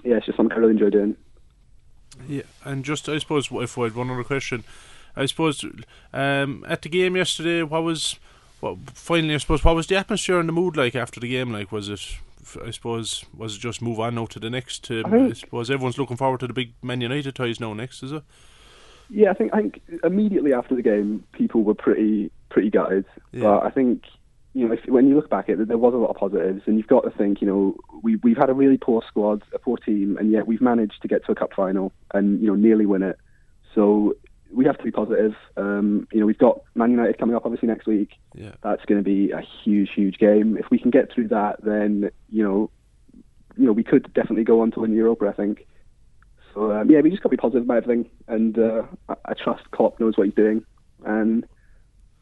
yeah, 0.03 0.15
it's 0.15 0.25
just 0.25 0.37
something 0.37 0.55
I 0.55 0.59
really 0.59 0.73
enjoy 0.73 0.89
doing. 0.89 1.15
Yeah, 2.27 2.43
and 2.63 2.85
just 2.85 3.09
I 3.09 3.17
suppose 3.17 3.49
if 3.51 3.77
I 3.77 3.83
had 3.83 3.95
one 3.95 4.09
other 4.09 4.23
question, 4.23 4.63
I 5.15 5.25
suppose 5.25 5.65
um, 6.13 6.65
at 6.67 6.81
the 6.81 6.89
game 6.89 7.15
yesterday, 7.15 7.63
what 7.63 7.83
was 7.83 8.17
what 8.59 8.77
finally 8.93 9.35
I 9.35 9.37
suppose 9.37 9.63
what 9.63 9.75
was 9.75 9.87
the 9.87 9.97
atmosphere 9.97 10.39
and 10.39 10.47
the 10.47 10.53
mood 10.53 10.77
like 10.77 10.95
after 10.95 11.19
the 11.19 11.29
game? 11.29 11.51
Like, 11.51 11.71
was 11.71 11.89
it? 11.89 12.17
I 12.63 12.71
suppose 12.71 13.25
was 13.35 13.55
it 13.55 13.59
just 13.59 13.81
move 13.81 13.99
on 13.99 14.15
now 14.15 14.27
to 14.27 14.39
the 14.39 14.49
next? 14.49 14.89
I, 14.89 15.03
think, 15.03 15.31
I 15.31 15.33
suppose 15.33 15.69
everyone's 15.69 15.97
looking 15.97 16.17
forward 16.17 16.39
to 16.41 16.47
the 16.47 16.53
big 16.53 16.73
Man 16.81 17.01
United 17.01 17.35
ties 17.35 17.59
now. 17.59 17.73
Next, 17.73 18.03
is 18.03 18.11
it? 18.11 18.23
Yeah, 19.09 19.31
I 19.31 19.33
think 19.33 19.53
I 19.53 19.61
think 19.61 19.81
immediately 20.03 20.53
after 20.53 20.75
the 20.75 20.81
game, 20.81 21.23
people 21.33 21.63
were 21.63 21.73
pretty 21.73 22.31
pretty 22.49 22.69
gutted. 22.69 23.05
Yeah. 23.31 23.43
But 23.43 23.63
I 23.63 23.69
think 23.71 24.03
you 24.55 24.65
know, 24.65 24.73
if, 24.73 24.79
when 24.87 25.07
you 25.09 25.15
look 25.15 25.29
back 25.29 25.49
at 25.49 25.59
it, 25.59 25.67
there 25.67 25.77
was 25.77 25.93
a 25.93 25.97
lot 25.97 26.09
of 26.09 26.15
positives, 26.15 26.61
and 26.65 26.77
you've 26.77 26.87
got 26.87 27.01
to 27.01 27.09
think, 27.09 27.41
you 27.41 27.47
know, 27.47 27.75
we 28.01 28.15
we've 28.15 28.37
had 28.37 28.49
a 28.49 28.53
really 28.53 28.77
poor 28.77 29.03
squad, 29.05 29.43
a 29.53 29.59
poor 29.59 29.75
team, 29.75 30.15
and 30.17 30.31
yet 30.31 30.47
we've 30.47 30.61
managed 30.61 31.01
to 31.01 31.09
get 31.09 31.25
to 31.25 31.33
a 31.33 31.35
cup 31.35 31.51
final 31.53 31.91
and 32.13 32.39
you 32.39 32.47
know 32.47 32.55
nearly 32.55 32.85
win 32.85 33.03
it. 33.03 33.17
So 33.75 34.15
we 34.49 34.63
have 34.63 34.77
to 34.77 34.83
be 34.85 34.91
positive. 34.91 35.33
Um, 35.57 36.07
you 36.13 36.21
know, 36.21 36.25
we've 36.25 36.37
got 36.37 36.61
Man 36.73 36.89
United 36.89 37.19
coming 37.19 37.35
up 37.35 37.45
obviously 37.45 37.67
next 37.67 37.85
week. 37.85 38.11
Yeah. 38.33 38.53
That's 38.63 38.85
going 38.85 38.97
to 38.97 39.03
be 39.03 39.31
a 39.31 39.41
huge, 39.41 39.89
huge 39.93 40.17
game. 40.19 40.55
If 40.57 40.67
we 40.71 40.79
can 40.79 40.89
get 40.89 41.11
through 41.13 41.27
that, 41.27 41.57
then 41.61 42.09
you 42.29 42.41
know, 42.41 42.71
you 43.57 43.65
know, 43.65 43.73
we 43.73 43.83
could 43.83 44.13
definitely 44.13 44.45
go 44.45 44.61
on 44.61 44.71
to 44.71 44.79
win 44.79 44.93
Europa. 44.93 45.27
I 45.27 45.33
think. 45.33 45.67
So 46.53 46.71
um, 46.71 46.89
yeah, 46.89 47.01
we 47.01 47.09
just 47.09 47.21
got 47.21 47.29
to 47.29 47.35
be 47.35 47.41
positive 47.41 47.63
about 47.63 47.83
everything, 47.83 48.09
and 48.29 48.57
uh, 48.57 48.83
I, 49.09 49.15
I 49.25 49.33
trust 49.33 49.69
Klopp 49.71 49.99
knows 49.99 50.17
what 50.17 50.27
he's 50.27 50.33
doing, 50.33 50.63
and 51.03 51.45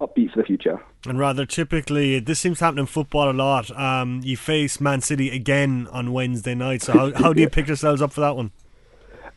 upbeat 0.05 0.31
for 0.31 0.39
the 0.41 0.45
future. 0.45 0.81
And 1.07 1.19
rather 1.19 1.45
typically, 1.45 2.19
this 2.19 2.39
seems 2.39 2.59
to 2.59 2.65
happen 2.65 2.79
in 2.79 2.85
football 2.85 3.29
a 3.29 3.33
lot. 3.33 3.71
Um, 3.77 4.21
you 4.23 4.37
face 4.37 4.79
Man 4.79 5.01
City 5.01 5.29
again 5.29 5.87
on 5.91 6.13
Wednesday 6.13 6.55
night. 6.55 6.81
So 6.81 6.93
how 6.93 7.13
how 7.13 7.33
do 7.33 7.41
you 7.41 7.49
pick 7.57 7.67
yourselves 7.67 8.01
up 8.01 8.13
for 8.13 8.21
that 8.21 8.35
one? 8.35 8.51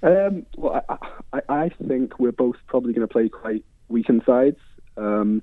Um, 0.02 0.46
well, 0.56 0.84
I, 0.88 0.96
I, 1.32 1.40
I, 1.48 1.68
think 1.88 2.18
we're 2.18 2.32
both 2.32 2.56
probably 2.66 2.92
going 2.92 3.06
to 3.06 3.12
play 3.12 3.28
quite 3.28 3.64
weakened 3.88 4.22
sides. 4.26 4.58
Um, 4.96 5.42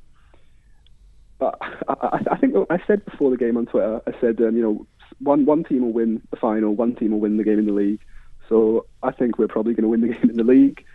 but 1.40 1.58
I, 1.90 2.26
I, 2.32 2.38
think 2.38 2.56
I 2.70 2.80
said 2.86 3.04
before 3.04 3.32
the 3.32 3.38
game 3.38 3.58
on 3.58 3.66
Twitter, 3.66 4.02
I 4.08 4.12
said, 4.22 4.40
um, 4.42 4.56
you 4.56 4.62
know, 4.62 4.88
one 5.20 5.46
one 5.46 5.64
team 5.64 5.82
will 5.82 5.92
win 5.92 6.22
the 6.32 6.38
final, 6.38 6.76
one 6.76 6.96
team 6.96 7.12
will 7.12 7.20
win 7.20 7.38
the 7.38 7.44
game 7.44 7.60
in 7.60 7.66
the 7.66 7.74
league. 7.74 8.00
So 8.48 8.86
I 9.02 9.12
think 9.12 9.38
we're 9.38 9.48
probably 9.48 9.74
going 9.74 9.84
to 9.84 9.90
win 9.90 10.02
the 10.02 10.08
game 10.14 10.30
in 10.30 10.38
the 10.38 10.44
league. 10.44 10.86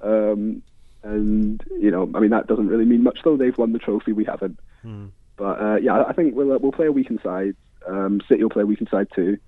Um, 0.00 0.62
And 1.02 1.62
you 1.80 1.90
know, 1.90 2.10
I 2.14 2.20
mean, 2.20 2.30
that 2.30 2.46
doesn't 2.46 2.68
really 2.68 2.84
mean 2.84 3.02
much 3.02 3.18
though. 3.24 3.36
They've 3.36 3.56
won 3.56 3.72
the 3.72 3.78
trophy, 3.78 4.12
we 4.12 4.24
haven't. 4.24 4.58
Hmm. 4.82 5.06
But 5.36 5.60
uh, 5.60 5.76
yeah, 5.76 6.04
I 6.04 6.12
think 6.12 6.34
we'll 6.34 6.52
uh, 6.52 6.58
we'll 6.58 6.72
play 6.72 6.86
a 6.86 6.92
weakened 6.92 7.20
side. 7.22 7.56
Um, 7.86 8.20
City 8.28 8.42
will 8.42 8.50
play 8.50 8.62
a 8.62 8.66
weakened 8.66 8.88
side 8.90 9.08
too. 9.14 9.38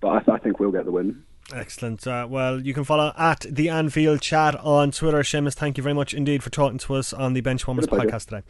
But 0.00 0.08
I, 0.08 0.18
th- 0.18 0.28
I 0.28 0.38
think 0.38 0.58
we'll 0.58 0.72
get 0.72 0.84
the 0.84 0.90
win. 0.90 1.22
Excellent. 1.54 2.06
Uh, 2.06 2.26
well, 2.28 2.60
you 2.60 2.74
can 2.74 2.84
follow 2.84 3.12
at 3.16 3.46
the 3.48 3.68
Anfield 3.68 4.20
chat 4.20 4.54
on 4.56 4.90
Twitter. 4.90 5.20
Seamus, 5.20 5.54
thank 5.54 5.76
you 5.76 5.82
very 5.82 5.94
much 5.94 6.14
indeed 6.14 6.42
for 6.42 6.50
talking 6.50 6.78
to 6.78 6.94
us 6.94 7.12
on 7.12 7.32
the 7.32 7.40
Bench 7.40 7.64
Benchwarmers 7.64 7.86
podcast 7.86 8.26
today. 8.26 8.42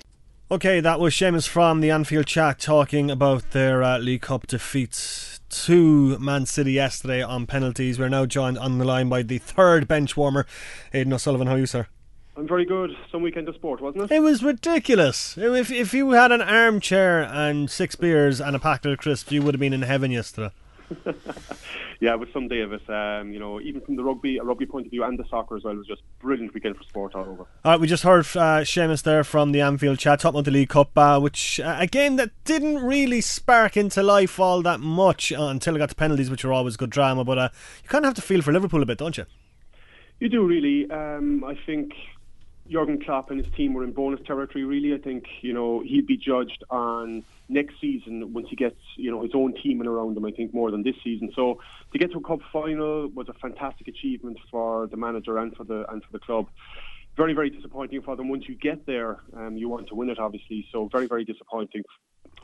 Okay, 0.50 0.80
that 0.80 1.00
was 1.00 1.14
Seamus 1.14 1.48
from 1.48 1.80
the 1.80 1.90
Anfield 1.90 2.26
chat 2.26 2.58
talking 2.58 3.10
about 3.10 3.52
their 3.52 3.82
uh, 3.82 3.98
League 3.98 4.22
Cup 4.22 4.46
defeats 4.46 5.40
to 5.48 6.18
Man 6.18 6.46
City 6.46 6.72
yesterday 6.72 7.22
on 7.22 7.46
penalties. 7.46 7.98
We're 7.98 8.08
now 8.08 8.26
joined 8.26 8.58
on 8.58 8.78
the 8.78 8.84
line 8.84 9.08
by 9.08 9.22
the 9.22 9.38
third 9.38 9.88
bench 9.88 10.16
warmer, 10.16 10.46
Aidan 10.92 11.12
O'Sullivan. 11.12 11.46
How 11.46 11.54
are 11.54 11.58
you, 11.58 11.66
sir? 11.66 11.86
I'm 12.36 12.48
very 12.48 12.64
good. 12.64 12.96
Some 13.10 13.22
weekend 13.22 13.48
of 13.48 13.54
sport, 13.54 13.80
wasn't 13.80 14.10
it? 14.10 14.14
It 14.14 14.20
was 14.20 14.42
ridiculous. 14.42 15.36
If 15.36 15.70
if 15.70 15.92
you 15.92 16.10
had 16.12 16.32
an 16.32 16.40
armchair 16.40 17.22
and 17.22 17.70
six 17.70 17.94
beers 17.94 18.40
and 18.40 18.56
a 18.56 18.58
packet 18.58 18.92
of 18.92 18.98
crisps, 18.98 19.30
you 19.30 19.42
would 19.42 19.54
have 19.54 19.60
been 19.60 19.74
in 19.74 19.82
heaven 19.82 20.10
yesterday. 20.10 20.50
yeah, 22.00 22.14
with 22.14 22.32
some 22.32 22.48
day 22.48 22.60
of 22.60 22.72
it. 22.72 22.88
Um, 22.88 23.32
you 23.32 23.38
know, 23.38 23.60
even 23.60 23.80
from 23.82 23.96
the 23.96 24.04
rugby, 24.04 24.38
a 24.38 24.42
rugby 24.42 24.66
point 24.66 24.86
of 24.86 24.90
view, 24.90 25.04
and 25.04 25.18
the 25.18 25.24
soccer 25.28 25.56
as 25.56 25.64
well, 25.64 25.74
it 25.74 25.78
was 25.78 25.86
just 25.86 26.02
brilliant 26.20 26.54
weekend 26.54 26.76
for 26.76 26.84
sport 26.84 27.14
all 27.14 27.22
over. 27.22 27.42
All 27.64 27.72
right, 27.72 27.80
we 27.80 27.86
just 27.86 28.02
heard 28.02 28.24
uh, 28.36 28.64
Seamus 28.64 29.02
there 29.02 29.24
from 29.24 29.52
the 29.52 29.60
Anfield 29.60 29.98
chat, 29.98 30.20
talking 30.20 30.38
about 30.38 30.44
the 30.46 30.50
League 30.50 30.70
Cup, 30.70 30.96
uh, 30.96 31.20
which 31.20 31.60
uh, 31.60 31.76
a 31.78 31.86
game 31.86 32.16
that 32.16 32.30
didn't 32.44 32.82
really 32.82 33.20
spark 33.20 33.76
into 33.76 34.02
life 34.02 34.40
all 34.40 34.62
that 34.62 34.80
much 34.80 35.32
uh, 35.32 35.44
until 35.44 35.76
it 35.76 35.78
got 35.78 35.90
to 35.90 35.94
penalties, 35.94 36.30
which 36.30 36.44
are 36.44 36.52
always 36.52 36.76
good 36.76 36.90
drama. 36.90 37.24
But 37.24 37.38
uh, 37.38 37.48
you 37.82 37.88
kind 37.88 38.04
of 38.04 38.10
have 38.10 38.16
to 38.16 38.22
feel 38.22 38.42
for 38.42 38.52
Liverpool 38.52 38.82
a 38.82 38.86
bit, 38.86 38.98
don't 38.98 39.16
you? 39.16 39.26
You 40.18 40.28
do 40.28 40.46
really. 40.46 40.90
Um, 40.90 41.44
I 41.44 41.58
think 41.66 41.92
Jurgen 42.68 43.00
Klopp 43.00 43.30
and 43.30 43.44
his 43.44 43.52
team 43.54 43.74
were 43.74 43.84
in 43.84 43.92
bonus 43.92 44.20
territory. 44.26 44.64
Really, 44.64 44.94
I 44.94 44.98
think 44.98 45.24
you 45.40 45.52
know 45.52 45.82
he'd 45.84 46.06
be 46.06 46.16
judged 46.16 46.62
on 46.70 47.24
next 47.48 47.74
season 47.80 48.32
once 48.32 48.46
he 48.48 48.56
gets 48.56 48.78
you 48.96 49.10
know 49.10 49.22
his 49.22 49.32
own 49.34 49.54
team 49.62 49.80
in 49.80 49.86
around 49.86 50.16
him. 50.16 50.24
I 50.24 50.30
think 50.30 50.54
more 50.54 50.70
than 50.70 50.82
this 50.82 50.94
season. 51.02 51.32
So 51.34 51.60
to 51.92 51.98
get 51.98 52.12
to 52.12 52.18
a 52.18 52.22
cup 52.22 52.40
final 52.52 53.08
was 53.08 53.28
a 53.28 53.34
fantastic 53.34 53.88
achievement 53.88 54.38
for 54.50 54.86
the 54.86 54.96
manager 54.96 55.38
and 55.38 55.54
for 55.56 55.64
the 55.64 55.84
and 55.90 56.02
for 56.02 56.12
the 56.12 56.20
club. 56.20 56.46
Very 57.16 57.34
very 57.34 57.50
disappointing 57.50 58.00
for 58.02 58.16
them. 58.16 58.28
Once 58.28 58.44
you 58.48 58.54
get 58.54 58.86
there, 58.86 59.20
um, 59.36 59.56
you 59.56 59.68
want 59.68 59.88
to 59.88 59.94
win 59.94 60.08
it, 60.08 60.18
obviously. 60.18 60.66
So 60.72 60.88
very 60.90 61.06
very 61.06 61.24
disappointing 61.24 61.82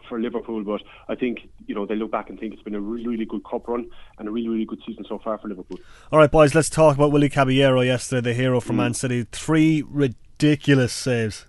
for 0.09 0.21
Liverpool, 0.21 0.62
but 0.64 0.83
I 1.09 1.14
think 1.14 1.49
you 1.67 1.75
know 1.75 1.87
they 1.87 1.97
look 1.97 2.11
back 2.11 2.31
and 2.31 2.38
think 2.38 2.55
it's 2.55 2.62
been 2.62 2.75
a 2.75 2.81
really, 2.81 3.07
really 3.07 3.25
good 3.25 3.45
cup 3.45 3.69
run 3.69 3.90
and 4.19 4.28
a 4.28 4.31
really, 4.31 4.49
really 4.49 4.64
good 4.64 4.81
season 4.87 5.05
so 5.09 5.19
far 5.19 5.38
for 5.38 5.49
Liverpool. 5.49 5.78
All 6.12 6.19
right, 6.19 6.31
boys, 6.31 6.55
let's 6.55 6.71
talk 6.71 6.97
about 6.97 7.12
Willie 7.12 7.28
Caballero 7.28 7.81
yesterday, 7.81 8.31
the 8.31 8.35
hero 8.35 8.61
from 8.61 8.76
mm. 8.76 8.81
Man 8.81 8.95
City. 8.95 9.26
Three 9.31 9.83
ridiculous 9.88 10.93
saves. 10.93 11.47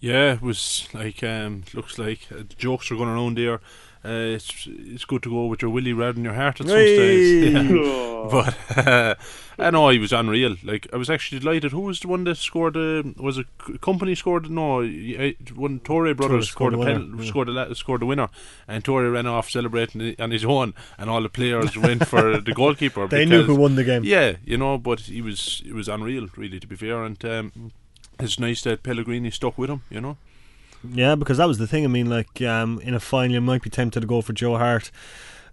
Yeah, 0.00 0.34
it 0.34 0.42
was 0.42 0.88
like 0.94 1.22
um, 1.22 1.64
looks 1.74 1.98
like 1.98 2.28
uh, 2.30 2.44
jokes 2.56 2.90
are 2.90 2.96
going 2.96 3.08
around 3.08 3.36
there. 3.36 3.60
Uh, 4.08 4.36
it's 4.36 4.66
it's 4.66 5.04
good 5.04 5.22
to 5.22 5.28
go 5.28 5.44
with 5.44 5.60
your 5.60 5.70
willy 5.70 5.92
red 5.92 6.16
in 6.16 6.24
your 6.24 6.32
heart 6.32 6.62
at 6.62 6.66
some 6.66 6.76
hey. 6.76 7.52
stage. 7.52 7.68
Yeah. 8.18 8.28
but 8.30 8.86
uh, 8.86 9.14
I 9.58 9.70
know 9.70 9.90
he 9.90 9.98
was 9.98 10.12
unreal. 10.12 10.56
Like 10.64 10.88
I 10.92 10.96
was 10.96 11.10
actually 11.10 11.40
delighted. 11.40 11.72
Who 11.72 11.82
was 11.82 12.00
the 12.00 12.08
one 12.08 12.24
that 12.24 12.36
scored? 12.36 12.74
The 12.74 13.14
was 13.18 13.38
a 13.38 13.44
company 13.80 14.14
scored? 14.14 14.50
No, 14.50 14.78
one 14.78 15.80
Touré 15.80 16.16
brothers 16.16 16.48
scored, 16.48 16.72
scored, 16.72 16.86
the 16.86 16.92
pen, 16.92 17.14
yeah. 17.18 17.28
scored 17.28 17.48
the 17.48 17.74
scored 17.74 18.00
the 18.00 18.06
winner, 18.06 18.28
and 18.66 18.82
Touré 18.82 19.12
ran 19.12 19.26
off 19.26 19.50
celebrating 19.50 20.16
on 20.18 20.30
his 20.30 20.44
own, 20.44 20.74
and 20.96 21.10
all 21.10 21.22
the 21.22 21.28
players 21.28 21.76
went 21.88 22.06
for 22.06 22.40
the 22.40 22.52
goalkeeper. 22.52 23.06
They 23.06 23.24
because, 23.24 23.46
knew 23.46 23.54
who 23.54 23.60
won 23.60 23.74
the 23.74 23.84
game. 23.84 24.04
Yeah, 24.04 24.36
you 24.44 24.56
know, 24.56 24.78
but 24.78 25.00
he 25.00 25.20
was 25.20 25.62
it 25.66 25.74
was 25.74 25.88
unreal, 25.88 26.28
really, 26.36 26.60
to 26.60 26.66
be 26.66 26.76
fair, 26.76 27.04
and. 27.04 27.22
Um, 27.24 27.72
it's 28.20 28.40
nice 28.40 28.62
that 28.62 28.82
Pellegrini 28.82 29.30
stuck 29.30 29.56
with 29.56 29.70
him, 29.70 29.82
you 29.90 30.00
know. 30.00 30.16
Yeah, 30.84 31.14
because 31.14 31.38
that 31.38 31.48
was 31.48 31.58
the 31.58 31.66
thing. 31.66 31.84
I 31.84 31.88
mean, 31.88 32.08
like 32.08 32.40
um, 32.42 32.80
in 32.80 32.94
a 32.94 33.00
final, 33.00 33.34
you 33.34 33.40
might 33.40 33.62
be 33.62 33.70
tempted 33.70 34.00
to 34.00 34.06
go 34.06 34.20
for 34.22 34.32
Joe 34.32 34.56
Hart 34.56 34.90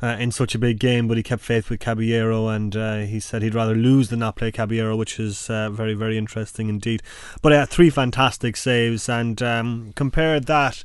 uh, 0.02 0.18
in 0.20 0.32
such 0.32 0.56
a 0.56 0.60
big 0.60 0.80
game, 0.80 1.08
but 1.08 1.18
he 1.18 1.24
kept 1.24 1.42
faith 1.42 1.70
with 1.70 1.80
Caballero, 1.80 2.48
and 2.48 2.76
uh, 2.76 2.98
he 3.00 3.20
said 3.20 3.42
he'd 3.42 3.56
rather 3.56 3.76
lose 3.76 4.10
than 4.10 4.20
not 4.20 4.36
play 4.36 4.52
Caballero, 4.52 4.96
which 4.96 5.20
is 5.20 5.50
uh, 5.50 5.70
very, 5.70 5.94
very 5.94 6.18
interesting 6.18 6.70
indeed. 6.70 7.02
But 7.42 7.52
he 7.52 7.58
uh, 7.58 7.66
three 7.66 7.90
fantastic 7.90 8.56
saves, 8.58 9.10
and 9.10 9.42
um, 9.42 9.94
compared 9.96 10.46
that 10.46 10.84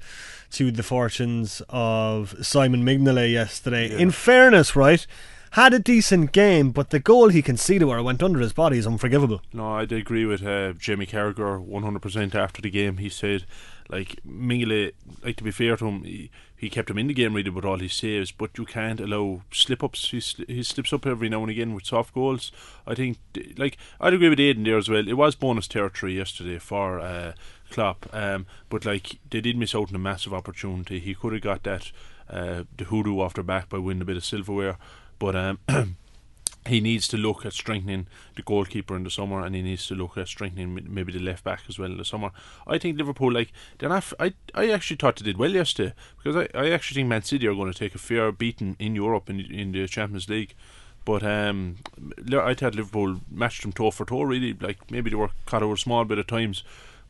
to 0.52 0.70
the 0.70 0.82
fortunes 0.82 1.62
of 1.68 2.34
Simon 2.44 2.84
Mignolet 2.84 3.32
yesterday. 3.32 3.90
Yeah. 3.90 3.98
In 3.98 4.10
fairness, 4.10 4.74
right? 4.74 5.06
had 5.54 5.74
a 5.74 5.78
decent 5.78 6.32
game, 6.32 6.70
but 6.70 6.90
the 6.90 7.00
goal 7.00 7.28
he 7.28 7.42
conceded 7.42 7.86
where 7.88 7.98
it 7.98 8.02
went 8.02 8.22
under 8.22 8.38
his 8.38 8.52
body 8.52 8.78
is 8.78 8.86
unforgivable. 8.86 9.42
No, 9.52 9.74
I'd 9.74 9.90
agree 9.90 10.24
with 10.24 10.44
uh, 10.44 10.74
Jamie 10.74 11.06
Carragher 11.06 11.66
100% 11.66 12.34
after 12.34 12.62
the 12.62 12.70
game. 12.70 12.98
He 12.98 13.08
said, 13.08 13.44
like, 13.90 14.16
Mignolet, 14.26 14.92
like, 15.24 15.36
to 15.36 15.44
be 15.44 15.50
fair 15.50 15.76
to 15.76 15.86
him, 15.86 16.04
he, 16.04 16.30
he 16.56 16.70
kept 16.70 16.90
him 16.90 16.98
in 16.98 17.08
the 17.08 17.14
game 17.14 17.34
really 17.34 17.50
with 17.50 17.64
all 17.64 17.78
his 17.78 17.92
saves, 17.92 18.30
but 18.30 18.56
you 18.56 18.64
can't 18.64 19.00
allow 19.00 19.42
slip 19.52 19.82
ups. 19.82 20.10
He, 20.10 20.20
he 20.46 20.62
slips 20.62 20.92
up 20.92 21.06
every 21.06 21.28
now 21.28 21.42
and 21.42 21.50
again 21.50 21.74
with 21.74 21.86
soft 21.86 22.14
goals. 22.14 22.52
I 22.86 22.94
think, 22.94 23.18
like, 23.56 23.76
I'd 24.00 24.14
agree 24.14 24.28
with 24.28 24.40
Aidan 24.40 24.64
there 24.64 24.78
as 24.78 24.88
well. 24.88 25.06
It 25.06 25.16
was 25.16 25.34
bonus 25.34 25.68
territory 25.68 26.16
yesterday 26.16 26.58
for. 26.58 27.00
Uh, 27.00 27.32
Klopp, 27.70 28.12
um, 28.12 28.46
but 28.68 28.84
like 28.84 29.20
they 29.30 29.40
did 29.40 29.56
miss 29.56 29.74
out 29.76 29.90
on 29.90 29.94
a 29.94 29.98
massive 30.00 30.34
opportunity. 30.34 30.98
He 30.98 31.14
could 31.14 31.32
have 31.32 31.42
got 31.42 31.62
that 31.62 31.92
uh, 32.28 32.64
the 32.76 32.84
hoodoo 32.84 33.20
off 33.20 33.34
their 33.34 33.44
back 33.44 33.68
by 33.68 33.78
winning 33.78 34.02
a 34.02 34.06
bit 34.06 34.16
of 34.16 34.24
silverware. 34.24 34.76
But 35.18 35.36
um, 35.36 35.58
he 36.66 36.80
needs 36.80 37.08
to 37.08 37.16
look 37.16 37.46
at 37.46 37.52
strengthening 37.52 38.06
the 38.36 38.42
goalkeeper 38.42 38.94
in 38.94 39.04
the 39.04 39.10
summer, 39.10 39.44
and 39.44 39.54
he 39.54 39.62
needs 39.62 39.86
to 39.86 39.94
look 39.94 40.18
at 40.18 40.28
strengthening 40.28 40.86
maybe 40.88 41.12
the 41.12 41.18
left 41.18 41.42
back 41.42 41.62
as 41.68 41.78
well 41.78 41.90
in 41.90 41.96
the 41.96 42.04
summer. 42.04 42.30
I 42.66 42.78
think 42.78 42.98
Liverpool, 42.98 43.32
like, 43.32 43.52
not. 43.80 44.12
I 44.20 44.34
I 44.54 44.70
actually 44.70 44.96
thought 44.96 45.16
they 45.16 45.24
did 45.24 45.38
well 45.38 45.50
yesterday 45.50 45.94
because 46.22 46.36
I, 46.36 46.58
I 46.58 46.70
actually 46.70 46.96
think 46.96 47.08
Man 47.08 47.22
City 47.22 47.46
are 47.46 47.54
going 47.54 47.72
to 47.72 47.78
take 47.78 47.94
a 47.94 47.98
fair 47.98 48.30
beating 48.30 48.76
in 48.78 48.94
Europe 48.94 49.30
in 49.30 49.40
in 49.40 49.72
the 49.72 49.86
Champions 49.88 50.28
League. 50.28 50.54
But 51.06 51.22
um, 51.22 51.76
I 52.30 52.52
thought 52.52 52.74
Liverpool 52.74 53.20
matched 53.30 53.62
them 53.62 53.72
toe 53.72 53.90
for 53.90 54.04
toe. 54.04 54.22
Really, 54.22 54.52
like 54.52 54.90
maybe 54.90 55.08
they 55.10 55.16
were 55.16 55.30
caught 55.46 55.62
over 55.62 55.74
a 55.74 55.78
small 55.78 56.04
bit 56.04 56.18
of 56.18 56.26
times, 56.26 56.62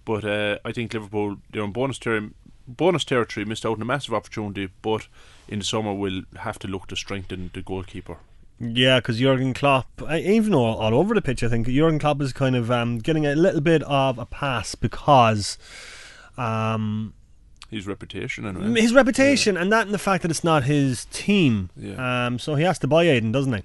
but 0.05 0.25
uh, 0.25 0.59
I 0.65 0.71
think 0.71 0.95
Liverpool 0.95 1.39
they're 1.51 1.65
in 1.65 1.73
bonus 1.73 1.99
term 1.99 2.35
bonus 2.69 3.05
territory, 3.05 3.45
missed 3.45 3.67
out 3.67 3.77
on 3.77 3.83
a 3.83 3.85
massive 3.85 4.15
opportunity, 4.15 4.71
but 4.81 5.09
in 5.49 5.59
the 5.59 5.65
summer 5.65 5.93
we'll 5.93 6.23
have 6.37 6.59
to 6.61 6.69
look 6.69 6.87
to 6.87 6.97
strengthen 6.97 7.51
the 7.53 7.63
goalkeeper. 7.63 8.19
Yeah, 8.61 9.01
because 9.01 9.19
Jurgen 9.19 9.55
Klopp, 9.55 10.03
even 10.13 10.55
all, 10.55 10.77
all 10.77 10.95
over 10.95 11.15
the 11.15 11.23
pitch, 11.23 11.43
I 11.43 11.49
think 11.49 11.67
Jurgen 11.67 11.99
Klopp 11.99 12.21
is 12.21 12.35
kind 12.35 12.55
of 12.55 12.71
um, 12.71 12.99
getting 12.99 13.25
a 13.25 13.35
little 13.35 13.63
bit 13.63 13.83
of 13.85 14.19
a 14.19 14.27
pass 14.27 14.75
because. 14.75 15.57
Um, 16.37 17.15
his 17.71 17.87
reputation 17.87 18.45
and 18.45 18.77
his 18.77 18.93
reputation, 18.93 19.55
yeah. 19.55 19.63
and 19.63 19.73
that 19.73 19.87
and 19.87 19.95
the 19.95 19.99
fact 19.99 20.23
that 20.23 20.31
it's 20.31 20.43
not 20.43 20.65
his 20.65 21.07
team. 21.07 21.71
Yeah. 21.77 22.27
Um, 22.27 22.39
so 22.39 22.57
he 22.57 22.65
has 22.65 22.79
to 22.81 22.89
buy 22.89 23.05
Aidan, 23.05 23.31
doesn't 23.31 23.53
he? 23.53 23.63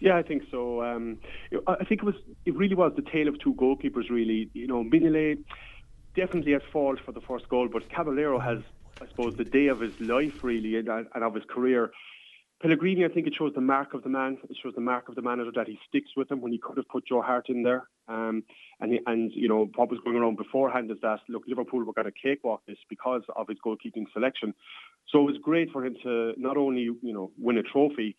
Yeah, 0.00 0.16
I 0.16 0.22
think 0.22 0.42
so. 0.50 0.82
Um, 0.82 1.18
I 1.66 1.84
think 1.84 2.02
it 2.02 2.04
was 2.04 2.16
it 2.44 2.56
really 2.56 2.74
was 2.74 2.92
the 2.96 3.02
tale 3.02 3.28
of 3.28 3.38
two 3.38 3.54
goalkeepers. 3.54 4.10
Really, 4.10 4.50
you 4.54 4.66
know, 4.66 4.82
Mignolet 4.82 5.38
definitely 6.16 6.54
at 6.54 6.62
fault 6.72 6.98
for 7.04 7.12
the 7.12 7.20
first 7.20 7.48
goal, 7.48 7.68
but 7.68 7.88
Caballero 7.90 8.40
has, 8.40 8.58
I 9.00 9.06
suppose, 9.06 9.36
the 9.36 9.44
day 9.44 9.68
of 9.68 9.80
his 9.80 9.98
life 10.00 10.42
really 10.42 10.76
and, 10.76 10.88
and 10.88 11.24
of 11.24 11.34
his 11.34 11.44
career. 11.48 11.92
Pellegrini, 12.60 13.04
I 13.04 13.08
think 13.08 13.28
it 13.28 13.34
shows 13.38 13.52
the 13.54 13.60
mark 13.60 13.94
of 13.94 14.02
the 14.02 14.08
man. 14.08 14.36
It 14.50 14.56
shows 14.60 14.74
the 14.74 14.80
mark 14.80 15.08
of 15.08 15.14
the 15.14 15.22
manager 15.22 15.52
that 15.54 15.68
he 15.68 15.78
sticks 15.88 16.10
with 16.16 16.30
him 16.30 16.40
when 16.40 16.50
he 16.50 16.58
could 16.58 16.76
have 16.76 16.88
put 16.88 17.06
Joe 17.06 17.22
Hart 17.22 17.48
in 17.48 17.62
there. 17.62 17.88
Um, 18.08 18.42
and 18.80 18.92
he, 18.92 19.00
and 19.06 19.30
you 19.32 19.48
know 19.48 19.70
what 19.76 19.90
was 19.90 20.00
going 20.04 20.16
around 20.16 20.36
beforehand 20.36 20.90
is 20.90 20.96
that 21.02 21.20
look, 21.28 21.44
Liverpool 21.46 21.84
were 21.84 21.92
going 21.92 22.06
to 22.06 22.12
cakewalk 22.12 22.62
this 22.66 22.78
because 22.88 23.22
of 23.36 23.46
his 23.48 23.58
goalkeeping 23.64 24.06
selection. 24.12 24.54
So 25.08 25.20
it 25.20 25.24
was 25.24 25.36
great 25.40 25.70
for 25.70 25.86
him 25.86 25.94
to 26.02 26.32
not 26.36 26.56
only 26.56 26.82
you 26.82 27.12
know 27.12 27.30
win 27.38 27.58
a 27.58 27.62
trophy, 27.62 28.16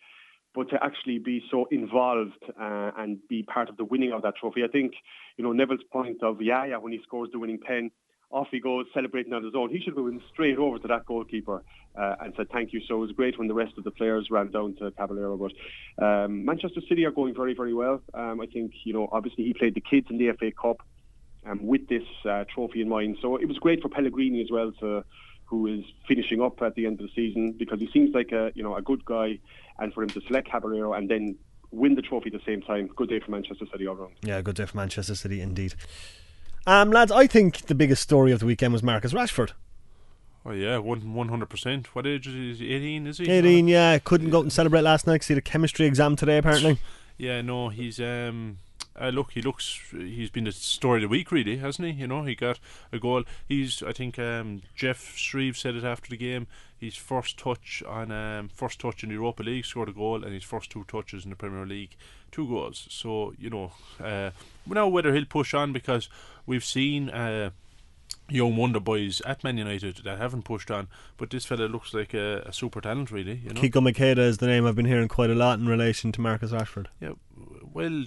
but 0.54 0.70
to 0.70 0.82
actually 0.82 1.18
be 1.18 1.42
so 1.50 1.66
involved 1.70 2.42
uh, 2.60 2.90
and 2.96 3.18
be 3.28 3.42
part 3.42 3.68
of 3.68 3.76
the 3.76 3.84
winning 3.84 4.12
of 4.12 4.22
that 4.22 4.36
trophy. 4.36 4.64
I 4.64 4.68
think, 4.68 4.94
you 5.36 5.44
know, 5.44 5.52
Neville's 5.52 5.84
point 5.92 6.22
of 6.22 6.40
Yaya 6.40 6.80
when 6.80 6.92
he 6.92 7.00
scores 7.02 7.28
the 7.32 7.38
winning 7.38 7.58
pen, 7.64 7.90
off 8.30 8.48
he 8.50 8.60
goes 8.60 8.86
celebrating 8.94 9.32
on 9.32 9.44
his 9.44 9.54
own. 9.54 9.70
He 9.70 9.80
should 9.80 9.96
have 9.96 10.04
went 10.04 10.22
straight 10.32 10.56
over 10.56 10.78
to 10.78 10.88
that 10.88 11.06
goalkeeper 11.06 11.62
uh, 11.96 12.14
and 12.20 12.32
said 12.36 12.48
thank 12.50 12.72
you. 12.72 12.80
So 12.86 12.96
it 12.96 13.00
was 13.00 13.12
great 13.12 13.38
when 13.38 13.48
the 13.48 13.54
rest 13.54 13.76
of 13.76 13.84
the 13.84 13.90
players 13.90 14.28
ran 14.30 14.50
down 14.50 14.76
to 14.76 14.90
Caballero. 14.92 15.36
But 15.36 16.04
um, 16.04 16.44
Manchester 16.44 16.80
City 16.88 17.04
are 17.04 17.10
going 17.10 17.34
very, 17.34 17.54
very 17.54 17.74
well. 17.74 18.02
Um, 18.14 18.40
I 18.40 18.46
think, 18.46 18.72
you 18.84 18.92
know, 18.92 19.08
obviously 19.10 19.44
he 19.44 19.54
played 19.54 19.74
the 19.74 19.80
kids 19.80 20.06
in 20.10 20.18
the 20.18 20.32
FA 20.38 20.52
Cup 20.52 20.82
um, 21.46 21.66
with 21.66 21.88
this 21.88 22.04
uh, 22.24 22.44
trophy 22.52 22.82
in 22.82 22.88
mind. 22.88 23.18
So 23.20 23.36
it 23.36 23.46
was 23.46 23.58
great 23.58 23.82
for 23.82 23.88
Pellegrini 23.88 24.40
as 24.42 24.50
well 24.50 24.72
to 24.80 25.04
who 25.46 25.66
is 25.66 25.84
finishing 26.06 26.40
up 26.40 26.62
at 26.62 26.76
the 26.76 26.86
end 26.86 27.00
of 27.00 27.06
the 27.08 27.12
season 27.14 27.52
because 27.58 27.80
he 27.80 27.90
seems 27.92 28.14
like 28.14 28.30
a 28.30 28.52
you 28.54 28.62
know 28.62 28.76
a 28.76 28.82
good 28.82 29.04
guy, 29.04 29.36
and 29.80 29.92
for 29.92 30.04
him 30.04 30.08
to 30.10 30.20
select 30.28 30.48
Caballero 30.48 30.92
and 30.92 31.10
then 31.10 31.36
win 31.72 31.96
the 31.96 32.02
trophy 32.02 32.30
at 32.32 32.32
the 32.32 32.44
same 32.46 32.62
time, 32.62 32.88
good 32.96 33.08
day 33.08 33.18
for 33.20 33.32
Manchester 33.32 33.66
City 33.70 33.86
all 33.86 33.96
round. 33.96 34.12
Yeah, 34.22 34.40
good 34.42 34.56
day 34.56 34.66
for 34.66 34.76
Manchester 34.76 35.16
City 35.16 35.40
indeed. 35.40 35.74
Um, 36.66 36.90
lads, 36.90 37.10
I 37.10 37.26
think 37.26 37.62
the 37.66 37.74
biggest 37.74 38.02
story 38.02 38.32
of 38.32 38.40
the 38.40 38.46
weekend 38.46 38.72
was 38.72 38.82
Marcus 38.82 39.12
Rashford. 39.12 39.52
Oh 40.44 40.52
yeah, 40.52 40.78
one 40.78 41.14
one 41.14 41.28
hundred 41.28 41.50
percent. 41.50 41.94
What 41.94 42.06
age 42.06 42.26
is 42.26 42.58
he? 42.58 42.72
Eighteen, 42.72 43.06
is 43.06 43.18
he? 43.18 43.30
Eighteen, 43.30 43.68
yeah. 43.68 43.98
Couldn't 43.98 44.30
go 44.30 44.38
out 44.38 44.42
and 44.44 44.52
celebrate 44.52 44.82
last 44.82 45.06
night. 45.06 45.22
See 45.22 45.34
the 45.34 45.42
chemistry 45.42 45.86
exam 45.86 46.16
today, 46.16 46.38
apparently. 46.38 46.78
yeah, 47.18 47.42
no, 47.42 47.68
he's 47.68 48.00
um 48.00 48.58
uh, 48.98 49.08
look, 49.08 49.32
he 49.32 49.42
looks. 49.42 49.80
He's 49.92 50.30
been 50.30 50.44
the 50.44 50.52
story 50.52 50.98
of 50.98 51.02
the 51.02 51.08
week, 51.08 51.30
really, 51.30 51.56
hasn't 51.58 51.88
he? 51.88 51.94
You 51.94 52.06
know, 52.06 52.24
he 52.24 52.34
got 52.34 52.58
a 52.92 52.98
goal. 52.98 53.24
He's. 53.48 53.82
I 53.82 53.92
think 53.92 54.18
um, 54.18 54.62
Geoff 54.74 55.16
Shreeve 55.16 55.56
said 55.56 55.74
it 55.74 55.84
after 55.84 56.10
the 56.10 56.16
game. 56.16 56.46
His 56.78 56.96
first 56.96 57.38
touch 57.38 57.82
on 57.86 58.10
um, 58.10 58.48
first 58.48 58.80
touch 58.80 59.02
in 59.02 59.10
the 59.10 59.14
Europa 59.14 59.42
League 59.42 59.64
scored 59.64 59.90
a 59.90 59.92
goal, 59.92 60.24
and 60.24 60.32
his 60.32 60.44
first 60.44 60.70
two 60.70 60.84
touches 60.84 61.24
in 61.24 61.30
the 61.30 61.36
Premier 61.36 61.66
League, 61.66 61.96
two 62.32 62.48
goals. 62.48 62.86
So 62.90 63.34
you 63.38 63.50
know, 63.50 63.72
uh, 64.02 64.30
we 64.66 64.74
know 64.74 64.88
whether 64.88 65.14
he'll 65.14 65.24
push 65.24 65.54
on 65.54 65.72
because 65.72 66.08
we've 66.46 66.64
seen. 66.64 67.10
Uh, 67.10 67.50
young 68.28 68.56
wonder 68.56 68.80
boys 68.80 69.20
at 69.22 69.42
Man 69.42 69.58
United 69.58 69.98
that 70.04 70.18
haven't 70.18 70.42
pushed 70.42 70.70
on, 70.70 70.88
but 71.16 71.30
this 71.30 71.44
fella 71.44 71.64
looks 71.64 71.92
like 71.92 72.14
a, 72.14 72.42
a 72.46 72.52
super 72.52 72.80
talent, 72.80 73.10
really. 73.10 73.40
You 73.44 73.52
know? 73.52 73.60
Kiko 73.60 73.82
Macheda 73.82 74.18
is 74.18 74.38
the 74.38 74.46
name 74.46 74.66
I've 74.66 74.76
been 74.76 74.86
hearing 74.86 75.08
quite 75.08 75.30
a 75.30 75.34
lot 75.34 75.58
in 75.58 75.66
relation 75.66 76.12
to 76.12 76.20
Marcus 76.20 76.52
Rashford. 76.52 76.86
Yeah, 77.00 77.12
well, 77.72 78.04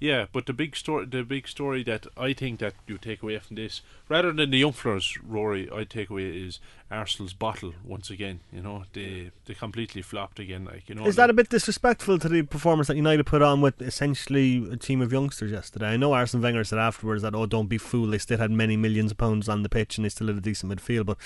yeah, 0.00 0.26
but 0.32 0.46
the 0.46 0.52
big 0.52 0.76
story, 0.76 1.06
the 1.06 1.22
big 1.22 1.48
story 1.48 1.82
that 1.84 2.06
I 2.16 2.32
think 2.32 2.60
that 2.60 2.74
you 2.86 2.98
take 2.98 3.22
away 3.22 3.38
from 3.38 3.56
this, 3.56 3.82
rather 4.08 4.32
than 4.32 4.50
the 4.50 4.58
young 4.58 4.72
fellas, 4.72 5.18
Rory, 5.22 5.68
I 5.72 5.84
take 5.84 6.10
away 6.10 6.24
is 6.24 6.58
Arsenal's 6.90 7.32
bottle 7.32 7.74
once 7.84 8.10
again. 8.10 8.40
You 8.52 8.62
know, 8.62 8.84
they 8.92 9.30
they 9.44 9.54
completely 9.54 10.02
flopped 10.02 10.38
again. 10.38 10.64
Like 10.64 10.88
you 10.88 10.94
know, 10.94 11.06
is 11.06 11.16
that 11.16 11.30
a 11.30 11.32
bit 11.32 11.48
disrespectful 11.48 12.18
to 12.18 12.28
the 12.28 12.42
performance 12.42 12.88
that 12.88 12.96
United 12.96 13.24
put 13.24 13.42
on 13.42 13.60
with 13.60 13.80
essentially 13.80 14.68
a 14.70 14.76
team 14.76 15.00
of 15.00 15.12
youngsters 15.12 15.52
yesterday? 15.52 15.86
I 15.86 15.96
know 15.96 16.12
Arsene 16.12 16.42
Wenger 16.42 16.64
said 16.64 16.78
afterwards 16.78 17.22
that 17.22 17.34
oh, 17.34 17.46
don't 17.46 17.68
be 17.68 17.78
fooled, 17.78 18.12
they 18.12 18.18
still 18.18 18.38
had 18.38 18.50
many 18.50 18.76
millions 18.76 19.12
of 19.12 19.18
pounds 19.18 19.48
on 19.48 19.62
the 19.62 19.68
pitch 19.68 19.98
and 19.98 20.04
they 20.04 20.08
still 20.10 20.28
had 20.28 20.36
a 20.36 20.40
decent 20.40 20.72
midfield. 20.72 21.06
But 21.06 21.18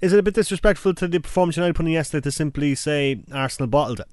is 0.00 0.12
it 0.12 0.18
a 0.18 0.22
bit 0.22 0.34
disrespectful 0.34 0.94
to 0.94 1.08
the 1.08 1.18
performance 1.18 1.56
United 1.56 1.74
put 1.74 1.86
in 1.86 1.92
yesterday 1.92 2.22
to 2.22 2.32
simply 2.32 2.74
say 2.74 3.22
Arsenal 3.32 3.68
bottled 3.68 4.00
it? 4.00 4.08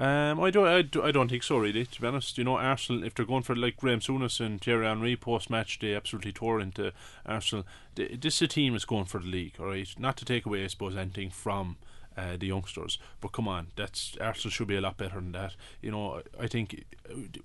Um, 0.00 0.40
I 0.40 0.50
don't, 0.50 0.66
I, 0.66 0.80
do, 0.80 1.02
I 1.02 1.12
don't 1.12 1.28
think 1.28 1.42
so 1.42 1.58
really. 1.58 1.84
To 1.84 2.00
be 2.00 2.06
honest, 2.06 2.38
you 2.38 2.44
know, 2.44 2.56
Arsenal 2.56 3.04
if 3.04 3.14
they're 3.14 3.26
going 3.26 3.42
for 3.42 3.54
like 3.54 3.76
Graham 3.76 4.00
Souness 4.00 4.40
and 4.40 4.58
Thierry 4.58 4.86
Henry 4.86 5.14
post 5.14 5.50
match, 5.50 5.78
they 5.78 5.94
absolutely 5.94 6.32
tore 6.32 6.58
into 6.58 6.92
Arsenal. 7.26 7.66
This 7.94 8.36
is 8.36 8.42
a 8.42 8.46
team 8.48 8.74
is 8.74 8.86
going 8.86 9.04
for 9.04 9.18
the 9.18 9.26
league, 9.26 9.56
all 9.60 9.66
right. 9.66 9.86
Not 9.98 10.16
to 10.16 10.24
take 10.24 10.46
away, 10.46 10.64
I 10.64 10.68
suppose, 10.68 10.96
anything 10.96 11.28
from 11.28 11.76
uh, 12.16 12.38
the 12.38 12.46
youngsters, 12.46 12.98
but 13.20 13.32
come 13.32 13.46
on, 13.46 13.68
that's 13.76 14.16
Arsenal 14.18 14.50
should 14.50 14.68
be 14.68 14.76
a 14.76 14.80
lot 14.80 14.96
better 14.96 15.16
than 15.16 15.32
that. 15.32 15.54
You 15.82 15.90
know, 15.90 16.22
I 16.40 16.46
think 16.46 16.86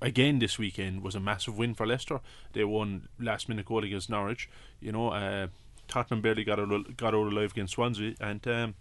again 0.02 0.40
this 0.40 0.58
weekend 0.58 1.04
was 1.04 1.14
a 1.14 1.20
massive 1.20 1.58
win 1.58 1.74
for 1.74 1.86
Leicester. 1.86 2.22
They 2.54 2.64
won 2.64 3.10
last 3.20 3.50
minute 3.50 3.66
goal 3.66 3.84
against 3.84 4.10
Norwich. 4.10 4.50
You 4.80 4.94
know, 4.94 5.10
uh, 5.10 5.48
Tottenham 5.90 6.22
barely 6.22 6.46
got 6.46 6.62
out, 6.62 6.96
got 6.96 7.14
out 7.14 7.28
alive 7.28 7.52
against 7.52 7.74
Swansea, 7.74 8.14
and. 8.22 8.48
Um, 8.48 8.76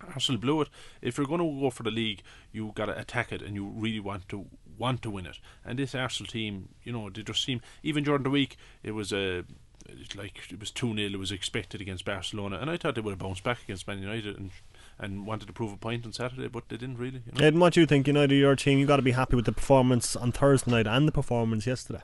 Arsenal 0.00 0.40
blew 0.40 0.60
it. 0.62 0.68
If 1.02 1.18
you're 1.18 1.26
going 1.26 1.40
to 1.40 1.60
go 1.60 1.70
for 1.70 1.82
the 1.82 1.90
league, 1.90 2.22
you 2.52 2.72
got 2.74 2.86
to 2.86 2.98
attack 2.98 3.32
it, 3.32 3.42
and 3.42 3.54
you 3.54 3.66
really 3.66 4.00
want 4.00 4.28
to 4.30 4.46
want 4.78 5.02
to 5.02 5.10
win 5.10 5.26
it. 5.26 5.38
And 5.64 5.78
this 5.78 5.94
Arsenal 5.94 6.30
team, 6.30 6.70
you 6.84 6.92
know, 6.92 7.08
they 7.10 7.22
just 7.22 7.42
seem 7.42 7.60
even 7.82 8.04
during 8.04 8.22
the 8.22 8.30
week 8.30 8.56
it 8.82 8.92
was 8.92 9.12
a. 9.12 9.38
Uh, 9.38 9.42
like 10.16 10.40
it 10.50 10.58
was 10.58 10.72
2 10.72 10.96
0, 10.96 10.98
it 10.98 11.16
was 11.16 11.30
expected 11.30 11.80
against 11.80 12.04
Barcelona, 12.04 12.58
and 12.60 12.68
I 12.68 12.76
thought 12.76 12.96
they 12.96 13.00
would 13.00 13.12
have 13.12 13.20
bounced 13.20 13.44
back 13.44 13.62
against 13.62 13.86
Man 13.86 14.00
United 14.00 14.36
and 14.36 14.50
and 14.98 15.26
wanted 15.26 15.46
to 15.46 15.52
prove 15.52 15.72
a 15.72 15.76
point 15.76 16.04
on 16.04 16.12
Saturday, 16.12 16.48
but 16.48 16.68
they 16.68 16.76
didn't 16.76 16.98
really. 16.98 17.22
You 17.26 17.40
know? 17.40 17.46
Ed, 17.46 17.56
what 17.56 17.74
do 17.74 17.80
you 17.80 17.86
think? 17.86 18.08
United, 18.08 18.34
your 18.34 18.56
team, 18.56 18.80
you 18.80 18.86
got 18.86 18.96
to 18.96 19.02
be 19.02 19.12
happy 19.12 19.36
with 19.36 19.44
the 19.44 19.52
performance 19.52 20.16
on 20.16 20.32
Thursday 20.32 20.72
night 20.72 20.86
and 20.86 21.06
the 21.06 21.12
performance 21.12 21.68
yesterday. 21.68 22.00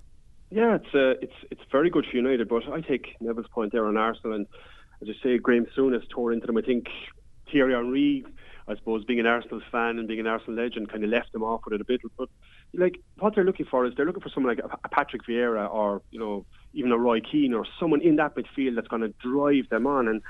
Yeah, 0.50 0.76
it's 0.76 0.94
uh, 0.94 1.18
it's 1.22 1.34
it's 1.50 1.62
very 1.70 1.88
good 1.88 2.06
for 2.08 2.16
United, 2.16 2.48
but 2.48 2.68
I 2.68 2.82
take 2.82 3.16
Neville's 3.20 3.48
point 3.48 3.72
there 3.72 3.86
on 3.86 3.96
Arsenal, 3.96 4.34
and 4.34 4.46
as 5.00 5.08
you 5.08 5.14
say, 5.22 5.38
Graham 5.38 5.66
Souness 5.76 6.08
tore 6.10 6.32
into 6.32 6.46
them. 6.46 6.58
I 6.58 6.62
think 6.62 6.88
Thierry 7.52 7.74
Henry, 7.74 8.24
I 8.66 8.74
suppose, 8.76 9.04
being 9.04 9.20
an 9.20 9.26
Arsenal 9.26 9.60
fan 9.70 9.98
and 9.98 10.08
being 10.08 10.20
an 10.20 10.26
Arsenal 10.26 10.62
legend, 10.62 10.90
kind 10.90 11.04
of 11.04 11.10
left 11.10 11.32
them 11.32 11.42
off 11.42 11.62
with 11.64 11.74
it 11.74 11.80
a 11.80 11.84
bit. 11.84 12.00
But 12.16 12.28
like 12.74 12.98
what 13.18 13.34
they're 13.34 13.44
looking 13.44 13.66
for 13.66 13.86
is 13.86 13.94
they're 13.96 14.06
looking 14.06 14.22
for 14.22 14.30
someone 14.30 14.56
like 14.56 14.64
a 14.64 14.88
Patrick 14.88 15.22
Vieira 15.28 15.72
or 15.72 16.02
you 16.10 16.18
know 16.18 16.44
even 16.72 16.90
a 16.90 16.98
Roy 16.98 17.20
Keane 17.20 17.54
or 17.54 17.66
someone 17.78 18.00
in 18.00 18.16
that 18.16 18.34
midfield 18.34 18.76
that's 18.76 18.88
going 18.88 19.02
to 19.02 19.12
drive 19.22 19.68
them 19.68 19.86
on. 19.86 20.08
And 20.08 20.22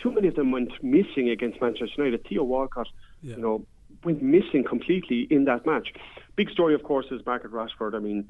too 0.00 0.12
many 0.12 0.28
of 0.28 0.36
them 0.36 0.52
went 0.52 0.72
missing 0.82 1.28
against 1.28 1.60
Manchester 1.60 2.04
United. 2.04 2.24
Theo 2.28 2.44
Walcott, 2.44 2.88
yeah. 3.22 3.34
you 3.34 3.42
know, 3.42 3.66
went 4.04 4.22
missing 4.22 4.64
completely 4.64 5.26
in 5.30 5.44
that 5.46 5.66
match. 5.66 5.88
Big 6.36 6.50
story, 6.50 6.74
of 6.74 6.84
course, 6.84 7.06
is 7.10 7.20
Marcus 7.26 7.50
Rashford. 7.50 7.94
I 7.94 7.98
mean, 7.98 8.28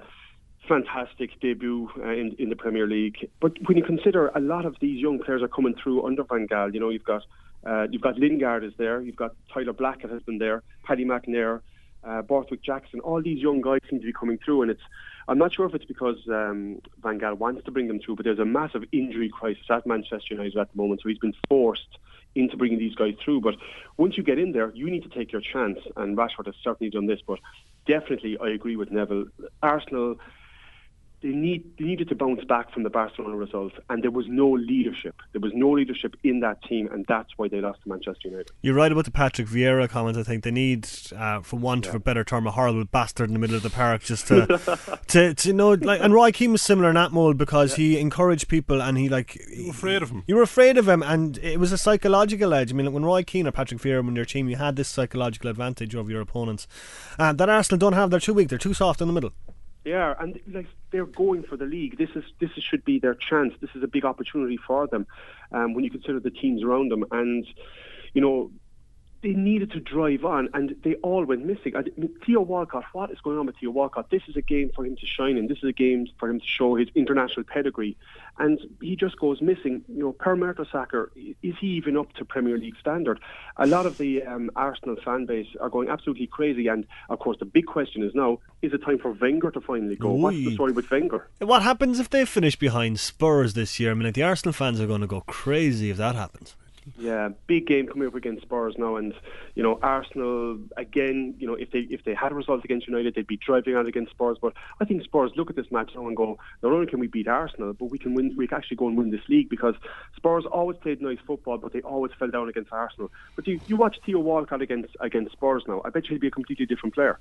fantastic 0.66 1.38
debut 1.40 1.90
uh, 1.98 2.10
in 2.10 2.34
in 2.38 2.48
the 2.48 2.56
Premier 2.56 2.86
League. 2.86 3.28
But 3.40 3.52
when 3.66 3.76
you 3.76 3.84
consider 3.84 4.28
a 4.28 4.40
lot 4.40 4.64
of 4.64 4.76
these 4.80 5.00
young 5.00 5.18
players 5.18 5.42
are 5.42 5.48
coming 5.48 5.74
through 5.74 6.06
under 6.06 6.24
Van 6.24 6.46
Gaal, 6.48 6.72
you 6.72 6.80
know, 6.80 6.88
you've 6.88 7.04
got 7.04 7.22
uh, 7.68 7.86
you've 7.90 8.02
got 8.02 8.18
Lingard 8.18 8.64
is 8.64 8.72
there. 8.78 9.00
You've 9.02 9.16
got 9.16 9.34
Tyler 9.52 9.72
Blackett 9.72 10.10
has 10.10 10.22
been 10.22 10.38
there. 10.38 10.62
Paddy 10.84 11.04
McNair, 11.04 11.60
uh, 12.02 12.22
Borthwick 12.22 12.62
Jackson. 12.62 13.00
All 13.00 13.22
these 13.22 13.40
young 13.40 13.60
guys 13.60 13.80
seem 13.90 14.00
to 14.00 14.06
be 14.06 14.12
coming 14.12 14.38
through, 14.42 14.62
and 14.62 14.70
it's. 14.70 14.82
I'm 15.28 15.36
not 15.36 15.52
sure 15.52 15.66
if 15.66 15.74
it's 15.74 15.84
because 15.84 16.16
um, 16.28 16.80
Van 17.02 17.20
Gaal 17.20 17.36
wants 17.36 17.62
to 17.66 17.70
bring 17.70 17.86
them 17.86 18.00
through, 18.00 18.16
but 18.16 18.24
there's 18.24 18.38
a 18.38 18.46
massive 18.46 18.84
injury 18.92 19.28
crisis 19.28 19.64
at 19.68 19.86
Manchester 19.86 20.34
United 20.34 20.56
at 20.56 20.70
the 20.72 20.76
moment, 20.78 21.02
so 21.02 21.10
he's 21.10 21.18
been 21.18 21.34
forced 21.50 21.98
into 22.34 22.56
bringing 22.56 22.78
these 22.78 22.94
guys 22.94 23.14
through. 23.22 23.42
But 23.42 23.56
once 23.98 24.16
you 24.16 24.22
get 24.22 24.38
in 24.38 24.52
there, 24.52 24.72
you 24.74 24.88
need 24.90 25.02
to 25.02 25.10
take 25.10 25.30
your 25.30 25.42
chance, 25.42 25.78
and 25.96 26.16
Rashford 26.16 26.46
has 26.46 26.54
certainly 26.64 26.90
done 26.90 27.06
this. 27.06 27.20
But 27.26 27.40
definitely, 27.86 28.38
I 28.38 28.48
agree 28.48 28.76
with 28.76 28.90
Neville. 28.90 29.26
Arsenal 29.62 30.16
they 31.20 31.30
need 31.30 31.76
they 31.78 31.84
needed 31.84 32.08
to 32.08 32.14
bounce 32.14 32.44
back 32.44 32.72
from 32.72 32.84
the 32.84 32.90
Barcelona 32.90 33.36
result, 33.36 33.72
and 33.90 34.02
there 34.02 34.10
was 34.10 34.26
no 34.28 34.50
leadership. 34.50 35.16
There 35.32 35.40
was 35.40 35.52
no 35.54 35.70
leadership 35.70 36.16
in 36.22 36.40
that 36.40 36.62
team, 36.62 36.88
and 36.92 37.04
that's 37.08 37.30
why 37.36 37.48
they 37.48 37.60
lost 37.60 37.82
to 37.82 37.88
Manchester 37.88 38.28
United. 38.28 38.50
You're 38.62 38.74
right 38.74 38.92
about 38.92 39.04
the 39.04 39.10
Patrick 39.10 39.48
Vieira 39.48 39.88
comment. 39.88 40.16
I 40.16 40.22
think 40.22 40.44
they 40.44 40.50
need, 40.50 40.88
uh, 41.16 41.40
for 41.40 41.58
want 41.58 41.84
yeah. 41.84 41.90
of 41.90 41.94
a 41.96 42.00
better 42.00 42.22
term, 42.22 42.46
a 42.46 42.52
horrible 42.52 42.84
bastard 42.84 43.28
in 43.28 43.32
the 43.32 43.40
middle 43.40 43.56
of 43.56 43.62
the 43.62 43.70
park, 43.70 44.02
just 44.02 44.28
to, 44.28 44.46
to, 45.08 45.34
to 45.34 45.48
you 45.48 45.54
know, 45.54 45.70
like. 45.72 46.00
And 46.00 46.14
Roy 46.14 46.30
Keane 46.30 46.52
was 46.52 46.62
similar 46.62 46.88
in 46.88 46.94
that 46.94 47.12
mold 47.12 47.36
because 47.36 47.72
yeah. 47.72 47.84
he 47.84 47.98
encouraged 47.98 48.48
people, 48.48 48.80
and 48.80 48.96
he 48.96 49.08
like 49.08 49.34
you 49.50 49.64
were 49.66 49.70
afraid 49.70 50.02
of 50.02 50.10
him. 50.10 50.22
You 50.26 50.36
were 50.36 50.42
afraid 50.42 50.78
of 50.78 50.88
him, 50.88 51.02
and 51.02 51.38
it 51.38 51.58
was 51.58 51.72
a 51.72 51.78
psychological 51.78 52.54
edge. 52.54 52.72
I 52.72 52.76
mean, 52.76 52.86
like, 52.86 52.94
when 52.94 53.04
Roy 53.04 53.24
Keane 53.24 53.46
or 53.48 53.52
Patrick 53.52 53.80
Vieira 53.80 54.02
were 54.02 54.08
on 54.08 54.16
your 54.16 54.24
team, 54.24 54.48
you 54.48 54.56
had 54.56 54.76
this 54.76 54.88
psychological 54.88 55.50
advantage 55.50 55.96
over 55.96 56.10
your 56.10 56.20
opponents, 56.20 56.68
and 57.18 57.40
uh, 57.40 57.44
that 57.44 57.50
Arsenal 57.50 57.78
don't 57.78 57.94
have. 57.94 58.10
They're 58.10 58.20
too 58.20 58.34
weak. 58.34 58.48
They're 58.48 58.58
too 58.58 58.74
soft 58.74 59.00
in 59.00 59.08
the 59.08 59.14
middle. 59.14 59.32
Are, 59.86 60.20
and 60.20 60.38
like 60.52 60.66
they're 60.90 61.06
going 61.06 61.44
for 61.44 61.56
the 61.56 61.64
league. 61.64 61.96
This 61.96 62.10
is 62.14 62.24
this 62.40 62.50
is, 62.56 62.62
should 62.62 62.84
be 62.84 62.98
their 62.98 63.14
chance. 63.14 63.54
This 63.60 63.70
is 63.74 63.82
a 63.82 63.86
big 63.86 64.04
opportunity 64.04 64.58
for 64.66 64.86
them 64.86 65.06
um, 65.52 65.72
when 65.72 65.82
you 65.82 65.90
consider 65.90 66.20
the 66.20 66.30
teams 66.30 66.62
around 66.62 66.90
them. 66.90 67.04
And 67.10 67.46
you 68.12 68.20
know, 68.20 68.50
they 69.22 69.30
needed 69.30 69.72
to 69.72 69.80
drive 69.80 70.24
on, 70.24 70.48
and 70.54 70.76
they 70.84 70.94
all 70.96 71.24
went 71.24 71.44
missing. 71.44 71.74
I 71.76 71.82
mean, 71.96 72.14
Theo 72.24 72.40
Walcott, 72.40 72.84
what 72.92 73.10
is 73.10 73.20
going 73.20 73.38
on 73.38 73.46
with 73.46 73.56
Theo 73.56 73.70
Walcott? 73.70 74.10
This 74.10 74.22
is 74.28 74.36
a 74.36 74.42
game 74.42 74.70
for 74.74 74.86
him 74.86 74.96
to 74.96 75.06
shine 75.06 75.36
in. 75.36 75.48
This 75.48 75.58
is 75.58 75.64
a 75.64 75.72
game 75.72 76.06
for 76.18 76.30
him 76.30 76.38
to 76.40 76.46
show 76.46 76.76
his 76.76 76.88
international 76.94 77.44
pedigree, 77.44 77.96
and 78.38 78.60
he 78.80 78.94
just 78.94 79.18
goes 79.18 79.40
missing. 79.42 79.84
You 79.88 80.04
know, 80.04 80.12
Per 80.12 80.36
Mertesacker, 80.36 81.08
is 81.42 81.54
he 81.60 81.66
even 81.68 81.96
up 81.96 82.12
to 82.14 82.24
Premier 82.24 82.58
League 82.58 82.76
standard? 82.80 83.18
A 83.56 83.66
lot 83.66 83.86
of 83.86 83.98
the 83.98 84.22
um, 84.22 84.50
Arsenal 84.54 84.96
fan 85.04 85.26
base 85.26 85.48
are 85.60 85.68
going 85.68 85.88
absolutely 85.88 86.28
crazy, 86.28 86.68
and 86.68 86.86
of 87.08 87.18
course, 87.18 87.38
the 87.38 87.44
big 87.44 87.66
question 87.66 88.02
is 88.02 88.14
now: 88.14 88.38
is 88.62 88.72
it 88.72 88.84
time 88.84 88.98
for 88.98 89.12
Wenger 89.12 89.50
to 89.50 89.60
finally 89.60 89.96
go? 89.96 90.12
What's 90.12 90.36
the 90.36 90.54
story 90.54 90.72
with 90.72 90.90
Wenger? 90.90 91.28
What 91.40 91.62
happens 91.62 91.98
if 91.98 92.08
they 92.08 92.24
finish 92.24 92.56
behind 92.56 93.00
Spurs 93.00 93.54
this 93.54 93.80
year? 93.80 93.90
I 93.90 93.94
mean, 93.94 94.04
like 94.04 94.14
the 94.14 94.22
Arsenal 94.22 94.52
fans 94.52 94.80
are 94.80 94.86
going 94.86 95.00
to 95.00 95.06
go 95.06 95.22
crazy 95.22 95.90
if 95.90 95.96
that 95.96 96.14
happens. 96.14 96.54
Yeah, 96.96 97.30
big 97.46 97.66
game 97.66 97.86
coming 97.86 98.06
up 98.06 98.14
against 98.14 98.42
Spurs 98.42 98.74
now, 98.78 98.96
and 98.96 99.12
you 99.54 99.62
know 99.62 99.78
Arsenal 99.82 100.58
again. 100.76 101.34
You 101.38 101.46
know 101.46 101.54
if 101.54 101.70
they 101.70 101.80
if 101.80 102.04
they 102.04 102.14
had 102.14 102.32
a 102.32 102.34
result 102.34 102.64
against 102.64 102.86
United, 102.86 103.14
they'd 103.14 103.26
be 103.26 103.36
driving 103.36 103.74
on 103.76 103.86
against 103.86 104.12
Spurs. 104.12 104.38
But 104.40 104.54
I 104.80 104.84
think 104.84 105.02
Spurs 105.02 105.32
look 105.36 105.50
at 105.50 105.56
this 105.56 105.70
match 105.70 105.92
now 105.94 106.06
and 106.06 106.16
go, 106.16 106.38
not 106.62 106.72
only 106.72 106.86
can 106.86 107.00
we 107.00 107.06
beat 107.06 107.28
Arsenal, 107.28 107.72
but 107.72 107.90
we 107.90 107.98
can 107.98 108.14
win. 108.14 108.34
We 108.36 108.46
can 108.46 108.58
actually 108.58 108.76
go 108.76 108.88
and 108.88 108.96
win 108.96 109.10
this 109.10 109.28
league 109.28 109.48
because 109.48 109.74
Spurs 110.16 110.44
always 110.46 110.78
played 110.78 111.02
nice 111.02 111.18
football, 111.26 111.58
but 111.58 111.72
they 111.72 111.80
always 111.80 112.12
fell 112.18 112.30
down 112.30 112.48
against 112.48 112.72
Arsenal. 112.72 113.10
But 113.36 113.46
you, 113.46 113.60
you 113.66 113.76
watch 113.76 113.98
Theo 114.04 114.20
Walcott 114.20 114.62
against 114.62 114.96
against 115.00 115.32
Spurs 115.32 115.64
now. 115.66 115.82
I 115.84 115.90
bet 115.90 116.04
you 116.04 116.10
he'll 116.10 116.20
be 116.20 116.28
a 116.28 116.30
completely 116.30 116.66
different 116.66 116.94
player. 116.94 117.18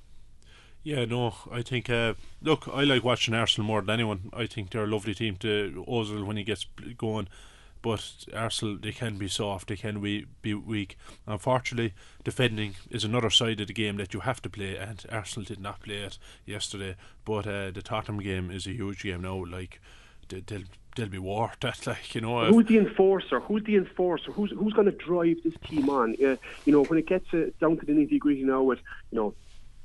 Yeah, 0.84 1.04
no, 1.06 1.34
I 1.52 1.64
think. 1.64 1.90
Uh, 1.90 2.14
look, 2.42 2.68
I 2.72 2.84
like 2.84 3.04
watching 3.04 3.34
Arsenal 3.34 3.68
more 3.68 3.82
than 3.82 3.90
anyone. 3.90 4.30
I 4.34 4.46
think 4.46 4.70
they're 4.70 4.86
a 4.86 4.88
lovely 4.88 5.14
team 5.14 5.36
to 5.38 5.84
Ozil 5.88 6.26
when 6.26 6.38
he 6.38 6.44
gets 6.44 6.66
going 6.98 7.28
but 7.88 8.26
Arsenal 8.36 8.78
they 8.78 8.92
can 8.92 9.18
be 9.18 9.30
soft, 9.30 9.70
they 9.70 9.78
can 9.78 10.02
be, 10.02 10.26
be 10.42 10.54
weak. 10.54 10.98
Unfortunately, 11.26 11.94
defending 12.22 12.76
is 12.92 13.06
another 13.06 13.30
side 13.30 13.62
of 13.62 13.68
the 13.68 13.74
game 13.74 13.96
that 13.96 14.14
you 14.14 14.20
have 14.20 14.42
to 14.42 14.50
play, 14.50 14.76
and 14.76 15.06
Arsenal 15.10 15.46
did 15.46 15.62
not 15.62 15.80
play 15.80 16.00
it 16.00 16.18
yesterday. 16.46 16.98
But 17.24 17.48
uh, 17.48 17.72
the 17.72 17.82
Tottenham 17.82 18.22
game 18.22 18.52
is 18.52 18.68
a 18.68 18.74
huge 18.74 19.04
game 19.04 19.22
now. 19.22 19.46
Like 19.46 19.80
they, 20.28 20.42
they'll 20.42 20.68
they'll 20.98 21.08
be 21.08 21.18
war 21.18 21.54
that 21.62 21.88
like 21.92 22.14
you 22.14 22.20
know. 22.20 22.44
Who's 22.48 22.66
the 22.66 22.78
enforcer? 22.78 23.40
Who's 23.40 23.64
the 23.64 23.78
enforcer? 23.78 24.34
Who's 24.34 24.52
who's 24.52 24.74
going 24.74 24.92
to 24.92 24.98
drive 24.98 25.38
this 25.46 25.56
team 25.66 25.90
on? 25.90 26.16
Uh, 26.16 26.36
you 26.66 26.74
know, 26.74 26.84
when 26.84 27.00
it 27.00 27.08
gets 27.08 27.34
uh, 27.34 27.52
down 27.62 27.78
to 27.78 27.86
the 27.86 27.94
nitty 27.94 28.20
gritty 28.20 28.44
now, 28.44 28.64
with 28.64 28.80
you 29.12 29.18
know 29.18 29.34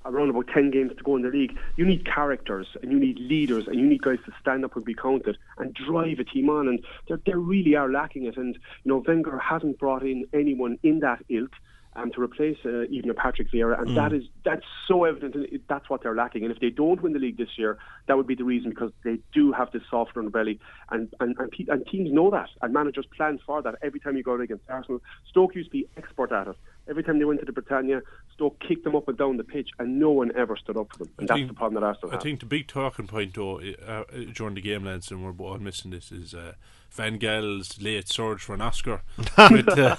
around 0.04 0.30
about 0.30 0.46
10 0.48 0.70
games 0.70 0.92
to 0.96 1.02
go 1.02 1.16
in 1.16 1.22
the 1.22 1.28
league, 1.28 1.56
you 1.76 1.84
need 1.84 2.04
characters 2.06 2.66
and 2.82 2.90
you 2.92 2.98
need 2.98 3.18
leaders 3.18 3.66
and 3.66 3.76
you 3.78 3.86
need 3.86 4.02
guys 4.02 4.18
to 4.26 4.32
stand 4.40 4.64
up 4.64 4.74
and 4.76 4.84
be 4.84 4.94
counted 4.94 5.36
and 5.58 5.74
drive 5.74 6.18
a 6.18 6.24
team 6.24 6.48
on. 6.50 6.68
And 6.68 6.82
they 7.26 7.32
really 7.34 7.74
are 7.76 7.90
lacking 7.90 8.24
it. 8.26 8.36
And, 8.36 8.54
you 8.84 8.90
know, 8.92 9.02
Wenger 9.06 9.38
hasn't 9.38 9.78
brought 9.78 10.02
in 10.02 10.24
anyone 10.32 10.78
in 10.82 11.00
that 11.00 11.24
ilk. 11.28 11.52
um, 11.94 12.10
to 12.10 12.22
replace 12.22 12.56
uh, 12.64 12.84
even 12.84 13.10
a 13.10 13.12
Patrick 13.12 13.50
Vieira, 13.52 13.78
and 13.78 13.88
Mm. 13.90 13.96
that 13.96 14.14
is 14.14 14.24
that's 14.46 14.64
so 14.88 15.04
evident. 15.04 15.34
And 15.34 15.44
it, 15.44 15.68
that's 15.68 15.90
what 15.90 16.02
they're 16.02 16.14
lacking. 16.14 16.42
And 16.42 16.50
if 16.50 16.58
they 16.58 16.70
don't 16.70 17.02
win 17.02 17.12
the 17.12 17.18
league 17.18 17.36
this 17.36 17.58
year, 17.58 17.76
that 18.06 18.16
would 18.16 18.26
be 18.26 18.34
the 18.34 18.44
reason 18.44 18.70
because 18.70 18.92
they 19.04 19.18
do 19.34 19.52
have 19.52 19.70
this 19.72 19.82
soft 19.90 20.14
underbelly, 20.14 20.58
and 20.90 21.12
and 21.20 21.36
and, 21.38 21.50
pe- 21.50 21.66
and 21.68 21.86
teams 21.86 22.10
know 22.10 22.30
that, 22.30 22.48
and 22.62 22.72
managers 22.72 23.04
plan 23.14 23.38
for 23.44 23.60
that. 23.60 23.74
Every 23.82 24.00
time 24.00 24.16
you 24.16 24.22
go 24.22 24.32
out 24.32 24.40
against 24.40 24.64
Arsenal, 24.70 25.02
Stoke 25.28 25.54
used 25.54 25.68
to 25.70 25.72
be 25.80 25.86
expert 25.98 26.32
at 26.32 26.48
it. 26.48 26.56
Every 26.88 27.02
time 27.04 27.18
they 27.18 27.24
went 27.24 27.40
to 27.40 27.46
the 27.46 27.52
Britannia, 27.52 28.02
Stoke 28.34 28.58
kicked 28.60 28.82
them 28.84 28.96
up 28.96 29.06
and 29.08 29.16
down 29.16 29.36
the 29.36 29.44
pitch, 29.44 29.68
and 29.78 30.00
no 30.00 30.10
one 30.10 30.32
ever 30.36 30.56
stood 30.56 30.76
up 30.76 30.90
for 30.92 30.98
them. 31.04 31.12
And 31.18 31.30
I 31.30 31.34
that's 31.34 31.38
think- 31.38 31.48
the 31.48 31.54
problem 31.54 31.80
that 31.80 31.86
Arsenal 31.86 32.10
I 32.10 32.14
have. 32.14 32.22
think 32.22 32.40
the 32.40 32.46
big 32.46 32.66
talking 32.66 33.06
point 33.06 33.34
though 33.34 33.60
uh, 33.60 33.86
uh, 33.88 34.04
during 34.34 34.54
the 34.54 34.60
game, 34.60 34.84
lads, 34.84 35.10
and 35.10 35.24
we're 35.24 35.46
all 35.46 35.58
missing 35.58 35.90
this, 35.92 36.10
is 36.10 36.34
uh, 36.34 36.52
Van 36.90 37.18
Gaal's 37.18 37.80
late 37.80 38.08
surge 38.08 38.42
for 38.42 38.54
an 38.54 38.60
Oscar 38.60 39.02
with, 39.50 39.68
uh, 39.78 39.96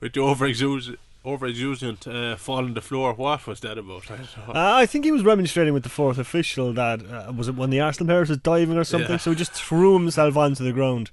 with 0.00 0.12
the 0.12 0.20
overexuberant, 0.20 0.96
overexuberant 1.24 2.32
uh, 2.32 2.36
fall 2.36 2.58
on 2.64 2.74
the 2.74 2.80
floor. 2.80 3.12
What 3.14 3.46
was 3.46 3.60
that 3.60 3.78
about? 3.78 4.10
I. 4.10 4.14
Uh, 4.14 4.74
I 4.76 4.86
think 4.86 5.04
he 5.04 5.12
was 5.12 5.22
remonstrating 5.22 5.74
with 5.74 5.82
the 5.82 5.88
fourth 5.88 6.18
official 6.18 6.72
that 6.72 7.02
uh, 7.04 7.32
was 7.36 7.48
it 7.48 7.56
when 7.56 7.70
the 7.70 7.80
Arsenal 7.80 8.06
player 8.08 8.20
was 8.20 8.36
diving 8.38 8.78
or 8.78 8.84
something. 8.84 9.10
Yeah. 9.10 9.16
So 9.18 9.30
he 9.30 9.36
just 9.36 9.52
threw 9.52 9.94
himself 9.94 10.36
onto 10.36 10.64
the 10.64 10.72
ground 10.72 11.10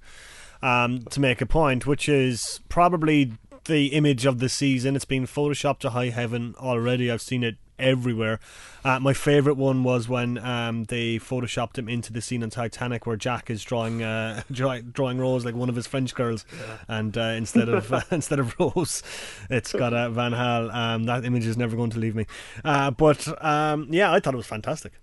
um, 0.62 1.02
to 1.10 1.20
make 1.20 1.42
a 1.42 1.46
point, 1.46 1.86
which 1.86 2.08
is 2.08 2.62
probably 2.70 3.34
the 3.66 3.88
image 3.88 4.26
of 4.26 4.40
the 4.40 4.50
season. 4.50 4.96
It's 4.96 5.06
been 5.06 5.26
photoshopped 5.26 5.80
to 5.80 5.92
high 5.92 6.10
heaven 6.10 6.56
already. 6.60 7.10
I've 7.12 7.22
seen 7.22 7.44
it 7.44 7.56
everywhere. 7.80 8.40
Uh, 8.86 9.00
my 9.00 9.14
favourite 9.14 9.58
one 9.58 9.84
was 9.84 10.08
when 10.08 10.38
um, 10.38 10.84
they 10.86 11.18
photoshopped 11.18 11.78
him 11.78 11.90
into 11.90 12.14
the 12.14 12.22
scene 12.22 12.44
in 12.44 12.50
Titanic 12.50 13.06
where 13.08 13.16
Jack 13.16 13.50
is 13.50 13.64
drawing 13.64 14.04
uh, 14.04 14.44
drawing 14.52 15.18
Rose 15.18 15.44
like 15.46 15.56
one 15.56 15.70
of 15.70 15.76
his 15.76 15.88
French 15.88 16.14
girls, 16.14 16.46
and 16.88 17.18
uh, 17.18 17.22
instead 17.38 17.70
of 17.70 17.92
uh, 17.92 18.02
instead 18.12 18.40
of 18.40 18.54
Rose, 18.60 19.02
it's 19.50 19.74
got 19.74 19.94
uh, 19.94 20.10
Van 20.10 20.34
Hal. 20.34 20.70
Um, 20.72 21.04
that 21.06 21.26
image 21.26 21.46
is 21.46 21.58
never 21.58 21.76
going 21.76 21.90
to 21.92 22.00
leave 22.00 22.16
me. 22.16 22.26
Uh, 22.64 22.92
but 22.92 23.28
um, 23.44 23.88
yeah, 23.90 24.12
I 24.12 24.20
thought 24.20 24.34
it 24.34 24.38
was 24.38 24.46
fantastic. 24.48 24.94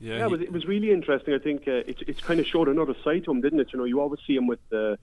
yeah, 0.00 0.16
Yeah, 0.18 0.24
it 0.24 0.26
he- 0.26 0.32
was, 0.32 0.40
it 0.42 0.52
was 0.52 0.66
really 0.66 0.90
interesting. 0.90 1.34
I 1.34 1.38
think 1.38 1.66
uh, 1.68 1.82
it 1.86 2.02
it 2.06 2.22
kind 2.22 2.38
of 2.40 2.46
showed 2.46 2.68
another 2.68 2.94
side 3.04 3.24
to 3.24 3.30
him, 3.30 3.40
didn't 3.40 3.60
it? 3.60 3.68
You 3.72 3.78
know, 3.78 3.84
you 3.86 4.00
always 4.00 4.20
see 4.26 4.34
him 4.36 4.46
with 4.46 4.60
the 4.70 4.98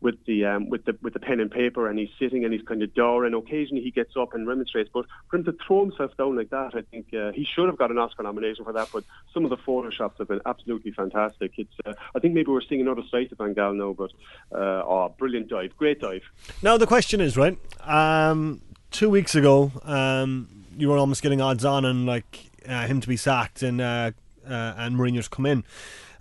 with 0.00 0.24
the 0.26 0.44
um, 0.44 0.68
with 0.68 0.84
the 0.84 0.96
with 1.02 1.12
the 1.12 1.20
pen 1.20 1.40
and 1.40 1.50
paper, 1.50 1.88
and 1.88 1.98
he's 1.98 2.10
sitting 2.18 2.44
and 2.44 2.52
he's 2.52 2.62
kind 2.62 2.82
of 2.82 2.94
dour, 2.94 3.24
and 3.24 3.34
occasionally 3.34 3.82
he 3.82 3.90
gets 3.90 4.16
up 4.16 4.34
and 4.34 4.46
remonstrates. 4.46 4.90
But 4.92 5.06
for 5.28 5.36
him 5.36 5.44
to 5.44 5.56
throw 5.66 5.84
himself 5.84 6.16
down 6.16 6.36
like 6.36 6.50
that, 6.50 6.74
I 6.74 6.82
think 6.82 7.12
uh, 7.14 7.32
he 7.32 7.44
should 7.44 7.66
have 7.66 7.78
got 7.78 7.90
an 7.90 7.98
Oscar 7.98 8.22
nomination 8.22 8.64
for 8.64 8.72
that. 8.72 8.88
But 8.92 9.04
some 9.34 9.44
of 9.44 9.50
the 9.50 9.56
photoshops 9.56 10.18
have 10.18 10.28
been 10.28 10.40
absolutely 10.46 10.92
fantastic. 10.92 11.52
It's 11.56 11.74
uh, 11.84 11.94
I 12.14 12.20
think 12.20 12.34
maybe 12.34 12.50
we're 12.50 12.62
seeing 12.62 12.80
another 12.80 13.02
side 13.10 13.30
to 13.30 13.36
Van 13.36 13.54
Gaal 13.54 13.74
now, 13.74 13.92
but 13.92 14.12
uh, 14.56 14.82
oh, 14.86 15.14
brilliant 15.18 15.48
dive, 15.48 15.76
great 15.76 16.00
dive. 16.00 16.22
Now 16.62 16.76
the 16.76 16.86
question 16.86 17.20
is 17.20 17.36
right. 17.36 17.58
Um, 17.82 18.62
two 18.90 19.10
weeks 19.10 19.34
ago, 19.34 19.72
um, 19.84 20.64
you 20.76 20.88
were 20.88 20.98
almost 20.98 21.22
getting 21.22 21.40
odds 21.40 21.64
on 21.64 21.84
and 21.84 22.06
like 22.06 22.50
uh, 22.68 22.86
him 22.86 23.00
to 23.00 23.08
be 23.08 23.16
sacked 23.16 23.62
and 23.62 23.80
uh, 23.80 24.12
uh, 24.48 24.74
and 24.76 24.96
Mourinho's 24.96 25.28
come 25.28 25.46
in. 25.46 25.64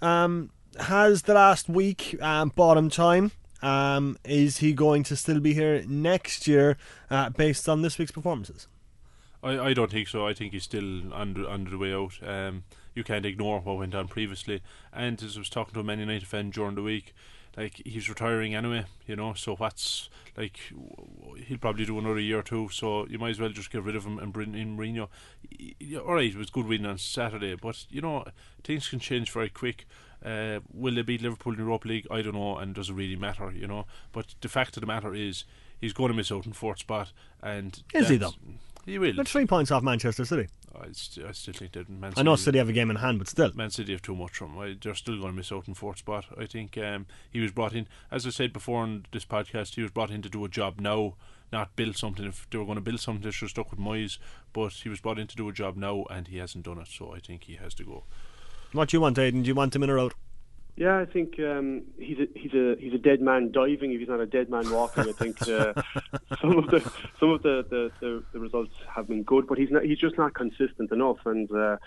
Um, 0.02 0.52
has 0.80 1.24
the 1.24 1.34
last 1.34 1.70
week 1.70 2.18
um, 2.22 2.50
bought 2.50 2.78
him 2.78 2.90
time? 2.90 3.32
Um, 3.62 4.18
is 4.24 4.58
he 4.58 4.74
going 4.74 5.04
to 5.04 5.16
still 5.16 5.40
be 5.40 5.54
here 5.54 5.84
next 5.88 6.48
year 6.48 6.78
uh, 7.10 7.30
based 7.30 7.68
on 7.68 7.82
this 7.82 7.98
week's 7.98 8.12
performances? 8.12 8.68
I, 9.44 9.60
I 9.60 9.74
don't 9.74 9.92
think 9.92 10.08
so. 10.08 10.28
I 10.28 10.34
think 10.34 10.54
he's 10.54 10.64
still 10.64 11.14
under 11.14 11.48
under 11.50 11.72
the 11.72 11.78
way 11.78 11.94
out. 11.94 12.20
Um, 12.26 12.64
you 12.96 13.04
can't 13.04 13.26
ignore 13.26 13.60
what 13.60 13.78
went 13.78 13.96
on 13.96 14.08
previously. 14.08 14.62
And 14.92 15.22
as 15.22 15.38
I 15.38 15.40
was 15.40 15.50
talking 15.50 15.74
to 15.76 15.80
a 15.80 15.84
Man 15.84 16.00
United 16.00 16.28
fan 16.28 16.50
during 16.50 16.76
the 16.76 16.82
week, 16.82 17.14
like 17.56 17.82
he's 17.86 18.10
retiring 18.10 18.56
anyway, 18.56 18.86
you 19.06 19.16
know. 19.16 19.34
So 19.34 19.56
what's 19.56 20.10
like 20.36 20.60
he'll 21.46 21.58
probably 21.58 21.86
do 21.86 21.98
another 21.98 22.20
year 22.20 22.40
or 22.40 22.44
two. 22.44 22.70
So 22.70 23.08
you 23.08 23.20
might 23.20 23.32
as 23.32 23.40
well 23.40 23.50
just 23.50 23.72
get 23.72 23.84
rid 23.84 23.96
of 23.96 24.06
him 24.06 24.20
and 24.20 24.34
bring 24.34 24.56
in 24.56 24.78
Mourinho. 24.78 25.10
All 26.06 26.16
right, 26.16 26.32
it 26.32 26.38
was 26.38 26.50
good 26.50 26.68
win 26.68 26.86
on 26.86 26.98
Saturday, 26.98 27.56
but 27.56 27.86
you 27.90 28.02
know 28.02 28.26
things 28.64 28.90
can 28.90 29.00
change 29.00 29.32
very 29.32 29.50
quick. 29.50 29.86
Uh, 30.26 30.60
will 30.74 30.96
they 30.96 31.02
beat 31.04 31.22
Liverpool 31.22 31.54
in 31.54 31.60
the 31.60 31.64
Europa 31.64 31.88
League? 31.88 32.08
I 32.12 32.22
don't 32.22 32.36
know, 32.36 32.58
and 32.58 32.74
does 32.74 32.90
it 32.90 32.94
really 32.94 33.16
matter? 33.16 33.52
You 33.52 33.68
know. 33.68 33.86
But 34.12 34.36
the 34.42 34.50
fact 34.50 34.76
of 34.78 34.82
the 34.82 34.88
matter 34.88 35.14
is, 35.14 35.46
he's 35.80 35.94
going 35.94 36.10
to 36.10 36.16
miss 36.18 36.32
out 36.32 36.48
on 36.48 36.54
fourth 36.54 36.80
spot. 36.80 37.12
And 37.42 37.82
Is 37.94 38.10
he, 38.10 38.18
that's- 38.18 38.38
He 38.86 38.98
will. 38.98 39.14
They're 39.16 39.26
three 39.26 39.46
points 39.46 39.70
off 39.72 39.84
Manchester 39.84 40.26
City. 40.26 40.48
I, 40.80 40.88
st- 40.92 41.26
I 41.26 41.32
still 41.32 41.54
think 41.56 41.72
that 41.74 41.90
Man 41.90 42.14
I 42.18 42.24
know 42.24 42.36
City- 42.36 42.46
City 42.46 42.58
have 42.60 42.70
a 42.70 42.74
game 42.74 42.90
in 42.92 42.98
hand, 42.98 43.18
but 43.20 43.28
still. 43.28 43.52
Man 43.56 43.70
City 43.72 43.92
have 43.94 44.02
too 44.02 44.16
much 44.16 44.32
from. 44.38 44.58
I, 44.60 44.76
they're 44.82 44.94
still 44.96 45.18
going 45.20 45.32
to 45.32 45.36
miss 45.38 45.52
out 45.52 45.68
in 45.68 45.74
fourth 45.74 46.00
spot. 46.00 46.26
I 46.38 46.46
think 46.46 46.78
um, 46.78 47.06
he 47.32 47.40
was 47.40 47.52
brought 47.52 47.74
in, 47.74 47.88
as 48.12 48.26
I 48.28 48.30
said 48.32 48.54
before 48.54 48.82
on 48.84 49.06
this 49.12 49.26
podcast, 49.26 49.76
he 49.76 49.82
was 49.82 49.92
brought 49.92 50.12
in 50.12 50.22
to 50.24 50.30
do 50.30 50.46
a 50.46 50.50
job 50.50 50.80
now, 50.80 51.16
not 51.52 51.76
build 51.76 51.96
something. 51.98 52.26
If 52.26 52.48
they 52.50 52.58
were 52.58 52.66
going 52.66 52.76
to 52.76 52.82
build 52.82 53.00
something, 53.00 53.24
they 53.24 53.32
should 53.32 53.46
have 53.46 53.52
stuck 53.52 53.72
with 53.72 53.80
Moyes. 53.80 54.18
But 54.54 54.74
he 54.74 54.90
was 54.90 55.00
brought 55.00 55.20
in 55.20 55.28
to 55.28 55.36
do 55.36 55.50
a 55.50 55.54
job 55.54 55.78
now, 55.78 56.06
and 56.12 56.28
he 56.28 56.38
hasn't 56.38 56.66
done 56.66 56.78
it. 56.80 56.88
So 56.90 57.14
I 57.14 57.20
think 57.20 57.46
he 57.46 57.56
has 57.56 57.74
to 57.76 57.84
go. 57.84 58.04
What 58.74 58.90
do 58.90 58.98
you 58.98 59.02
want, 59.02 59.18
Aidan? 59.18 59.44
Do 59.44 59.48
you 59.48 59.56
want 59.56 59.76
him 59.76 59.84
in 59.84 59.90
or 59.90 60.00
out? 60.00 60.14
Yeah, 60.78 61.00
I 61.00 61.06
think 61.06 61.40
um, 61.40 61.82
he's 61.98 62.20
a 62.20 62.28
he's 62.36 62.54
a 62.54 62.76
he's 62.80 62.94
a 62.94 63.00
dead 63.00 63.20
man 63.20 63.52
diving 63.52 63.94
if 63.94 64.00
he's 64.00 64.08
not 64.08 64.20
a 64.20 64.28
dead 64.28 64.50
man 64.50 64.70
walking. 64.70 65.10
I 65.10 65.12
think 65.12 65.42
uh, 65.48 65.74
some 66.40 66.58
of 66.60 66.68
the 66.68 66.92
some 67.20 67.32
of 67.32 67.42
the, 67.42 67.66
the, 67.68 67.92
the, 68.00 68.24
the 68.32 68.40
results 68.40 68.76
have 68.94 69.08
been 69.08 69.24
good, 69.24 69.48
but 69.48 69.58
he's 69.58 69.72
not 69.72 69.84
he's 69.84 69.98
just 69.98 70.20
not 70.20 70.36
consistent 70.36 70.92
enough. 70.92 71.18
And 71.26 71.52
uh, 71.52 71.78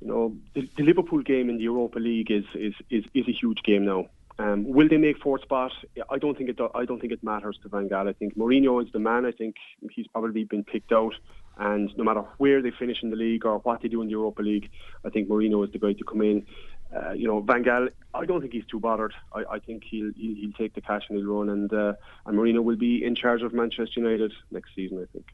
you 0.00 0.08
know, 0.08 0.36
the, 0.54 0.68
the 0.76 0.82
Liverpool 0.82 1.22
game 1.22 1.48
in 1.48 1.58
the 1.58 1.62
Europa 1.62 2.00
League 2.00 2.32
is 2.32 2.44
is, 2.56 2.74
is, 2.90 3.04
is 3.14 3.28
a 3.28 3.32
huge 3.32 3.62
game 3.62 3.84
now. 3.84 4.06
Um, 4.40 4.64
will 4.68 4.88
they 4.88 4.98
make 4.98 5.18
fourth 5.18 5.42
spot? 5.42 5.72
I 6.10 6.18
don't 6.18 6.36
think 6.36 6.50
it. 6.50 6.58
I 6.74 6.84
don't 6.84 7.00
think 7.00 7.12
it 7.12 7.22
matters 7.22 7.58
to 7.62 7.68
Van 7.68 7.88
Gaal. 7.88 8.08
I 8.08 8.12
think 8.14 8.36
Mourinho 8.36 8.84
is 8.84 8.90
the 8.92 8.98
man. 8.98 9.26
I 9.26 9.32
think 9.32 9.56
he's 9.90 10.06
probably 10.08 10.44
been 10.44 10.64
picked 10.64 10.92
out. 10.92 11.14
And 11.58 11.90
no 11.96 12.04
matter 12.04 12.24
where 12.38 12.62
they 12.62 12.70
finish 12.70 13.02
in 13.02 13.10
the 13.10 13.16
league 13.16 13.44
or 13.44 13.58
what 13.58 13.82
they 13.82 13.88
do 13.88 14.00
in 14.00 14.06
the 14.06 14.12
Europa 14.12 14.42
League, 14.42 14.70
I 15.04 15.10
think 15.10 15.28
Mourinho 15.28 15.64
is 15.66 15.72
the 15.72 15.78
guy 15.78 15.92
to 15.92 16.04
come 16.04 16.22
in. 16.22 16.46
Uh, 16.94 17.12
you 17.12 17.26
know, 17.26 17.40
Van 17.40 17.64
Gaal. 17.64 17.90
I 18.14 18.24
don't 18.24 18.40
think 18.40 18.52
he's 18.52 18.64
too 18.66 18.80
bothered. 18.80 19.12
I, 19.32 19.44
I 19.50 19.58
think 19.58 19.84
he'll, 19.84 20.12
he'll 20.16 20.36
he'll 20.36 20.52
take 20.52 20.74
the 20.74 20.80
cash 20.80 21.02
and 21.08 21.18
he'll 21.18 21.28
run. 21.28 21.48
And 21.50 21.72
uh, 21.72 21.94
and 22.26 22.38
Mourinho 22.38 22.62
will 22.62 22.76
be 22.76 23.04
in 23.04 23.14
charge 23.14 23.42
of 23.42 23.52
Manchester 23.52 24.00
United 24.00 24.32
next 24.50 24.74
season. 24.74 25.02
I 25.02 25.06
think. 25.12 25.26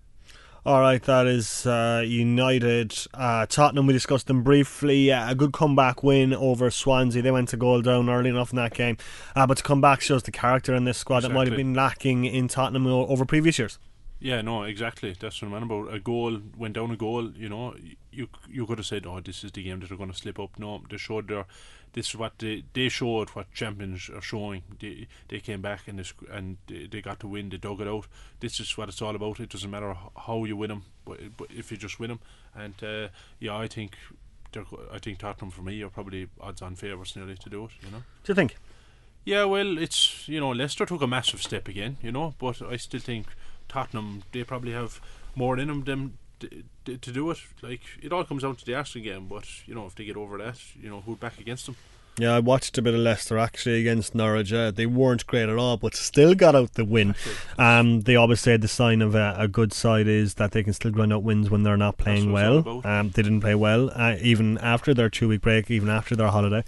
All 0.67 0.81
right, 0.81 1.03
that 1.03 1.27
is 1.27 1.67
uh, 1.67 2.03
United. 2.07 2.97
Uh, 3.13 3.45
Tottenham, 3.45 3.87
we 3.87 3.93
discussed 3.93 4.29
them 4.29 4.43
briefly. 4.43 5.13
Uh, 5.13 5.31
a 5.31 5.35
good 5.35 5.53
comeback 5.53 6.03
win 6.03 6.33
over 6.33 6.71
Swansea. 6.71 7.21
They 7.21 7.31
went 7.31 7.51
to 7.51 7.59
goal 7.59 7.83
down 7.83 8.09
early 8.09 8.31
enough 8.31 8.51
in 8.51 8.57
that 8.57 8.73
game. 8.73 8.97
Uh, 9.37 9.47
but 9.47 9.59
to 9.59 9.63
come 9.63 9.83
back 9.83 10.01
shows 10.01 10.23
the 10.23 10.33
character 10.33 10.75
in 10.75 10.85
this 10.85 10.97
squad 10.97 11.21
that 11.21 11.33
might 11.33 11.49
have 11.49 11.57
been 11.59 11.75
lacking 11.75 12.25
in 12.25 12.49
Tottenham 12.49 12.87
over 12.87 13.27
previous 13.27 13.59
years. 13.59 13.79
Yeah, 14.25 14.41
no, 14.41 14.63
exactly. 14.63 15.15
That's 15.21 15.43
what 15.43 15.53
I'm 15.53 15.71
about. 15.71 15.93
A 15.93 16.01
goal 16.01 16.41
went 16.57 16.77
down 16.77 16.91
a 16.91 16.97
goal. 16.97 17.31
You 17.33 17.51
know, 17.51 17.75
you 18.11 18.29
you 18.49 18.67
could 18.67 18.79
have 18.79 18.87
said, 18.87 19.05
"Oh, 19.05 19.21
this 19.21 19.45
is 19.45 19.53
the 19.53 19.63
game 19.63 19.81
that 19.81 19.93
are 19.93 19.99
going 19.99 20.11
to 20.11 20.17
slip 20.17 20.39
up." 20.41 20.59
No, 20.59 20.83
they 20.89 20.97
showed 20.97 21.29
their. 21.29 21.45
This 21.93 22.09
is 22.09 22.17
what 22.17 22.39
they 22.39 22.65
they 22.73 22.89
showed 22.89 23.29
what 23.31 23.53
champions 23.53 24.09
are 24.09 24.23
showing. 24.23 24.63
They 24.81 25.09
they 25.29 25.41
came 25.41 25.61
back 25.61 25.89
and 25.89 25.99
they, 25.99 26.07
and 26.33 26.57
they, 26.69 26.87
they 26.87 27.03
got 27.03 27.21
to 27.21 27.29
win. 27.29 27.51
They 27.51 27.59
dug 27.59 27.83
it 27.83 27.87
out. 27.87 28.07
This 28.41 28.61
is 28.61 28.79
what 28.79 28.89
it's 28.89 29.03
all 29.03 29.15
about. 29.15 29.41
It 29.41 29.51
doesn't 29.51 29.71
matter 29.71 29.95
how 30.17 30.45
you 30.45 30.57
win 30.57 30.71
them, 30.71 30.85
but, 31.05 31.21
but 31.37 31.51
if 31.51 31.71
you 31.71 31.77
just 31.77 32.01
win 32.01 32.09
them. 32.09 32.21
And 32.55 32.83
uh, 32.83 33.09
yeah, 33.41 33.59
I 33.59 33.69
think. 33.69 33.99
I 34.93 35.01
think 35.01 35.19
Tottenham 35.19 35.51
for 35.51 35.63
me 35.63 35.83
are 35.83 35.91
probably 35.91 36.29
odds 36.41 36.63
on 36.63 36.77
favourites 36.77 37.17
nearly 37.17 37.35
to 37.35 37.51
do 37.51 37.65
it. 37.65 37.73
You 37.83 37.91
know. 37.91 38.05
Do 38.23 38.31
you 38.31 38.35
think? 38.37 38.57
Yeah, 39.25 39.45
well, 39.45 39.79
it's 39.79 40.29
you 40.29 40.41
know 40.41 40.51
Leicester 40.51 40.87
took 40.87 41.03
a 41.03 41.07
massive 41.07 41.43
step 41.43 41.69
again, 41.69 41.97
you 42.01 42.13
know, 42.13 42.35
but 42.39 42.63
I 42.63 42.77
still 42.77 43.01
think 43.01 43.27
Tottenham 43.75 44.23
they 44.31 44.45
probably 44.45 44.71
have 44.71 45.01
more 45.35 45.59
in 45.59 45.67
them 45.67 45.83
than 45.83 46.19
to 46.85 47.13
do 47.13 47.31
it. 47.33 47.39
Like 47.61 47.81
it 48.01 48.13
all 48.13 48.25
comes 48.25 48.43
down 48.43 48.55
to 48.57 48.65
the 48.65 48.75
Arsenal 48.77 49.05
game, 49.05 49.27
but 49.27 49.47
you 49.67 49.75
know 49.75 49.87
if 49.87 49.97
they 49.97 50.05
get 50.05 50.17
over 50.17 50.39
that, 50.39 50.59
you 50.81 50.89
know 50.89 51.01
who'd 51.01 51.19
back 51.19 51.41
against 51.41 51.67
them. 51.67 51.77
Yeah, 52.17 52.37
I 52.37 52.39
watched 52.39 52.79
a 52.79 52.83
bit 52.83 52.95
of 52.95 53.01
Leicester 53.01 53.37
actually 53.39 53.81
against 53.81 54.15
Norwich. 54.15 54.53
Uh, 54.53 54.71
they 54.71 54.87
weren't 54.87 55.27
great 55.27 55.49
at 55.49 55.59
all, 55.59 55.77
but 55.77 55.97
still 55.97 56.37
got 56.37 56.55
out 56.55 56.75
the 56.75 56.85
win. 56.85 57.17
Um, 57.59 58.03
they 58.03 58.15
always 58.15 58.41
say 58.41 58.57
the 58.57 58.69
sign 58.69 59.03
of 59.03 59.17
a, 59.17 59.35
a 59.37 59.49
good 59.49 59.73
side 59.73 60.07
is 60.07 60.35
that 60.35 60.53
they 60.53 60.63
can 60.63 60.75
still 60.75 60.93
grind 60.93 61.13
out 61.13 61.25
wins 61.25 61.51
when 61.51 61.65
they're 61.65 61.77
not 61.77 61.99
playing 61.99 62.31
well. 62.31 62.83
Um, 62.85 63.11
they 63.11 63.23
didn't 63.23 63.41
play 63.41 63.57
well, 63.57 63.91
uh, 63.97 64.15
even 64.21 64.59
after 64.59 64.95
their 64.95 65.11
two 65.11 65.27
week 65.27 65.41
break, 65.41 65.69
even 65.73 65.89
after 65.89 66.15
their 66.15 66.29
holiday. 66.29 66.63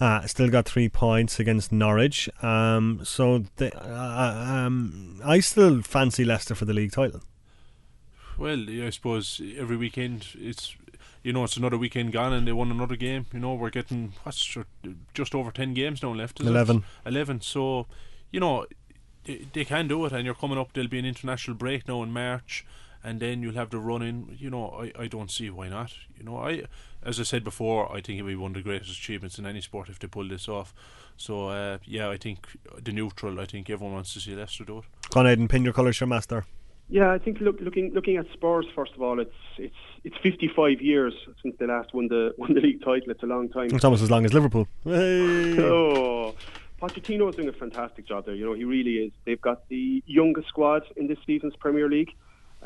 Uh, 0.00 0.26
still 0.26 0.50
got 0.50 0.66
three 0.66 0.88
points 0.88 1.40
against 1.40 1.72
Norwich. 1.72 2.28
Um, 2.42 3.00
so 3.02 3.44
they, 3.56 3.70
uh, 3.72 4.44
um, 4.66 5.20
I 5.24 5.40
still 5.40 5.82
fancy 5.82 6.24
Leicester 6.24 6.54
for 6.54 6.66
the 6.66 6.74
league 6.74 6.92
title. 6.92 7.22
Well, 8.38 8.58
yeah, 8.58 8.86
I 8.86 8.90
suppose 8.90 9.40
every 9.56 9.76
weekend 9.76 10.28
it's 10.34 10.76
you 11.22 11.32
know 11.32 11.44
it's 11.44 11.56
another 11.56 11.78
weekend 11.78 12.12
gone 12.12 12.32
and 12.32 12.46
they 12.46 12.52
won 12.52 12.70
another 12.70 12.96
game. 12.96 13.26
You 13.32 13.40
know 13.40 13.54
we're 13.54 13.70
getting 13.70 14.12
what's 14.24 14.56
just 15.14 15.34
over 15.34 15.50
ten 15.50 15.72
games 15.72 16.02
now 16.02 16.12
left. 16.12 16.40
Is 16.40 16.46
it? 16.46 16.50
11. 16.50 16.84
Eleven. 17.06 17.40
So 17.40 17.86
you 18.30 18.40
know 18.40 18.66
they, 19.24 19.46
they 19.52 19.64
can 19.64 19.88
do 19.88 20.04
it, 20.04 20.12
and 20.12 20.24
you're 20.24 20.34
coming 20.34 20.58
up. 20.58 20.72
There'll 20.72 20.88
be 20.90 20.98
an 20.98 21.06
international 21.06 21.56
break 21.56 21.88
now 21.88 22.02
in 22.02 22.12
March, 22.12 22.66
and 23.02 23.20
then 23.20 23.42
you'll 23.42 23.54
have 23.54 23.70
the 23.70 23.78
run 23.78 24.02
in. 24.02 24.36
You 24.38 24.50
know 24.50 24.68
I, 24.68 25.04
I 25.04 25.06
don't 25.06 25.30
see 25.30 25.48
why 25.48 25.68
not. 25.68 25.94
You 26.18 26.24
know 26.24 26.36
I 26.36 26.64
as 27.06 27.20
I 27.20 27.22
said 27.22 27.44
before, 27.44 27.90
I 27.90 28.00
think 28.00 28.18
it'll 28.18 28.26
be 28.26 28.36
one 28.36 28.50
of 28.50 28.56
the 28.56 28.62
greatest 28.62 28.90
achievements 28.90 29.38
in 29.38 29.46
any 29.46 29.60
sport 29.60 29.88
if 29.88 29.98
they 29.98 30.08
pull 30.08 30.28
this 30.28 30.48
off. 30.48 30.74
So 31.16 31.48
uh, 31.48 31.78
yeah, 31.84 32.10
I 32.10 32.16
think 32.16 32.46
the 32.82 32.92
neutral. 32.92 33.40
I 33.40 33.46
think 33.46 33.70
everyone 33.70 33.94
wants 33.94 34.12
to 34.14 34.20
see 34.20 34.34
Leicester 34.34 34.64
do 34.64 34.78
it. 34.78 34.84
Go 35.10 35.20
on, 35.20 35.26
Aidan, 35.26 35.48
pin 35.48 35.64
your 35.64 35.72
colours, 35.72 36.00
your 36.00 36.08
master. 36.08 36.44
Yeah, 36.88 37.12
I 37.12 37.18
think 37.18 37.40
look, 37.40 37.60
looking 37.60 37.92
looking 37.94 38.16
at 38.16 38.26
Spurs 38.32 38.66
first 38.74 38.92
of 38.94 39.02
all, 39.02 39.20
it's 39.20 39.34
it's 39.56 39.74
it's 40.04 40.16
55 40.22 40.80
years 40.80 41.14
since 41.42 41.56
they 41.58 41.66
last 41.66 41.94
won 41.94 42.08
the 42.08 42.34
won 42.38 42.54
the 42.54 42.60
league 42.60 42.82
title. 42.84 43.10
It's 43.10 43.22
a 43.22 43.26
long 43.26 43.48
time. 43.48 43.68
It's 43.72 43.84
almost 43.84 44.02
as 44.02 44.10
long 44.10 44.24
as 44.24 44.34
Liverpool. 44.34 44.66
Hey. 44.84 45.60
Oh, 45.60 46.34
Pochettino 46.80 47.28
is 47.30 47.36
doing 47.36 47.48
a 47.48 47.52
fantastic 47.52 48.06
job 48.06 48.26
there. 48.26 48.34
You 48.34 48.44
know, 48.44 48.52
he 48.52 48.64
really 48.64 48.98
is. 48.98 49.12
They've 49.24 49.40
got 49.40 49.68
the 49.68 50.02
youngest 50.06 50.48
squad 50.48 50.82
in 50.96 51.06
this 51.06 51.18
season's 51.26 51.56
Premier 51.56 51.88
League. 51.88 52.10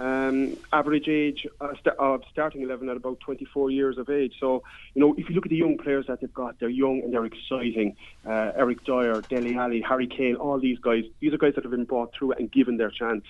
Um, 0.01 0.57
average 0.73 1.09
age 1.09 1.47
uh, 1.61 1.75
st- 1.75 1.95
of 1.99 2.23
starting 2.33 2.63
11 2.63 2.89
at 2.89 2.97
about 2.97 3.21
24 3.21 3.71
years 3.71 3.99
of 3.99 4.09
age. 4.09 4.33
So, 4.41 4.63
you 4.95 5.01
know, 5.03 5.15
if 5.19 5.29
you 5.29 5.35
look 5.35 5.45
at 5.45 5.51
the 5.51 5.57
young 5.57 5.77
players 5.77 6.07
that 6.07 6.23
they've 6.23 6.33
got, 6.33 6.59
they're 6.59 6.71
young 6.71 7.03
and 7.03 7.13
they're 7.13 7.27
exciting. 7.27 7.97
Uh, 8.25 8.53
Eric 8.57 8.83
Dier, 8.85 9.21
Dele 9.29 9.55
Alli, 9.57 9.83
Harry 9.83 10.07
Kane, 10.07 10.37
all 10.37 10.59
these 10.59 10.79
guys, 10.79 11.05
these 11.21 11.35
are 11.35 11.37
guys 11.37 11.55
that 11.55 11.65
have 11.65 11.71
been 11.71 11.85
brought 11.85 12.15
through 12.15 12.33
and 12.33 12.51
given 12.51 12.79
their 12.79 12.91
chance. 12.91 13.27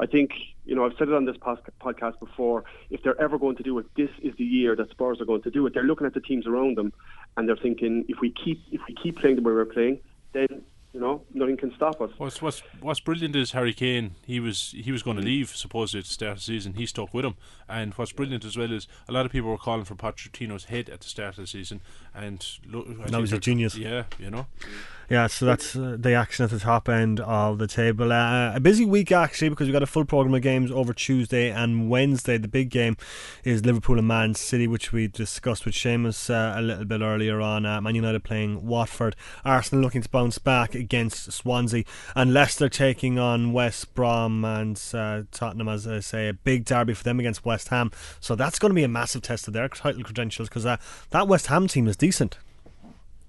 I 0.00 0.06
think, 0.06 0.32
you 0.64 0.74
know, 0.74 0.84
I've 0.84 0.94
said 0.98 1.08
it 1.08 1.14
on 1.14 1.24
this 1.24 1.36
podcast 1.36 2.18
before, 2.18 2.64
if 2.90 3.04
they're 3.04 3.20
ever 3.20 3.38
going 3.38 3.54
to 3.54 3.62
do 3.62 3.78
it, 3.78 3.86
this 3.96 4.10
is 4.20 4.34
the 4.38 4.44
year 4.44 4.74
that 4.74 4.90
Spurs 4.90 5.20
are 5.20 5.24
going 5.24 5.42
to 5.42 5.52
do 5.52 5.64
it. 5.66 5.74
They're 5.74 5.84
looking 5.84 6.06
at 6.08 6.14
the 6.14 6.20
teams 6.20 6.48
around 6.48 6.76
them 6.76 6.92
and 7.36 7.48
they're 7.48 7.56
thinking, 7.56 8.04
if 8.08 8.20
we 8.20 8.30
keep 8.32 8.60
if 8.72 8.80
we 8.88 8.94
keep 8.94 9.20
playing 9.20 9.36
the 9.36 9.42
way 9.42 9.52
we're 9.52 9.64
playing, 9.64 10.00
then 10.32 10.64
you 10.98 11.04
know, 11.04 11.22
nothing 11.32 11.56
can 11.56 11.72
stop 11.76 12.00
us. 12.00 12.10
What's 12.18 12.42
what's 12.42 12.60
what's 12.80 12.98
brilliant 12.98 13.36
is 13.36 13.52
Harry 13.52 13.72
Kane. 13.72 14.16
He 14.26 14.40
was 14.40 14.74
he 14.76 14.90
was 14.90 15.04
going 15.04 15.16
to 15.16 15.22
leave 15.22 15.50
supposedly 15.50 16.00
at 16.00 16.06
the 16.06 16.12
start 16.12 16.32
of 16.32 16.38
the 16.38 16.42
season. 16.42 16.74
He 16.74 16.86
stuck 16.86 17.14
with 17.14 17.24
him, 17.24 17.36
and 17.68 17.94
what's 17.94 18.10
brilliant 18.10 18.44
as 18.44 18.56
well 18.56 18.72
is 18.72 18.88
a 19.08 19.12
lot 19.12 19.24
of 19.24 19.30
people 19.30 19.48
were 19.48 19.58
calling 19.58 19.84
for 19.84 19.94
Pochettino's 19.94 20.64
head 20.64 20.90
at 20.90 21.00
the 21.00 21.08
start 21.08 21.38
of 21.38 21.44
the 21.44 21.46
season, 21.46 21.82
and 22.16 22.44
look, 22.66 22.88
that 23.06 23.20
was 23.20 23.32
a 23.32 23.38
genius. 23.38 23.76
Yeah, 23.76 24.04
you 24.18 24.30
know. 24.30 24.46
Mm. 24.60 24.68
Yeah, 25.10 25.26
so 25.28 25.46
that's 25.46 25.74
uh, 25.74 25.96
the 25.98 26.12
action 26.12 26.44
at 26.44 26.50
the 26.50 26.58
top 26.58 26.86
end 26.86 27.18
of 27.20 27.56
the 27.56 27.66
table. 27.66 28.12
Uh, 28.12 28.54
a 28.54 28.60
busy 28.60 28.84
week 28.84 29.10
actually 29.10 29.48
because 29.48 29.66
we've 29.66 29.72
got 29.72 29.82
a 29.82 29.86
full 29.86 30.04
program 30.04 30.34
of 30.34 30.42
games 30.42 30.70
over 30.70 30.92
Tuesday 30.92 31.50
and 31.50 31.88
Wednesday. 31.88 32.36
The 32.36 32.46
big 32.46 32.68
game 32.68 32.98
is 33.42 33.64
Liverpool 33.64 33.96
and 33.96 34.06
Man 34.06 34.34
City, 34.34 34.68
which 34.68 34.92
we 34.92 35.08
discussed 35.08 35.64
with 35.64 35.74
Seamus 35.74 36.28
uh, 36.28 36.58
a 36.58 36.60
little 36.60 36.84
bit 36.84 37.00
earlier 37.00 37.40
on. 37.40 37.64
Uh, 37.64 37.80
Man 37.80 37.94
United 37.94 38.22
playing 38.22 38.66
Watford, 38.66 39.16
Arsenal 39.46 39.82
looking 39.82 40.02
to 40.02 40.10
bounce 40.10 40.36
back 40.36 40.74
against 40.74 41.32
Swansea, 41.32 41.84
and 42.14 42.34
Leicester 42.34 42.68
taking 42.68 43.18
on 43.18 43.54
West 43.54 43.94
Brom 43.94 44.44
and 44.44 44.78
uh, 44.92 45.22
Tottenham, 45.32 45.68
as 45.68 45.86
I 45.86 46.00
say, 46.00 46.28
a 46.28 46.34
big 46.34 46.66
derby 46.66 46.92
for 46.92 47.04
them 47.04 47.18
against 47.18 47.46
West 47.46 47.68
Ham. 47.68 47.90
So 48.20 48.34
that's 48.34 48.58
going 48.58 48.72
to 48.72 48.74
be 48.74 48.84
a 48.84 48.88
massive 48.88 49.22
test 49.22 49.48
of 49.48 49.54
their 49.54 49.68
title 49.70 50.02
credentials 50.02 50.50
because 50.50 50.66
uh, 50.66 50.76
that 51.10 51.28
West 51.28 51.46
Ham 51.46 51.66
team 51.66 51.88
is 51.88 51.96
decent. 51.96 52.36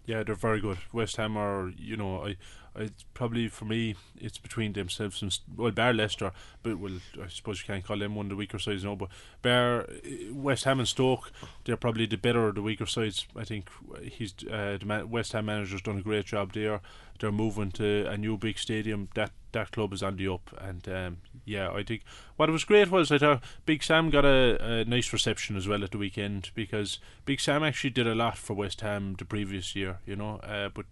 Yeah, 0.10 0.24
they're 0.24 0.34
very 0.34 0.60
good. 0.60 0.80
West 0.92 1.18
Ham 1.18 1.38
are, 1.38 1.70
you 1.78 1.96
know, 1.96 2.26
I, 2.26 2.36
I 2.76 2.90
probably 3.14 3.48
for 3.48 3.66
me 3.66 3.96
it's 4.20 4.38
between 4.38 4.74
themselves 4.74 5.22
and 5.22 5.38
well, 5.56 5.72
Bar 5.72 5.94
Leicester, 5.94 6.32
but 6.64 6.80
well, 6.80 7.00
I 7.22 7.28
suppose 7.28 7.62
you 7.62 7.68
can't 7.68 7.84
call 7.84 7.98
them 7.98 8.16
one 8.16 8.28
of 8.28 8.30
the 8.32 8.36
weaker 8.36 8.60
sides, 8.60 8.84
no. 8.84 8.96
But 8.96 9.10
Bar 9.42 9.88
West 10.32 10.64
Ham 10.66 10.80
and 10.80 10.88
Stoke, 10.88 11.32
they're 11.66 11.78
probably 11.78 12.06
the 12.06 12.18
better 12.18 12.48
of 12.48 12.56
the 12.56 12.62
weaker 12.62 12.86
sides. 12.86 13.28
I 13.36 13.44
think 13.44 13.70
he's 14.04 14.34
uh, 14.50 14.78
the 14.80 15.08
West 15.10 15.34
Ham 15.34 15.46
manager's 15.46 15.82
done 15.82 15.98
a 15.98 16.04
great 16.04 16.26
job 16.26 16.54
there. 16.54 16.82
They're 17.20 17.32
moving 17.32 17.72
to 17.72 18.08
a 18.08 18.18
new 18.18 18.38
big 18.38 18.58
stadium. 18.58 19.10
That 19.16 19.32
that 19.52 19.72
club 19.72 19.94
is 19.94 20.04
on 20.04 20.18
the 20.18 20.28
up, 20.28 20.50
and 20.60 20.88
um, 20.88 21.18
yeah, 21.46 21.72
I 21.72 21.84
think 21.84 22.04
what 22.36 22.50
was 22.50 22.64
great 22.64 22.92
was 22.92 23.12
I 23.12 23.18
thought 23.18 23.44
Big 23.66 23.84
Sam 23.84 24.10
got 24.10 24.26
a, 24.26 24.58
a, 24.64 24.86
nice 24.86 25.12
reception 25.12 25.58
as 25.58 25.68
well 25.68 25.84
at 25.84 25.92
the 25.92 25.98
weekend 25.98 26.52
because 26.54 27.00
Big 27.26 27.40
Sam 27.40 27.64
actually 27.64 27.90
did 27.90 28.08
a 28.08 28.16
lot 28.16 28.38
for 28.38 28.54
West 28.54 28.82
Ham 28.82 29.16
the 29.18 29.26
previous 29.26 29.76
year, 29.76 29.98
you 30.06 30.16
know. 30.16 30.38
Uh, 30.38 30.70
but 30.70 30.86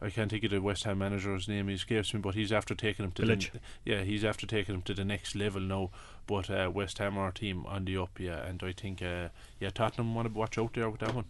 I 0.00 0.10
can't 0.10 0.30
think 0.30 0.44
of 0.44 0.50
the 0.50 0.60
West 0.60 0.84
Ham 0.84 0.98
manager's 0.98 1.48
name. 1.48 1.68
He 1.68 1.74
escapes 1.74 2.14
me, 2.14 2.20
but 2.20 2.34
he's 2.34 2.52
after 2.52 2.74
taking 2.74 3.04
him 3.04 3.12
to 3.12 3.22
Village. 3.22 3.50
the 3.52 3.60
yeah, 3.84 4.02
he's 4.02 4.24
after 4.24 4.46
taking 4.46 4.76
him 4.76 4.82
to 4.82 4.94
the 4.94 5.04
next 5.04 5.34
level 5.34 5.60
now. 5.60 5.90
But 6.26 6.48
uh, 6.50 6.70
West 6.72 6.98
Ham 6.98 7.18
are 7.18 7.28
a 7.28 7.32
team 7.32 7.66
on 7.66 7.84
the 7.84 7.96
up, 7.96 8.20
yeah, 8.20 8.44
and 8.44 8.62
I 8.62 8.72
think 8.72 9.02
uh, 9.02 9.28
yeah, 9.58 9.70
Tottenham 9.70 10.14
want 10.14 10.28
to 10.28 10.38
watch 10.38 10.56
out 10.56 10.74
there 10.74 10.88
with 10.88 11.00
that 11.00 11.14
one. 11.14 11.24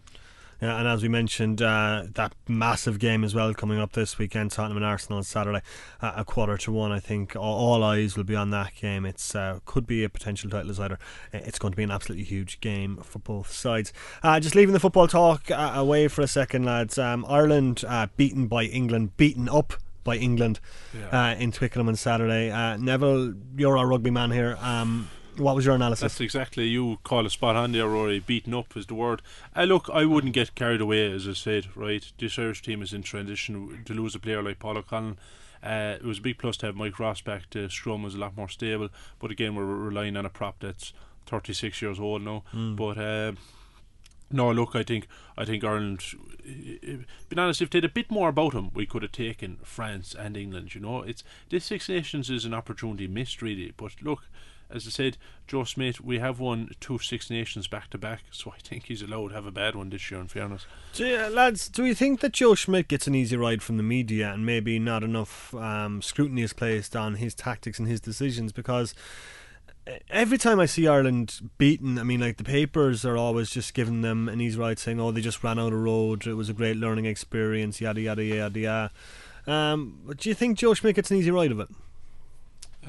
Yeah, 0.61 0.77
and 0.77 0.87
as 0.87 1.01
we 1.01 1.07
mentioned, 1.07 1.61
uh, 1.61 2.03
that 2.15 2.33
massive 2.47 2.99
game 2.99 3.23
as 3.23 3.33
well 3.33 3.53
coming 3.53 3.79
up 3.79 3.93
this 3.93 4.17
weekend, 4.17 4.51
Tottenham 4.51 4.77
and 4.77 4.85
Arsenal 4.85 5.17
on 5.17 5.23
Saturday, 5.23 5.61
uh, 6.01 6.13
a 6.17 6.25
quarter 6.25 6.57
to 6.57 6.71
one. 6.71 6.91
I 6.91 6.99
think 6.99 7.35
all, 7.35 7.57
all 7.57 7.83
eyes 7.83 8.17
will 8.17 8.25
be 8.25 8.35
on 8.35 8.49
that 8.49 8.75
game. 8.75 9.05
It's 9.05 9.33
uh, 9.33 9.59
could 9.65 9.87
be 9.87 10.03
a 10.03 10.09
potential 10.09 10.49
title 10.49 10.67
decider. 10.67 10.99
It's 11.31 11.59
going 11.59 11.71
to 11.71 11.77
be 11.77 11.83
an 11.83 11.91
absolutely 11.91 12.25
huge 12.25 12.59
game 12.59 12.97
for 12.97 13.19
both 13.19 13.51
sides. 13.51 13.93
Uh, 14.21 14.39
just 14.41 14.53
leaving 14.53 14.73
the 14.73 14.81
football 14.81 15.07
talk 15.07 15.49
uh, 15.49 15.71
away 15.75 16.09
for 16.09 16.21
a 16.21 16.27
second, 16.27 16.65
lads. 16.65 16.97
Um, 16.97 17.25
Ireland 17.27 17.85
uh, 17.87 18.07
beaten 18.17 18.47
by 18.47 18.65
England, 18.65 19.15
beaten 19.15 19.47
up 19.47 19.73
by 20.03 20.17
England 20.17 20.59
yeah. 20.93 21.35
in 21.35 21.53
Twickenham 21.53 21.87
on 21.87 21.95
Saturday. 21.95 22.49
Neville, 22.77 23.33
you're 23.55 23.77
our 23.77 23.87
rugby 23.87 24.11
man 24.11 24.31
here. 24.31 24.57
Um, 24.59 25.09
what 25.39 25.55
was 25.55 25.65
your 25.65 25.75
analysis? 25.75 26.01
That's 26.01 26.21
exactly 26.21 26.65
you 26.65 26.99
call 27.03 27.25
a 27.25 27.29
spot 27.29 27.55
on 27.55 27.71
there, 27.71 27.87
Rory. 27.87 28.19
Beaten 28.19 28.53
up 28.53 28.75
is 28.75 28.85
the 28.85 28.93
word. 28.93 29.21
Uh, 29.55 29.63
look, 29.63 29.89
I 29.91 30.05
wouldn't 30.05 30.33
get 30.33 30.55
carried 30.55 30.81
away, 30.81 31.11
as 31.11 31.27
I 31.27 31.33
said. 31.33 31.75
Right, 31.75 32.11
this 32.19 32.37
Irish 32.37 32.61
team 32.61 32.81
is 32.81 32.93
in 32.93 33.03
transition. 33.03 33.83
To 33.85 33.93
lose 33.93 34.15
a 34.15 34.19
player 34.19 34.43
like 34.43 34.59
Paul 34.59 34.77
O'Connell, 34.77 35.17
uh, 35.63 35.95
it 35.95 36.03
was 36.03 36.19
a 36.19 36.21
big 36.21 36.37
plus 36.37 36.57
to 36.57 36.67
have 36.67 36.75
Mike 36.75 36.99
Ross 36.99 37.21
back. 37.21 37.49
To 37.51 37.69
Scrum 37.69 38.03
was 38.03 38.15
a 38.15 38.19
lot 38.19 38.37
more 38.37 38.49
stable, 38.49 38.89
but 39.19 39.31
again, 39.31 39.55
we're 39.55 39.65
relying 39.65 40.17
on 40.17 40.25
a 40.25 40.29
prop 40.29 40.59
that's 40.59 40.93
36 41.25 41.81
years 41.81 41.99
old 41.99 42.23
now. 42.23 42.43
Mm. 42.53 42.75
But 42.75 42.97
uh, 42.97 43.31
no, 44.31 44.51
look, 44.51 44.75
I 44.75 44.83
think 44.83 45.07
I 45.37 45.45
think 45.45 45.63
Ireland. 45.63 46.03
Being 46.43 47.05
honest, 47.37 47.61
if 47.61 47.69
they 47.69 47.77
had 47.77 47.85
a 47.85 47.89
bit 47.89 48.09
more 48.09 48.29
about 48.29 48.53
them, 48.53 48.71
we 48.73 48.85
could 48.85 49.03
have 49.03 49.11
taken 49.11 49.57
France 49.63 50.15
and 50.17 50.35
England. 50.35 50.73
You 50.75 50.81
know, 50.81 51.01
it's 51.01 51.23
this 51.49 51.65
Six 51.65 51.89
Nations 51.89 52.29
is 52.29 52.45
an 52.45 52.53
opportunity 52.53 53.07
missed, 53.07 53.41
really. 53.41 53.73
But 53.75 54.01
look, 54.01 54.23
as 54.71 54.85
I 54.85 54.91
said, 54.91 55.17
Joe 55.47 55.63
Schmidt, 55.63 56.01
we 56.01 56.19
have 56.19 56.39
won 56.39 56.69
two 56.79 56.99
Six 56.99 57.29
Nations 57.29 57.67
back 57.67 57.89
to 57.89 57.97
back, 57.97 58.23
so 58.31 58.53
I 58.55 58.59
think 58.59 58.85
he's 58.85 59.01
allowed 59.01 59.29
to 59.29 59.35
have 59.35 59.45
a 59.45 59.51
bad 59.51 59.75
one 59.75 59.89
this 59.89 60.11
year, 60.11 60.19
in 60.19 60.27
fairness. 60.27 60.67
Lads, 60.99 61.69
do 61.69 61.85
you 61.85 61.95
think 61.95 62.19
that 62.19 62.33
Joe 62.33 62.55
Schmidt 62.55 62.87
gets 62.87 63.07
an 63.07 63.15
easy 63.15 63.35
ride 63.35 63.63
from 63.63 63.77
the 63.77 63.83
media 63.83 64.31
and 64.31 64.45
maybe 64.45 64.77
not 64.77 65.03
enough 65.03 65.53
um, 65.55 66.01
scrutiny 66.01 66.43
is 66.43 66.53
placed 66.53 66.95
on 66.95 67.15
his 67.15 67.33
tactics 67.33 67.79
and 67.79 67.87
his 67.87 67.99
decisions? 67.99 68.51
Because 68.51 68.93
every 70.09 70.37
time 70.37 70.59
I 70.59 70.65
see 70.65 70.87
Ireland 70.87 71.51
beaten, 71.57 71.97
I 71.97 72.03
mean, 72.03 72.19
like 72.19 72.37
the 72.37 72.43
papers 72.43 73.05
are 73.05 73.17
always 73.17 73.49
just 73.49 73.73
giving 73.73 74.01
them 74.01 74.29
an 74.29 74.41
easy 74.41 74.59
ride, 74.59 74.79
saying, 74.79 74.99
"Oh, 74.99 75.11
they 75.11 75.21
just 75.21 75.43
ran 75.43 75.59
out 75.59 75.73
of 75.73 75.79
road. 75.79 76.27
It 76.27 76.35
was 76.35 76.49
a 76.49 76.53
great 76.53 76.77
learning 76.77 77.05
experience." 77.05 77.81
Yada 77.81 78.01
yada 78.01 78.23
yada 78.23 78.59
yada. 78.59 78.91
Um, 79.47 80.13
do 80.17 80.29
you 80.29 80.35
think 80.35 80.57
Joe 80.57 80.73
Schmidt 80.73 80.95
gets 80.95 81.09
an 81.11 81.17
easy 81.17 81.31
ride 81.31 81.51
of 81.51 81.59
it? 81.59 81.69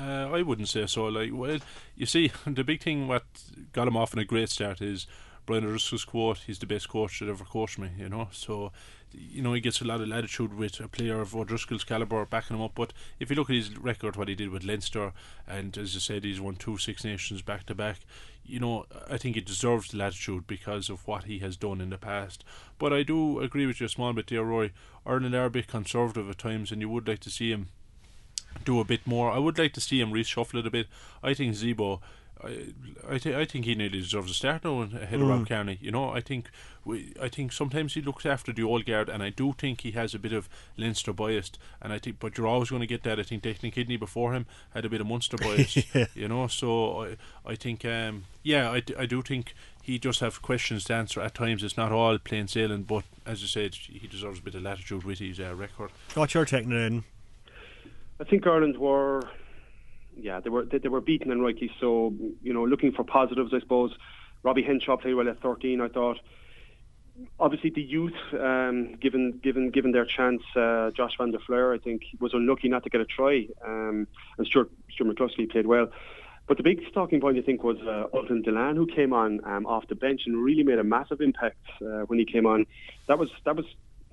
Uh, 0.01 0.31
I 0.33 0.43
wouldn't 0.43 0.69
say 0.69 0.87
so. 0.87 1.07
Like, 1.07 1.31
well, 1.33 1.59
you 1.95 2.07
see, 2.07 2.33
the 2.47 2.65
big 2.65 2.83
thing 2.83 3.07
what 3.07 3.25
got 3.73 3.89
him 3.89 3.97
off 3.97 4.13
in 4.13 4.19
a 4.19 4.25
great 4.25 4.49
start 4.49 4.81
is 4.81 5.07
Brian 5.45 5.65
O'Driscoll's 5.65 6.05
quote: 6.05 6.39
"He's 6.47 6.59
the 6.59 6.67
best 6.67 6.89
coach 6.89 7.19
that 7.19 7.29
ever 7.29 7.45
coached 7.45 7.79
me." 7.79 7.91
You 7.99 8.09
know, 8.09 8.29
so 8.33 8.73
you 9.13 9.43
know 9.43 9.53
he 9.53 9.61
gets 9.61 9.81
a 9.81 9.85
lot 9.85 10.01
of 10.01 10.09
latitude 10.09 10.55
with 10.55 10.81
a 10.81 10.89
player 10.89 11.21
of 11.21 11.35
O'Driscoll's 11.35 11.85
caliber 11.85 12.25
backing 12.25 12.57
him 12.57 12.63
up. 12.63 12.73
But 12.75 12.93
if 13.19 13.29
you 13.29 13.37
look 13.37 13.51
at 13.51 13.57
his 13.57 13.77
record, 13.77 14.17
what 14.17 14.29
he 14.29 14.35
did 14.35 14.51
with 14.51 14.65
Leinster, 14.65 15.13
and 15.47 15.77
as 15.77 15.95
I 15.97 15.99
said, 15.99 16.25
he's 16.25 16.41
won 16.41 16.57
two 16.57 16.79
Six 16.79 17.05
Nations 17.05 17.43
back 17.43 17.67
to 17.67 17.75
back. 17.75 17.99
You 18.45 18.61
know, 18.61 18.87
I 19.09 19.19
think 19.19 19.35
he 19.35 19.43
deserves 19.43 19.93
latitude 19.93 20.47
because 20.47 20.89
of 20.89 21.07
what 21.07 21.25
he 21.25 21.41
has 21.41 21.57
done 21.57 21.81
in 21.81 21.91
the 21.91 21.99
past. 21.99 22.43
But 22.79 22.93
I 22.93 23.03
do 23.03 23.41
agree 23.41 23.67
with 23.67 23.81
you 23.81 23.87
a 23.87 23.91
small 23.91 24.13
bit 24.13 24.29
there, 24.29 24.45
Roy. 24.45 24.73
Ireland 25.05 25.35
are 25.35 25.45
a 25.45 25.51
bit 25.51 25.67
conservative 25.67 26.31
at 26.31 26.39
times, 26.39 26.73
and 26.73 26.81
you 26.81 26.89
would 26.89 27.07
like 27.07 27.21
to 27.21 27.31
see 27.31 27.51
him 27.51 27.69
do 28.65 28.81
a 28.81 28.85
bit 28.85 29.07
more. 29.07 29.31
I 29.31 29.39
would 29.39 29.59
like 29.59 29.73
to 29.75 29.81
see 29.81 30.01
him 30.01 30.13
reshuffle 30.13 30.61
it 30.61 30.67
a 30.67 30.71
bit. 30.71 30.87
I 31.23 31.35
think 31.35 31.55
Zebo. 31.55 32.01
I, 32.43 32.69
I, 33.07 33.19
th- 33.19 33.37
I 33.37 33.45
think 33.45 33.67
he 33.67 33.75
nearly 33.75 34.01
deserves 34.01 34.31
a 34.31 34.35
start 34.35 34.65
now 34.65 34.81
ahead 34.81 35.21
of 35.21 35.29
Rob 35.29 35.47
Kearney. 35.47 35.77
You 35.83 35.91
know, 35.91 36.09
I 36.11 36.23
think 36.23 36.51
we, 36.87 37.13
I 37.21 37.29
think 37.29 37.53
sometimes 37.53 37.93
he 37.93 38.01
looks 38.01 38.25
after 38.25 38.51
the 38.51 38.63
old 38.63 38.87
guard, 38.87 39.11
and 39.11 39.23
I 39.23 39.29
do 39.29 39.53
think 39.59 39.83
he 39.83 39.91
has 39.91 40.15
a 40.15 40.19
bit 40.19 40.33
of 40.33 40.49
Leinster 40.79 41.13
bias. 41.13 41.53
And 41.83 41.93
I 41.93 41.99
think, 41.99 42.19
but 42.19 42.39
you're 42.39 42.47
always 42.47 42.71
going 42.71 42.81
to 42.81 42.87
get 42.87 43.03
that. 43.03 43.21
I 43.21 43.25
think 43.25 43.43
Declan 43.43 43.73
Kidney 43.73 43.99
before 43.99 44.33
him 44.33 44.47
had 44.73 44.87
a 44.87 44.89
bit 44.89 45.03
of 45.03 45.07
Munster 45.07 45.37
bias. 45.41 45.95
yeah. 45.95 46.07
You 46.15 46.29
know, 46.29 46.47
so 46.47 47.03
I, 47.05 47.17
I 47.45 47.55
think, 47.57 47.85
um, 47.85 48.25
yeah, 48.43 48.71
I, 48.71 48.83
I 48.99 49.05
do 49.05 49.21
think 49.21 49.55
he 49.83 49.99
just 49.99 50.21
have 50.21 50.41
questions 50.41 50.85
to 50.85 50.95
answer 50.95 51.21
at 51.21 51.35
times. 51.35 51.63
It's 51.63 51.77
not 51.77 51.93
all 51.93 52.17
plain 52.19 52.49
sailing, 52.49 52.85
but 52.85 53.05
as 53.27 53.43
I 53.43 53.47
said, 53.47 53.75
he 53.75 54.07
deserves 54.07 54.39
a 54.39 54.43
bit 54.43 54.55
of 54.55 54.63
latitude 54.63 55.05
with 55.05 55.19
his 55.19 55.39
uh, 55.41 55.55
record. 55.55 55.91
What's 56.15 56.33
your 56.33 56.47
taking 56.47 56.73
it 56.73 56.87
in? 56.87 57.05
I 58.21 58.25
think 58.25 58.47
Ireland 58.47 58.77
were, 58.77 59.23
yeah, 60.15 60.41
they 60.41 60.51
were 60.51 60.67
they, 60.67 60.79
they, 60.79 60.89
were 60.89 61.01
beaten 61.01 61.33
and 61.33 61.43
rightly 61.43 61.71
so. 61.81 62.15
You 62.43 62.53
know, 62.53 62.65
looking 62.65 62.93
for 62.93 63.03
positives, 63.03 63.53
I 63.55 63.61
suppose. 63.61 63.93
Robbie 64.43 64.63
Henshaw 64.63 64.99
played 64.99 65.15
well 65.15 65.29
at 65.29 65.41
13. 65.41 65.81
I 65.81 65.89
thought. 65.89 66.19
Obviously, 67.39 67.71
the 67.71 67.83
youth, 67.83 68.15
um, 68.39 68.95
given 69.01 69.41
given 69.43 69.71
given 69.71 69.93
their 69.93 70.05
chance, 70.05 70.43
uh, 70.55 70.91
Josh 70.91 71.17
van 71.19 71.31
der 71.31 71.39
Flier, 71.39 71.73
I 71.73 71.79
think, 71.79 72.03
was 72.19 72.33
unlucky 72.35 72.69
not 72.69 72.83
to 72.85 72.91
get 72.91 73.01
a 73.01 73.05
try, 73.05 73.47
um, 73.67 74.07
and 74.39 74.47
Stuart, 74.47 74.71
Stuart 74.91 75.17
McCloskey 75.17 75.51
played 75.51 75.67
well. 75.67 75.89
But 76.47 76.57
the 76.57 76.63
big 76.63 76.81
talking 76.95 77.21
point, 77.21 77.39
I 77.39 77.43
think, 77.43 77.63
was 77.63 77.77
uh, 77.83 78.07
Ultan 78.15 78.43
Dillane, 78.43 78.77
who 78.77 78.87
came 78.87 79.13
on 79.13 79.41
um, 79.45 79.67
off 79.67 79.87
the 79.89 79.95
bench 79.95 80.23
and 80.27 80.43
really 80.43 80.63
made 80.63 80.79
a 80.79 80.85
massive 80.85 81.21
impact 81.21 81.59
uh, 81.83 82.03
when 82.07 82.19
he 82.19 82.25
came 82.25 82.47
on. 82.47 82.67
That 83.07 83.19
was 83.19 83.31
that 83.45 83.57
was 83.57 83.67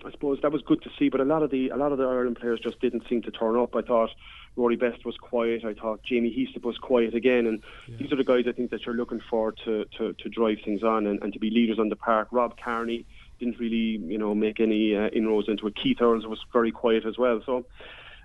I 0.07 0.11
suppose 0.11 0.39
that 0.41 0.51
was 0.51 0.61
good 0.61 0.81
to 0.83 0.89
see, 0.97 1.09
but 1.09 1.19
a 1.19 1.25
lot 1.25 1.43
of 1.43 1.51
the 1.51 1.69
a 1.69 1.75
lot 1.75 1.91
of 1.91 1.97
the 1.97 2.05
Ireland 2.05 2.37
players 2.39 2.59
just 2.61 2.79
didn't 2.79 3.03
seem 3.09 3.21
to 3.23 3.31
turn 3.31 3.57
up. 3.57 3.75
I 3.75 3.81
thought 3.81 4.09
Rory 4.55 4.77
Best 4.77 5.05
was 5.05 5.17
quiet. 5.17 5.65
I 5.65 5.73
thought 5.73 6.01
Jamie 6.03 6.33
Heaslip 6.35 6.63
was 6.63 6.77
quiet 6.77 7.13
again. 7.13 7.45
And 7.45 7.61
yeah. 7.87 7.97
these 7.99 8.11
are 8.11 8.15
the 8.15 8.23
guys 8.23 8.45
I 8.47 8.53
think 8.53 8.71
that 8.71 8.85
you're 8.85 8.95
looking 8.95 9.21
for 9.29 9.51
to, 9.51 9.85
to, 9.97 10.13
to 10.13 10.29
drive 10.29 10.59
things 10.65 10.81
on 10.83 11.05
and, 11.05 11.21
and 11.21 11.33
to 11.33 11.39
be 11.39 11.49
leaders 11.49 11.77
on 11.77 11.89
the 11.89 11.95
park. 11.95 12.29
Rob 12.31 12.57
Kearney 12.57 13.05
didn't 13.39 13.59
really, 13.59 14.01
you 14.13 14.17
know, 14.17 14.33
make 14.33 14.59
any 14.59 14.95
uh, 14.95 15.09
inroads 15.09 15.47
into 15.47 15.67
it. 15.67 15.75
Keith 15.75 16.01
Earls 16.01 16.25
was 16.25 16.39
very 16.51 16.71
quiet 16.71 17.05
as 17.05 17.17
well. 17.17 17.41
So 17.45 17.65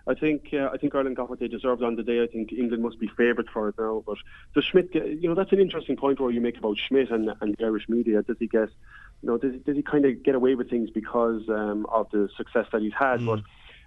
I 0.07 0.15
think 0.15 0.49
uh, 0.55 0.71
I 0.73 0.79
think 0.79 0.95
Ireland 0.95 1.17
got 1.17 1.29
what 1.29 1.39
they 1.39 1.49
deserved 1.49 1.83
on 1.83 1.97
the 1.97 2.03
day. 2.03 2.23
I 2.23 2.27
think 2.29 2.53
England 2.53 2.83
must 2.83 2.99
be 2.99 3.09
favoured 3.09 3.49
for 3.53 3.69
it 3.69 3.75
now. 3.79 4.03
But 4.07 4.17
does 4.55 4.65
Schmidt, 4.65 4.93
get, 4.93 5.07
you 5.07 5.29
know, 5.29 5.35
that's 5.35 5.53
an 5.53 5.61
interesting 5.61 5.97
point 5.97 6.19
where 6.19 6.31
you 6.31 6.41
make 6.41 6.59
about 6.59 6.79
Schmidt 6.79 7.11
and, 7.11 7.31
and 7.41 7.55
the 7.57 7.65
Irish 7.65 7.89
media. 7.89 8.23
Does 8.23 8.39
he 8.39 8.47
get, 8.47 8.71
you 9.23 9.29
know, 9.29 9.39
does, 9.39 9.55
does 9.65 9.77
he 9.77 9.83
kind 9.83 10.05
of 10.05 10.23
get 10.23 10.35
away 10.35 10.55
with 10.55 10.69
things 10.69 10.91
because 10.91 11.43
um, 11.49 11.87
of 11.87 12.09
the 12.11 12.29
success 12.37 12.67
that 12.73 12.83
he's 12.83 12.93
had? 12.99 13.21
Mm. 13.21 13.27
But 13.27 13.41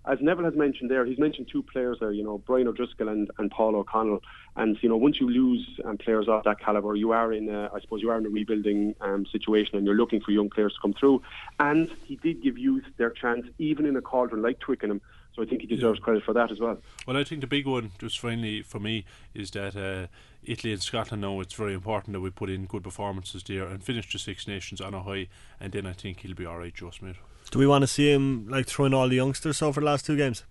as 0.08 0.20
Neville 0.22 0.46
has 0.46 0.56
mentioned 0.56 0.90
there, 0.90 1.06
he's 1.06 1.18
mentioned 1.18 1.50
two 1.52 1.64
players 1.64 1.98
there, 2.00 2.12
you 2.12 2.24
know, 2.24 2.38
Brian 2.38 2.68
O'Driscoll 2.68 3.10
and, 3.10 3.30
and 3.38 3.50
Paul 3.50 3.76
O'Connell. 3.76 4.22
And, 4.56 4.78
you 4.82 4.88
know, 4.88 4.98
once 4.98 5.20
you 5.20 5.30
lose 5.30 5.68
um, 5.84 5.98
players 5.98 6.28
of 6.30 6.44
that 6.44 6.60
calibre, 6.60 6.98
you 6.98 7.12
are 7.12 7.34
in, 7.34 7.50
a, 7.50 7.70
I 7.74 7.80
suppose, 7.82 8.02
you 8.02 8.12
are 8.12 8.18
in 8.18 8.26
a 8.26 8.30
rebuilding 8.30 8.96
um, 9.02 9.26
situation 9.26 9.78
and 9.78 9.86
you're 9.86 9.96
looking 9.96 10.22
for 10.22 10.32
young 10.32 10.50
players 10.50 10.74
to 10.74 10.80
come 10.82 10.94
through. 10.94 11.22
And 11.60 11.90
he 12.06 12.18
did 12.18 12.42
give 12.42 12.58
youth 12.58 12.86
their 12.98 13.10
chance, 13.10 13.48
even 13.58 13.86
in 13.86 13.96
a 13.96 14.02
cauldron 14.02 14.42
like 14.42 14.60
Twickenham. 14.60 15.02
So 15.36 15.44
I 15.44 15.46
think 15.46 15.62
he 15.62 15.68
deserves 15.68 16.00
credit 16.00 16.24
for 16.24 16.34
that 16.34 16.50
as 16.50 16.60
well. 16.60 16.78
Well, 17.06 17.18
I 17.18 17.26
think 17.26 17.42
the 17.42 17.48
big 17.48 17.68
one, 17.68 17.92
just 18.00 18.20
finally 18.20 18.62
for 18.62 18.80
me, 18.80 19.04
is 19.34 19.52
that 19.52 19.76
uh, 19.76 20.08
Italy 20.44 20.72
and 20.72 20.82
Scotland 20.82 21.22
know 21.22 21.42
it's 21.42 21.54
very 21.54 21.74
important 21.74 22.14
that 22.14 22.22
we 22.22 22.30
put 22.30 22.50
in 22.50 22.66
good 22.66 22.84
performances 22.84 23.44
there 23.44 23.68
and 23.68 23.84
finish 23.84 24.12
the 24.12 24.18
Six 24.18 24.48
Nations 24.48 24.80
on 24.80 24.94
a 24.94 25.04
high, 25.04 25.28
and 25.60 25.74
then 25.74 25.86
I 25.86 25.94
think 25.94 26.22
he'll 26.22 26.36
be 26.36 26.46
all 26.46 26.60
right, 26.60 26.74
Joe 26.74 26.92
Schmidt. 26.92 27.18
Do 27.52 27.60
we 27.60 27.68
want 27.68 27.82
to 27.82 27.88
see 27.88 28.12
him 28.12 28.48
like 28.48 28.68
throwing 28.68 28.94
all 28.94 29.10
the 29.10 29.16
youngsters 29.16 29.58
so 29.58 29.74
for 29.74 29.82
the 29.82 29.86
last 29.86 30.06
two 30.06 30.16
games? 30.16 30.44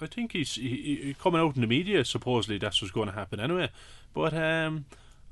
I 0.00 0.06
think 0.06 0.32
he's 0.32 0.54
he, 0.54 0.68
he, 1.02 1.16
coming 1.18 1.40
out 1.40 1.56
in 1.56 1.62
the 1.62 1.66
media. 1.66 2.04
Supposedly 2.04 2.58
that's 2.58 2.80
what's 2.80 2.92
going 2.92 3.08
to 3.08 3.14
happen 3.14 3.40
anyway. 3.40 3.70
But 4.14 4.34
um, 4.34 4.84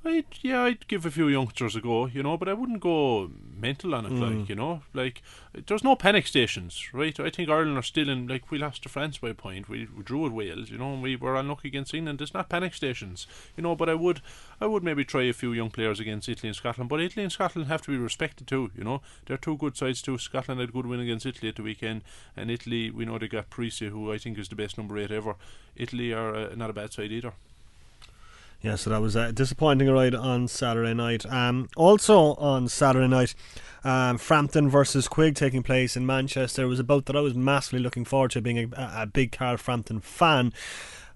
I'd, 0.07 0.26
yeah, 0.40 0.62
I'd 0.62 0.88
give 0.88 1.04
a 1.04 1.11
few 1.11 1.28
youngsters 1.28 1.76
a 1.76 1.80
go, 1.80 2.07
you 2.07 2.22
know, 2.22 2.36
but 2.36 2.48
I 2.48 2.52
wouldn't 2.52 2.80
go 2.80 3.30
mental 3.59 3.94
on 3.94 4.07
it, 4.07 4.12
mm. 4.12 4.20
like, 4.20 4.48
you 4.48 4.54
know, 4.54 4.82
like, 4.94 5.22
there's 5.66 5.82
no 5.82 5.96
panic 5.96 6.26
stations, 6.26 6.88
right? 6.92 7.18
I 7.18 7.30
think 7.30 7.48
Ireland 7.48 7.76
are 7.76 7.82
still 7.82 8.09
in, 8.09 8.26
like, 8.26 8.50
we 8.50 8.59
lost 8.59 8.82
to 8.84 8.88
France 8.88 9.18
by 9.18 9.30
a 9.30 9.34
point, 9.34 9.68
we, 9.68 9.88
we 9.96 10.02
drew 10.02 10.26
at 10.26 10.32
Wales, 10.32 10.70
you 10.70 10.78
know, 10.78 10.92
and 10.92 11.02
we 11.02 11.16
were 11.16 11.36
unlucky 11.36 11.68
against 11.68 11.94
England. 11.94 12.18
There's 12.18 12.34
not 12.34 12.48
panic 12.48 12.74
stations, 12.74 13.26
you 13.57 13.62
know, 13.62 13.74
but 13.74 13.88
I 13.88 13.94
would, 13.94 14.20
I 14.61 14.66
would 14.66 14.84
maybe 14.84 15.04
try 15.04 15.22
a 15.22 15.32
few 15.32 15.52
young 15.52 15.70
players 15.70 16.00
against 16.00 16.28
Italy 16.28 16.48
and 16.48 16.57
Scotland, 16.57 16.88
but 16.88 17.00
Italy 17.00 17.22
and 17.22 17.32
Scotland 17.32 17.68
have 17.68 17.82
to 17.82 17.90
be 17.90 17.98
respected 17.98 18.46
too, 18.46 18.70
you 18.76 18.84
know, 18.84 19.02
they're 19.26 19.36
two 19.36 19.57
good 19.57 19.76
sides 19.76 20.02
too. 20.02 20.18
Scotland 20.18 20.61
had 20.61 20.68
a 20.68 20.72
good 20.72 20.86
win 20.86 21.00
against 21.00 21.26
Italy 21.26 21.48
at 21.48 21.57
the 21.57 21.62
weekend, 21.62 22.02
and 22.36 22.50
Italy, 22.50 22.90
we 22.90 23.04
know 23.04 23.18
they 23.18 23.28
got 23.28 23.50
Parisse, 23.50 23.80
who 23.80 24.12
I 24.12 24.18
think 24.18 24.38
is 24.38 24.48
the 24.48 24.57
best 24.57 24.78
number 24.78 24.96
eight 24.98 25.11
ever. 25.11 25.36
Italy 25.74 26.12
are 26.12 26.34
uh, 26.34 26.54
not 26.54 26.70
a 26.70 26.74
bad 26.74 26.92
side 26.92 27.12
either. 27.12 27.32
Yeah, 28.62 28.76
so 28.76 28.90
that 28.90 29.00
was 29.00 29.14
a 29.14 29.32
disappointing 29.32 29.90
ride 29.90 30.14
on 30.14 30.48
Saturday 30.48 30.94
night. 30.94 31.24
Um, 31.26 31.68
also 31.76 32.34
on 32.34 32.68
Saturday 32.68 33.07
night, 33.07 33.34
um, 33.84 34.18
Frampton 34.18 34.68
versus 34.68 35.09
Quigg 35.09 35.34
taking 35.34 35.62
place 35.62 35.96
in 35.96 36.07
Manchester 36.07 36.64
it 36.64 36.66
was 36.66 36.80
a 36.80 36.84
bout 36.84 37.07
that 37.07 37.16
I 37.16 37.20
was 37.20 37.34
massively 37.34 37.78
looking 37.78 38.04
forward 38.04 38.32
to, 38.32 38.40
being 38.40 38.72
a, 38.74 38.92
a 39.02 39.07
big 39.07 39.30
Carl 39.32 39.57
Frampton 39.57 40.00
fan. 40.00 40.52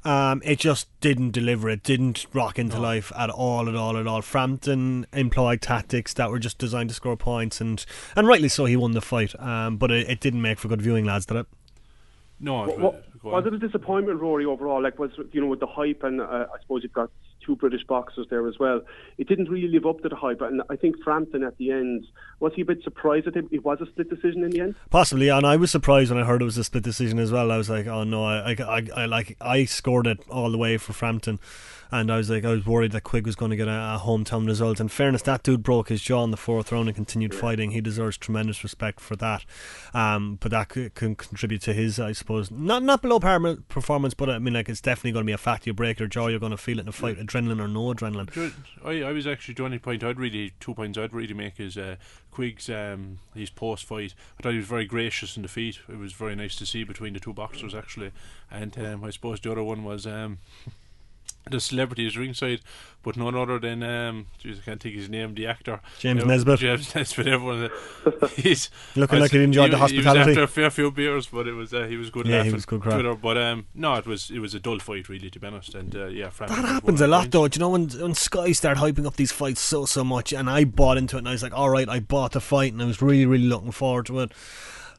Um, 0.04 0.40
it 0.44 0.58
just 0.58 0.88
didn't 1.00 1.32
deliver. 1.32 1.68
It 1.68 1.82
didn't 1.82 2.26
rock 2.32 2.58
into 2.58 2.76
no. 2.76 2.82
life 2.82 3.12
at 3.16 3.28
all, 3.28 3.68
at 3.68 3.74
all, 3.74 3.96
at 3.98 4.06
all. 4.06 4.22
Frampton 4.22 5.06
employed 5.12 5.60
tactics 5.60 6.14
that 6.14 6.30
were 6.30 6.38
just 6.38 6.58
designed 6.58 6.88
to 6.88 6.94
score 6.94 7.16
points, 7.16 7.60
and 7.60 7.84
and 8.16 8.26
rightly 8.26 8.48
so. 8.48 8.64
He 8.64 8.76
won 8.76 8.92
the 8.92 9.02
fight, 9.02 9.38
um, 9.38 9.76
but 9.76 9.90
it, 9.90 10.08
it 10.08 10.20
didn't 10.20 10.40
make 10.40 10.58
for 10.58 10.68
good 10.68 10.80
viewing, 10.80 11.04
lads, 11.04 11.26
did 11.26 11.38
it? 11.38 11.46
No, 12.38 12.64
what, 12.64 13.04
was 13.22 13.44
it 13.46 13.52
a 13.52 13.58
disappointment, 13.58 14.20
Rory? 14.20 14.46
Overall, 14.46 14.82
like 14.82 14.98
was 14.98 15.10
you 15.32 15.40
know 15.42 15.48
with 15.48 15.60
the 15.60 15.66
hype, 15.66 16.02
and 16.02 16.22
uh, 16.22 16.46
I 16.54 16.60
suppose 16.62 16.82
you've 16.82 16.94
got 16.94 17.10
two 17.50 17.56
British 17.56 17.84
boxers 17.86 18.26
there 18.30 18.46
as 18.46 18.58
well. 18.58 18.80
It 19.18 19.28
didn't 19.28 19.50
really 19.50 19.68
live 19.68 19.86
up 19.86 20.00
to 20.02 20.08
the 20.08 20.16
hype, 20.16 20.40
and 20.40 20.62
I 20.70 20.76
think 20.76 21.02
Frampton 21.02 21.42
at 21.42 21.56
the 21.58 21.72
end 21.72 22.06
was 22.38 22.52
he 22.54 22.62
a 22.62 22.64
bit 22.64 22.82
surprised 22.82 23.26
that 23.26 23.36
it 23.36 23.64
was 23.64 23.80
a 23.80 23.86
split 23.86 24.08
decision 24.08 24.44
in 24.44 24.50
the 24.50 24.60
end. 24.60 24.74
Possibly, 24.90 25.28
and 25.28 25.46
I 25.46 25.56
was 25.56 25.70
surprised 25.70 26.10
when 26.10 26.22
I 26.22 26.26
heard 26.26 26.42
it 26.42 26.44
was 26.44 26.58
a 26.58 26.64
split 26.64 26.84
decision 26.84 27.18
as 27.18 27.32
well. 27.32 27.50
I 27.50 27.56
was 27.56 27.68
like, 27.68 27.86
oh 27.86 28.04
no, 28.04 28.24
I, 28.24 28.52
I, 28.52 28.56
I, 28.62 28.88
I 28.96 29.06
like 29.06 29.36
I 29.40 29.64
scored 29.64 30.06
it 30.06 30.20
all 30.30 30.50
the 30.50 30.58
way 30.58 30.76
for 30.78 30.92
Frampton 30.92 31.40
and 31.92 32.10
I 32.10 32.16
was 32.16 32.30
like, 32.30 32.44
I 32.44 32.50
was 32.50 32.64
worried 32.64 32.92
that 32.92 33.02
Quigg 33.02 33.26
was 33.26 33.34
going 33.34 33.50
to 33.50 33.56
get 33.56 33.66
a, 33.66 33.72
a 33.72 34.02
hometown 34.02 34.46
result. 34.46 34.78
In 34.78 34.88
fairness, 34.88 35.22
that 35.22 35.42
dude 35.42 35.62
broke 35.62 35.88
his 35.88 36.00
jaw 36.00 36.22
in 36.22 36.30
the 36.30 36.36
fourth 36.36 36.70
round 36.70 36.88
and 36.88 36.94
continued 36.94 37.34
yeah. 37.34 37.40
fighting. 37.40 37.72
He 37.72 37.80
deserves 37.80 38.16
tremendous 38.16 38.62
respect 38.62 39.00
for 39.00 39.16
that. 39.16 39.44
Um, 39.92 40.38
but 40.40 40.52
that 40.52 40.68
could, 40.68 40.94
can 40.94 41.16
contribute 41.16 41.62
to 41.62 41.72
his, 41.72 41.98
I 41.98 42.12
suppose, 42.12 42.50
not 42.50 42.84
not 42.84 43.02
below 43.02 43.18
par 43.18 43.40
performance, 43.68 44.14
but 44.14 44.30
I 44.30 44.38
mean, 44.38 44.54
like 44.54 44.68
it's 44.68 44.80
definitely 44.80 45.12
going 45.12 45.24
to 45.24 45.30
be 45.30 45.32
a 45.32 45.38
fact. 45.38 45.66
You 45.66 45.74
break 45.74 45.98
your 45.98 46.08
jaw, 46.08 46.28
you're 46.28 46.38
going 46.38 46.50
to 46.52 46.58
feel 46.58 46.78
it 46.78 46.82
in 46.82 46.88
a 46.88 46.92
fight, 46.92 47.18
adrenaline 47.18 47.39
or 47.48 47.68
no 47.68 47.94
adrenaline. 47.94 48.52
I, 48.84 49.02
I 49.02 49.12
was 49.12 49.26
actually 49.26 49.54
the 49.54 49.64
only 49.64 49.78
point 49.78 50.02
I'd 50.02 50.18
really 50.18 50.52
two 50.60 50.74
points 50.74 50.98
I'd 50.98 51.12
really 51.12 51.34
make 51.34 51.60
is 51.60 51.76
uh, 51.78 51.96
Quigg's 52.30 52.68
um, 52.68 53.18
his 53.34 53.50
post 53.50 53.84
fight. 53.84 54.14
I 54.38 54.42
thought 54.42 54.52
he 54.52 54.58
was 54.58 54.66
very 54.66 54.86
gracious 54.86 55.36
in 55.36 55.42
defeat. 55.42 55.80
It 55.88 55.98
was 55.98 56.12
very 56.12 56.34
nice 56.34 56.56
to 56.56 56.66
see 56.66 56.84
between 56.84 57.14
the 57.14 57.20
two 57.20 57.32
boxers 57.32 57.74
actually, 57.74 58.12
and 58.50 58.76
um, 58.78 59.04
I 59.04 59.10
suppose 59.10 59.40
the 59.40 59.52
other 59.52 59.62
one 59.62 59.84
was. 59.84 60.06
Um, 60.06 60.38
the 61.48 61.60
celebrities 61.60 62.16
ringside, 62.16 62.60
but 63.02 63.16
none 63.16 63.34
other 63.34 63.58
than 63.58 63.82
um, 63.82 64.26
geez, 64.38 64.58
I 64.58 64.62
can't 64.62 64.82
think 64.82 64.94
his 64.94 65.08
name, 65.08 65.34
the 65.34 65.46
actor 65.46 65.80
James 65.98 66.24
Nesbitt. 66.24 66.60
James 66.60 66.94
Nesbitt. 66.94 67.28
Everyone, 67.28 67.70
he's 68.36 68.70
looking 68.96 69.20
like 69.20 69.30
he 69.30 69.42
enjoyed 69.42 69.66
he, 69.66 69.70
the 69.70 69.78
hospitality. 69.78 70.20
He 70.20 70.28
was 70.28 70.28
after 70.28 70.42
a 70.42 70.48
fair 70.48 70.70
few 70.70 70.90
beers, 70.90 71.26
but 71.26 71.46
it 71.46 71.52
was 71.52 71.72
uh, 71.72 71.84
he 71.84 71.96
was 71.96 72.10
good. 72.10 72.26
Yeah, 72.26 72.44
he 72.44 72.52
was 72.52 72.66
good 72.66 72.82
Twitter, 72.82 73.14
but 73.14 73.38
um, 73.38 73.66
no, 73.74 73.94
it 73.94 74.06
was 74.06 74.30
it 74.30 74.38
was 74.38 74.54
a 74.54 74.60
dull 74.60 74.78
fight 74.78 75.08
really, 75.08 75.30
to 75.30 75.40
be 75.40 75.46
honest. 75.46 75.74
And 75.74 75.94
uh, 75.94 76.06
yeah, 76.06 76.30
that 76.38 76.50
happens 76.50 77.00
a 77.00 77.06
lot 77.06 77.30
though. 77.30 77.48
Do 77.48 77.58
you 77.58 77.60
know 77.60 77.70
when 77.70 77.88
when 77.88 78.14
Sky 78.14 78.52
started 78.52 78.80
hyping 78.80 79.06
up 79.06 79.16
these 79.16 79.32
fights 79.32 79.60
so 79.60 79.86
so 79.86 80.04
much, 80.04 80.32
and 80.32 80.50
I 80.50 80.64
bought 80.64 80.98
into 80.98 81.16
it, 81.16 81.20
and 81.20 81.28
I 81.28 81.32
was 81.32 81.42
like, 81.42 81.56
all 81.56 81.70
right, 81.70 81.88
I 81.88 82.00
bought 82.00 82.32
the 82.32 82.40
fight, 82.40 82.72
and 82.72 82.82
I 82.82 82.86
was 82.86 83.00
really 83.00 83.26
really 83.26 83.44
looking 83.44 83.72
forward 83.72 84.06
to 84.06 84.20
it. 84.20 84.32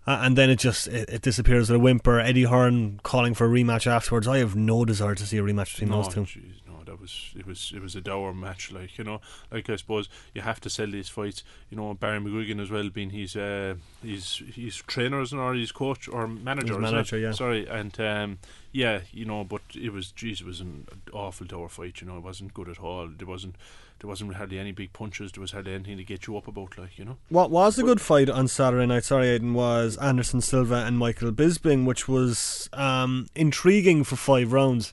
Uh, 0.08 0.20
and 0.24 0.36
then 0.36 0.50
it 0.50 0.58
just 0.58 0.88
it, 0.88 1.10
it, 1.10 1.22
disappears 1.22 1.70
with 1.70 1.78
a 1.78 1.80
whimper. 1.80 2.20
Eddie 2.20 2.44
Hearn 2.44 3.00
calling 3.04 3.36
for 3.36 3.46
a 3.46 3.50
rematch 3.50 3.86
afterwards. 3.86 4.28
I 4.28 4.40
have 4.40 4.56
no 4.56 4.84
desire 4.84 5.14
to 5.14 5.26
see 5.26 5.38
a 5.38 5.44
rematch 5.44 5.74
between 5.74 5.92
no, 5.92 6.02
those 6.02 6.14
two. 6.14 6.26
Geez, 6.26 6.62
that 6.92 7.00
was 7.00 7.34
it 7.38 7.46
was 7.46 7.72
it 7.76 7.82
was 7.82 7.96
a 7.96 8.02
dour 8.02 8.34
match. 8.34 8.72
Like 8.72 8.98
you 8.98 9.04
know, 9.04 9.22
like 9.52 9.70
I 9.70 9.78
suppose 9.78 10.10
you 10.34 10.42
have 10.42 10.60
to 10.62 10.70
sell 10.70 10.88
these 10.88 11.08
fights. 11.08 11.44
You 11.70 11.78
know, 11.78 11.94
Barry 11.94 12.20
McGuigan 12.20 12.62
as 12.62 12.70
well, 12.70 12.90
being 12.90 13.12
his 13.12 13.36
uh, 13.36 13.76
his 14.04 14.42
his 14.54 14.76
trainers 14.76 15.34
or 15.34 15.54
his 15.54 15.72
coach 15.72 16.08
or 16.08 16.28
manager. 16.28 16.78
manager, 16.78 17.18
yeah. 17.18 17.32
Sorry, 17.32 17.68
and 17.68 17.98
um, 18.00 18.40
yeah, 18.72 19.02
you 19.12 19.26
know, 19.26 19.44
but 19.44 19.62
it 19.74 19.94
was 19.94 20.12
geez, 20.12 20.42
it 20.42 20.48
was 20.48 20.60
an 20.60 20.88
awful 21.14 21.48
dour 21.48 21.70
fight. 21.70 22.02
You 22.02 22.08
know, 22.08 22.18
it 22.18 22.24
wasn't 22.24 22.54
good 22.54 22.70
at 22.70 22.80
all. 22.80 23.08
It 23.08 23.28
wasn't 23.28 23.56
there 24.02 24.10
wasn't 24.10 24.34
hardly 24.34 24.58
any 24.58 24.72
big 24.72 24.94
punches. 24.94 25.32
There 25.32 25.42
was 25.42 25.52
hardly 25.52 25.74
anything 25.74 25.98
to 25.98 26.04
get 26.04 26.26
you 26.26 26.36
up 26.36 26.48
about, 26.48 26.76
like 26.78 26.98
you 26.98 27.06
know. 27.06 27.18
What 27.30 27.52
was 27.52 27.78
a 27.78 27.84
good 27.84 28.02
fight 28.02 28.30
on 28.30 28.48
Saturday 28.48 28.88
night? 28.88 29.04
Sorry, 29.04 29.28
Aiden 29.28 29.54
was 29.54 29.96
Anderson 29.98 30.42
Silva 30.42 30.86
and 30.88 30.98
Michael 30.98 31.32
Bisping, 31.32 31.86
which 31.86 32.08
was 32.08 32.68
um, 32.74 33.28
intriguing 33.36 34.04
for 34.04 34.16
five 34.16 34.52
rounds. 34.52 34.92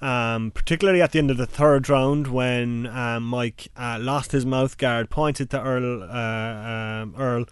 Um, 0.00 0.52
particularly 0.52 1.02
at 1.02 1.10
the 1.10 1.18
end 1.18 1.30
of 1.30 1.38
the 1.38 1.46
third 1.46 1.88
round 1.88 2.28
when 2.28 2.86
um, 2.86 3.24
Mike 3.24 3.66
uh, 3.76 3.98
lost 4.00 4.30
his 4.30 4.46
mouth 4.46 4.78
guard, 4.78 5.10
pointed 5.10 5.50
to 5.50 5.60
Earl, 5.60 6.04
uh, 6.04 7.02
um, 7.02 7.14
Earl, 7.18 7.46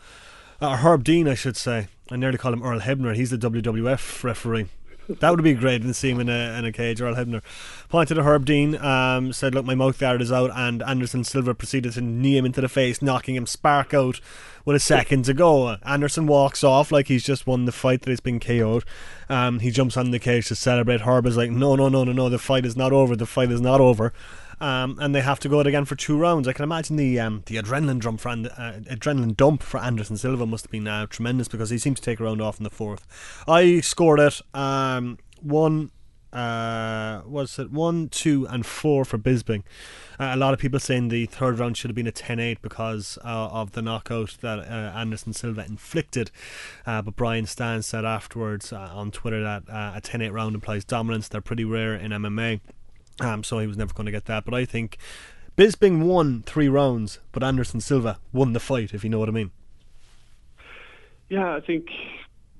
uh, 0.60 0.76
Herb 0.76 1.02
Dean, 1.02 1.26
I 1.26 1.34
should 1.34 1.56
say. 1.56 1.88
I 2.08 2.14
nearly 2.14 2.38
call 2.38 2.52
him 2.52 2.62
Earl 2.62 2.80
Hebner. 2.80 3.16
He's 3.16 3.30
the 3.30 3.36
WWF 3.36 4.22
referee. 4.22 4.66
That 5.08 5.30
would 5.30 5.42
be 5.42 5.54
great 5.54 5.82
to 5.82 5.94
see 5.94 6.10
him 6.10 6.20
in 6.20 6.28
a, 6.28 6.58
in 6.58 6.64
a 6.64 6.72
cage. 6.72 7.00
Earl 7.00 7.14
Hebner 7.14 7.42
pointed 7.88 8.14
to 8.14 8.24
Herb 8.24 8.44
Dean, 8.44 8.76
um, 8.76 9.32
said, 9.32 9.54
"Look, 9.54 9.64
my 9.64 9.74
mouth 9.74 9.98
guard 9.98 10.20
is 10.20 10.32
out," 10.32 10.50
and 10.54 10.82
Anderson 10.82 11.22
Silva 11.22 11.54
proceeded 11.54 11.92
to 11.92 12.00
knee 12.00 12.36
him 12.36 12.44
into 12.44 12.60
the 12.60 12.68
face, 12.68 13.00
knocking 13.00 13.36
him 13.36 13.46
spark 13.46 13.94
out 13.94 14.20
with 14.64 14.74
a 14.74 14.80
second 14.80 15.24
to 15.26 15.34
go. 15.34 15.76
Anderson 15.84 16.26
walks 16.26 16.64
off 16.64 16.90
like 16.90 17.06
he's 17.06 17.24
just 17.24 17.46
won 17.46 17.66
the 17.66 17.72
fight 17.72 18.02
that 18.02 18.10
he's 18.10 18.20
been 18.20 18.40
KO'd. 18.40 18.84
Um, 19.28 19.60
he 19.60 19.70
jumps 19.70 19.96
on 19.96 20.10
the 20.10 20.18
cage 20.18 20.48
to 20.48 20.56
celebrate. 20.56 21.02
Herb 21.02 21.26
is 21.26 21.36
like, 21.36 21.50
"No, 21.50 21.76
no, 21.76 21.88
no, 21.88 22.02
no, 22.02 22.12
no! 22.12 22.28
The 22.28 22.38
fight 22.38 22.66
is 22.66 22.76
not 22.76 22.92
over. 22.92 23.14
The 23.14 23.26
fight 23.26 23.52
is 23.52 23.60
not 23.60 23.80
over." 23.80 24.12
Um, 24.60 24.98
and 25.00 25.14
they 25.14 25.20
have 25.20 25.38
to 25.40 25.48
go 25.48 25.60
it 25.60 25.66
again 25.66 25.84
for 25.84 25.96
two 25.96 26.16
rounds. 26.16 26.48
I 26.48 26.52
can 26.52 26.62
imagine 26.62 26.96
the 26.96 27.20
um, 27.20 27.42
the 27.46 27.56
adrenaline 27.56 28.00
dump 28.00 28.20
for 28.20 28.30
and, 28.30 28.46
uh, 28.46 28.80
adrenaline 28.90 29.36
dump 29.36 29.62
for 29.62 29.78
Anderson 29.78 30.16
Silva 30.16 30.46
must 30.46 30.64
have 30.64 30.70
been 30.70 30.88
uh, 30.88 31.06
tremendous 31.06 31.48
because 31.48 31.70
he 31.70 31.78
seemed 31.78 31.96
to 31.96 32.02
take 32.02 32.20
a 32.20 32.24
round 32.24 32.40
off 32.40 32.58
in 32.58 32.64
the 32.64 32.70
fourth. 32.70 33.06
I 33.46 33.80
scored 33.80 34.20
it 34.20 34.40
um, 34.54 35.18
one. 35.42 35.90
Uh, 36.32 37.22
was 37.24 37.58
it 37.58 37.70
one, 37.70 38.08
two, 38.08 38.46
and 38.48 38.66
four 38.66 39.06
for 39.06 39.16
Bisping? 39.16 39.62
Uh, 40.20 40.32
a 40.34 40.36
lot 40.36 40.52
of 40.52 40.60
people 40.60 40.78
saying 40.78 41.08
the 41.08 41.24
third 41.26 41.58
round 41.58 41.76
should 41.78 41.88
have 41.88 41.94
been 41.94 42.06
a 42.06 42.12
10-8 42.12 42.58
because 42.60 43.18
uh, 43.24 43.48
of 43.48 43.72
the 43.72 43.80
knockout 43.80 44.36
that 44.42 44.58
uh, 44.58 44.92
Anderson 44.94 45.32
Silva 45.32 45.64
inflicted. 45.64 46.30
Uh, 46.84 47.00
but 47.00 47.16
Brian 47.16 47.46
Stann 47.46 47.82
said 47.82 48.04
afterwards 48.04 48.70
uh, 48.70 48.90
on 48.92 49.10
Twitter 49.12 49.42
that 49.42 49.62
a 49.68 50.00
10-8 50.02 50.30
round 50.32 50.54
implies 50.54 50.84
dominance. 50.84 51.28
They're 51.28 51.40
pretty 51.40 51.64
rare 51.64 51.94
in 51.94 52.10
MMA. 52.10 52.60
Um, 53.20 53.42
so 53.44 53.58
he 53.58 53.66
was 53.66 53.76
never 53.76 53.94
going 53.94 54.06
to 54.06 54.12
get 54.12 54.26
that. 54.26 54.44
But 54.44 54.54
I 54.54 54.64
think 54.64 54.98
Bisping 55.56 56.04
won 56.04 56.42
three 56.42 56.68
rounds, 56.68 57.18
but 57.32 57.42
Anderson 57.42 57.80
Silva 57.80 58.18
won 58.32 58.52
the 58.52 58.60
fight, 58.60 58.92
if 58.92 59.02
you 59.04 59.10
know 59.10 59.18
what 59.18 59.28
I 59.28 59.32
mean. 59.32 59.50
Yeah, 61.28 61.54
I 61.54 61.60
think 61.60 61.88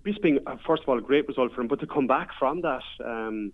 Bisping, 0.05 0.41
uh, 0.47 0.57
first 0.67 0.83
of 0.83 0.89
all, 0.89 0.99
a 0.99 1.03
great 1.03 1.29
result 1.29 1.55
for 1.55 1.61
him, 1.61 1.69
but 1.69 1.81
to 1.81 1.87
come 1.87 2.07
back 2.07 2.31
from 2.39 2.63
that, 2.63 2.83
um, 3.05 3.53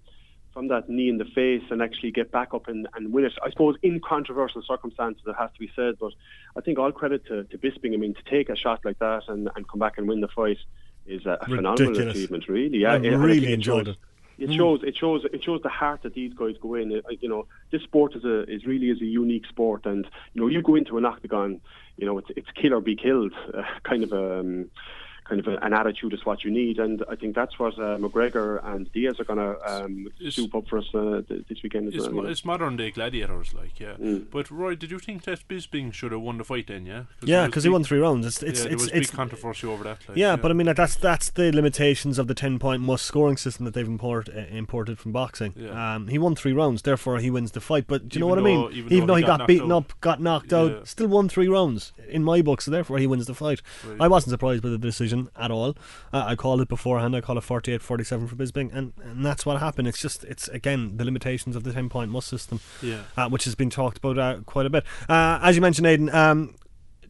from 0.52 0.68
that 0.68 0.88
knee 0.88 1.08
in 1.08 1.18
the 1.18 1.24
face 1.24 1.62
and 1.70 1.82
actually 1.82 2.10
get 2.10 2.30
back 2.30 2.54
up 2.54 2.68
and, 2.68 2.86
and 2.94 3.12
win 3.12 3.24
it. 3.24 3.32
I 3.42 3.50
suppose 3.50 3.76
in 3.82 4.00
controversial 4.00 4.62
circumstances, 4.62 5.22
it 5.26 5.34
has 5.38 5.50
to 5.52 5.58
be 5.58 5.70
said, 5.74 5.96
but 5.98 6.12
I 6.56 6.60
think 6.60 6.78
all 6.78 6.92
credit 6.92 7.26
to, 7.26 7.44
to 7.44 7.58
Bisping. 7.58 7.94
I 7.94 7.96
mean, 7.96 8.14
to 8.14 8.22
take 8.24 8.48
a 8.48 8.56
shot 8.56 8.84
like 8.84 8.98
that 9.00 9.24
and, 9.28 9.50
and 9.56 9.66
come 9.68 9.80
back 9.80 9.98
and 9.98 10.06
win 10.06 10.20
the 10.20 10.28
fight 10.28 10.58
is 11.06 11.26
a, 11.26 11.38
a 11.40 11.46
phenomenal 11.46 12.10
achievement, 12.10 12.48
really. 12.48 12.78
Yeah, 12.78 12.92
I 12.92 12.96
really 12.98 13.52
enjoyed 13.52 13.88
it. 13.88 13.96
It 14.42 14.50
mm. 14.50 14.56
shows 14.56 14.80
it 14.82 14.96
shows 14.96 15.24
it 15.32 15.44
shows 15.44 15.60
the 15.62 15.68
heart 15.68 16.02
that 16.02 16.14
these 16.14 16.34
guys 16.34 16.56
go 16.60 16.74
in. 16.74 16.90
It, 16.90 17.04
you 17.20 17.28
know, 17.28 17.46
this 17.70 17.82
sport 17.82 18.16
is 18.16 18.24
a 18.24 18.42
is 18.50 18.66
really 18.66 18.90
is 18.90 19.00
a 19.00 19.04
unique 19.06 19.46
sport, 19.46 19.86
and 19.86 20.04
you 20.34 20.40
know, 20.40 20.48
you 20.48 20.62
go 20.62 20.74
into 20.74 20.98
an 20.98 21.04
octagon, 21.04 21.60
you 21.96 22.06
know, 22.06 22.18
it's 22.18 22.28
it's 22.36 22.50
kill 22.60 22.74
or 22.74 22.80
be 22.80 22.96
killed, 22.96 23.32
uh, 23.54 23.62
kind 23.84 24.02
of 24.02 24.12
a. 24.12 24.40
Um, 24.40 24.70
kind 25.24 25.40
of 25.40 25.46
a, 25.46 25.56
an 25.64 25.72
attitude 25.72 26.12
is 26.12 26.24
what 26.26 26.44
you 26.44 26.50
need, 26.50 26.78
and 26.78 27.04
I 27.08 27.16
think 27.16 27.34
that's 27.34 27.58
what 27.58 27.74
uh, 27.74 27.96
McGregor 27.98 28.64
and 28.64 28.92
Diaz 28.92 29.20
are 29.20 29.24
going 29.24 29.38
to 29.38 29.84
um, 29.84 30.08
soup 30.30 30.54
up 30.54 30.68
for 30.68 30.78
us 30.78 30.94
uh, 30.94 31.22
this 31.48 31.62
weekend. 31.62 31.94
It's, 31.94 32.08
well, 32.08 32.26
it's 32.26 32.44
modern 32.44 32.76
day 32.76 32.90
gladiators, 32.90 33.54
like 33.54 33.78
yeah. 33.78 33.94
Mm. 33.94 34.26
But 34.30 34.50
Roy, 34.50 34.74
did 34.74 34.90
you 34.90 34.98
think 34.98 35.22
that 35.24 35.46
Bisping 35.48 35.92
should 35.92 36.12
have 36.12 36.20
won 36.20 36.38
the 36.38 36.44
fight 36.44 36.66
then? 36.66 36.86
Yeah, 36.86 37.04
Cause 37.20 37.28
yeah, 37.28 37.46
because 37.46 37.64
he 37.64 37.70
won 37.70 37.84
three 37.84 37.98
rounds. 37.98 38.26
It's 38.26 38.42
it's 38.42 38.64
yeah, 38.64 38.72
it's, 38.72 38.84
it's 38.84 38.92
big 38.92 39.12
controversy 39.12 39.66
over 39.66 39.84
that. 39.84 39.98
Like, 40.08 40.16
yeah, 40.16 40.30
yeah, 40.30 40.36
but 40.36 40.50
I 40.50 40.54
mean 40.54 40.72
that's 40.74 40.96
that's 40.96 41.30
the 41.30 41.52
limitations 41.52 42.18
of 42.18 42.26
the 42.26 42.34
ten 42.34 42.58
point 42.58 42.82
must 42.82 43.04
scoring 43.04 43.36
system 43.36 43.64
that 43.64 43.74
they've 43.74 43.86
import, 43.86 44.28
uh, 44.28 44.40
imported 44.50 44.98
from 44.98 45.12
boxing. 45.12 45.54
Yeah. 45.56 45.94
Um, 45.94 46.08
he 46.08 46.18
won 46.18 46.34
three 46.34 46.52
rounds, 46.52 46.82
therefore 46.82 47.18
he 47.18 47.30
wins 47.30 47.52
the 47.52 47.60
fight. 47.60 47.86
But 47.86 48.08
do 48.08 48.18
you 48.18 48.24
even 48.24 48.42
know 48.42 48.42
what 48.42 48.42
though, 48.42 48.66
I 48.66 48.70
mean? 48.70 48.78
Even, 48.78 48.92
even 48.92 49.06
though, 49.06 49.14
he, 49.14 49.22
got, 49.22 49.40
got, 49.40 49.48
beaten 49.48 49.72
out. 49.72 49.90
up, 49.90 50.00
got 50.00 50.20
knocked 50.20 50.52
out, 50.52 50.88
still 50.88 51.08
won 51.08 51.28
three 51.28 51.48
rounds 51.48 51.92
in 52.08 52.24
my 52.24 52.42
book. 52.42 52.60
So 52.60 52.70
therefore 52.70 52.98
he 52.98 53.06
wins 53.06 53.26
the 53.26 53.34
fight. 53.34 53.60
Right. 53.86 54.00
I 54.00 54.08
wasn't 54.08 54.30
surprised 54.30 54.62
by 54.62 54.70
the 54.70 54.78
decision 54.78 55.11
at 55.36 55.50
all. 55.50 55.76
Uh, 56.12 56.24
I 56.26 56.36
called 56.36 56.60
it 56.60 56.68
beforehand. 56.68 57.14
I 57.16 57.20
called 57.20 57.38
it 57.38 57.44
48-47 57.44 58.28
for 58.28 58.36
Bisping, 58.36 58.74
and, 58.74 58.92
and 59.02 59.24
that's 59.24 59.46
what 59.46 59.60
happened. 59.60 59.88
It's 59.88 60.00
just 60.00 60.24
it's 60.24 60.48
again 60.48 60.96
the 60.96 61.04
limitations 61.04 61.56
of 61.56 61.64
the 61.64 61.72
ten 61.72 61.88
point 61.88 62.10
must 62.10 62.28
system, 62.28 62.60
yeah. 62.80 63.02
uh, 63.16 63.28
which 63.28 63.44
has 63.44 63.54
been 63.54 63.70
talked 63.70 63.98
about 63.98 64.18
uh, 64.18 64.40
quite 64.46 64.66
a 64.66 64.70
bit. 64.70 64.84
Uh, 65.08 65.38
as 65.42 65.56
you 65.56 65.62
mentioned, 65.62 65.86
Aidan, 65.86 66.14
um, 66.14 66.54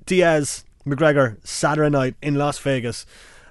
Diaz 0.06 0.64
McGregor 0.86 1.36
Saturday 1.46 1.90
night 1.90 2.14
in 2.22 2.34
Las 2.34 2.58
Vegas 2.58 3.06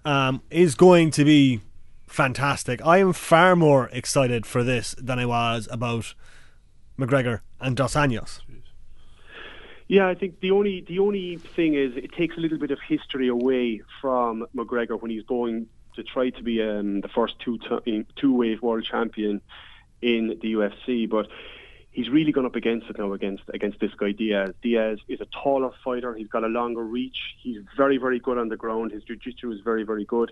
um, 0.06 0.42
is 0.50 0.76
going 0.76 1.12
to 1.12 1.24
be 1.24 1.62
fantastic. 2.08 2.86
I 2.86 2.98
am 2.98 3.14
far 3.14 3.56
more 3.56 3.90
excited 3.94 4.46
for 4.46 4.64
this 4.64 4.96
than 4.98 5.20
I 5.20 5.26
was 5.26 5.68
about 5.72 6.14
McGregor 7.00 7.42
and 7.60 7.76
Dos 7.76 7.94
Anjos. 7.94 8.42
Yeah, 9.92 10.08
I 10.08 10.16
think 10.16 10.40
the 10.40 10.52
only 10.52 10.86
the 10.88 11.00
only 11.00 11.42
thing 11.54 11.74
is 11.74 11.92
it 11.98 12.14
takes 12.14 12.38
a 12.38 12.40
little 12.40 12.58
bit 12.58 12.72
of 12.72 12.80
history 12.88 13.28
away 13.28 13.82
from 14.00 14.46
McGregor 14.56 14.98
when 14.98 15.12
he's 15.12 15.26
going 15.26 15.68
to 15.98 16.04
try 16.04 16.30
to 16.30 16.42
be 16.42 16.64
um, 16.64 17.02
the 17.02 17.10
first 17.10 17.38
two 17.40 17.58
t- 17.58 18.06
two 18.16 18.34
weight 18.34 18.64
world 18.64 18.88
champion 18.90 19.42
in 20.02 20.40
the 20.42 20.54
UFC, 20.54 21.10
but 21.10 21.28
he's 21.92 22.10
really 22.10 22.32
gone 22.32 22.46
up 22.46 22.56
against 22.56 22.90
it 22.90 22.98
now 22.98 23.14
against 23.14 23.44
against 23.54 23.80
this 23.80 23.92
guy 23.98 24.12
Diaz. 24.12 24.54
Diaz 24.62 25.00
is 25.08 25.22
a 25.22 25.28
taller 25.44 25.72
fighter. 25.84 26.16
He's 26.16 26.28
got 26.28 26.44
a 26.44 26.48
longer 26.48 26.84
reach. 26.84 27.18
He's 27.42 27.58
very 27.78 27.98
very 27.98 28.20
good 28.20 28.38
on 28.38 28.50
the 28.50 28.58
ground. 28.58 28.92
His 28.92 29.04
jiu-jitsu 29.04 29.52
is 29.52 29.60
very 29.62 29.84
very 29.84 30.06
good. 30.06 30.32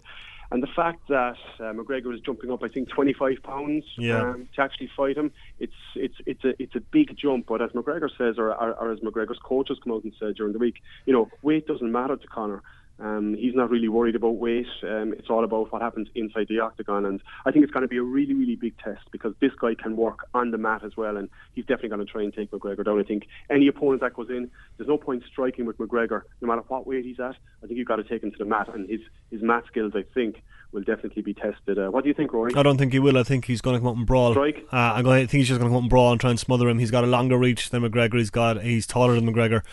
And 0.51 0.63
the 0.63 0.67
fact 0.75 1.07
that 1.09 1.37
uh, 1.59 1.63
McGregor 1.73 2.11
is 2.13 2.21
jumping 2.21 2.51
up, 2.51 2.63
I 2.63 2.69
think, 2.69 2.89
25 2.89 3.43
pounds 3.43 3.85
yeah. 3.97 4.31
um, 4.31 4.49
to 4.55 4.61
actually 4.63 4.89
fight 4.97 5.15
him, 5.15 5.31
it's 5.59 5.73
it's 5.95 6.15
it's 6.25 6.43
a 6.43 6.59
it's 6.61 6.75
a 6.75 6.79
big 6.79 7.15
jump. 7.15 7.45
But 7.47 7.61
as 7.61 7.69
McGregor 7.71 8.09
says, 8.17 8.39
or, 8.39 8.53
or, 8.55 8.73
or 8.73 8.91
as 8.91 8.99
McGregor's 8.99 9.39
coaches 9.43 9.77
come 9.83 9.93
out 9.93 10.03
and 10.03 10.13
said 10.19 10.35
during 10.35 10.53
the 10.53 10.59
week, 10.59 10.81
you 11.05 11.13
know, 11.13 11.29
weight 11.43 11.67
doesn't 11.67 11.91
matter 11.91 12.15
to 12.15 12.27
Conor. 12.27 12.63
Um, 12.99 13.35
he's 13.35 13.55
not 13.55 13.69
really 13.69 13.87
worried 13.87 14.15
about 14.15 14.35
weight. 14.35 14.67
Um, 14.83 15.13
it's 15.13 15.29
all 15.29 15.43
about 15.43 15.71
what 15.71 15.81
happens 15.81 16.09
inside 16.15 16.47
the 16.49 16.59
octagon, 16.59 17.05
and 17.05 17.21
I 17.45 17.51
think 17.51 17.63
it's 17.63 17.71
going 17.71 17.83
to 17.83 17.87
be 17.87 17.97
a 17.97 18.03
really, 18.03 18.33
really 18.33 18.55
big 18.55 18.77
test 18.77 19.01
because 19.11 19.33
this 19.39 19.51
guy 19.59 19.75
can 19.75 19.95
work 19.95 20.27
on 20.33 20.51
the 20.51 20.57
mat 20.57 20.83
as 20.83 20.97
well, 20.97 21.15
and 21.15 21.29
he's 21.53 21.65
definitely 21.65 21.89
going 21.89 22.05
to 22.05 22.11
try 22.11 22.23
and 22.23 22.33
take 22.33 22.51
McGregor 22.51 22.83
down. 22.83 22.99
I 22.99 23.03
think 23.03 23.27
any 23.49 23.67
opponent 23.67 24.01
that 24.01 24.13
goes 24.13 24.29
in, 24.29 24.51
there's 24.77 24.89
no 24.89 24.97
point 24.97 25.23
striking 25.31 25.65
with 25.65 25.77
McGregor, 25.77 26.23
no 26.41 26.47
matter 26.47 26.63
what 26.67 26.85
weight 26.85 27.05
he's 27.05 27.19
at. 27.19 27.35
I 27.63 27.67
think 27.67 27.77
you've 27.77 27.87
got 27.87 27.97
to 27.97 28.03
take 28.03 28.23
him 28.23 28.31
to 28.31 28.37
the 28.37 28.45
mat, 28.45 28.69
and 28.73 28.89
his 28.89 29.01
his 29.31 29.41
mat 29.41 29.63
skills, 29.67 29.93
I 29.95 30.03
think, 30.13 30.41
will 30.71 30.83
definitely 30.83 31.21
be 31.21 31.33
tested. 31.33 31.79
Uh, 31.79 31.89
what 31.89 32.03
do 32.03 32.09
you 32.09 32.13
think, 32.13 32.33
Rory? 32.33 32.53
I 32.55 32.63
don't 32.63 32.77
think 32.77 32.93
he 32.93 32.99
will. 32.99 33.17
I 33.17 33.23
think 33.23 33.45
he's 33.45 33.61
going 33.61 33.75
to 33.75 33.79
come 33.79 33.87
up 33.87 33.95
and 33.95 34.05
brawl. 34.05 34.33
Strike? 34.33 34.65
Uh, 34.71 34.75
I'm 34.75 35.03
going. 35.03 35.17
I 35.17 35.25
think 35.25 35.39
he's 35.39 35.47
just 35.47 35.59
going 35.59 35.69
to 35.69 35.73
come 35.73 35.77
up 35.77 35.83
and 35.83 35.89
brawl 35.89 36.11
and 36.11 36.19
try 36.19 36.31
and 36.31 36.39
smother 36.39 36.67
him. 36.67 36.79
He's 36.79 36.91
got 36.91 37.03
a 37.03 37.07
longer 37.07 37.37
reach 37.37 37.69
than 37.69 37.83
McGregor. 37.83 38.17
He's 38.17 38.29
got. 38.29 38.61
He's 38.61 38.85
taller 38.85 39.15
than 39.15 39.33
McGregor. 39.33 39.63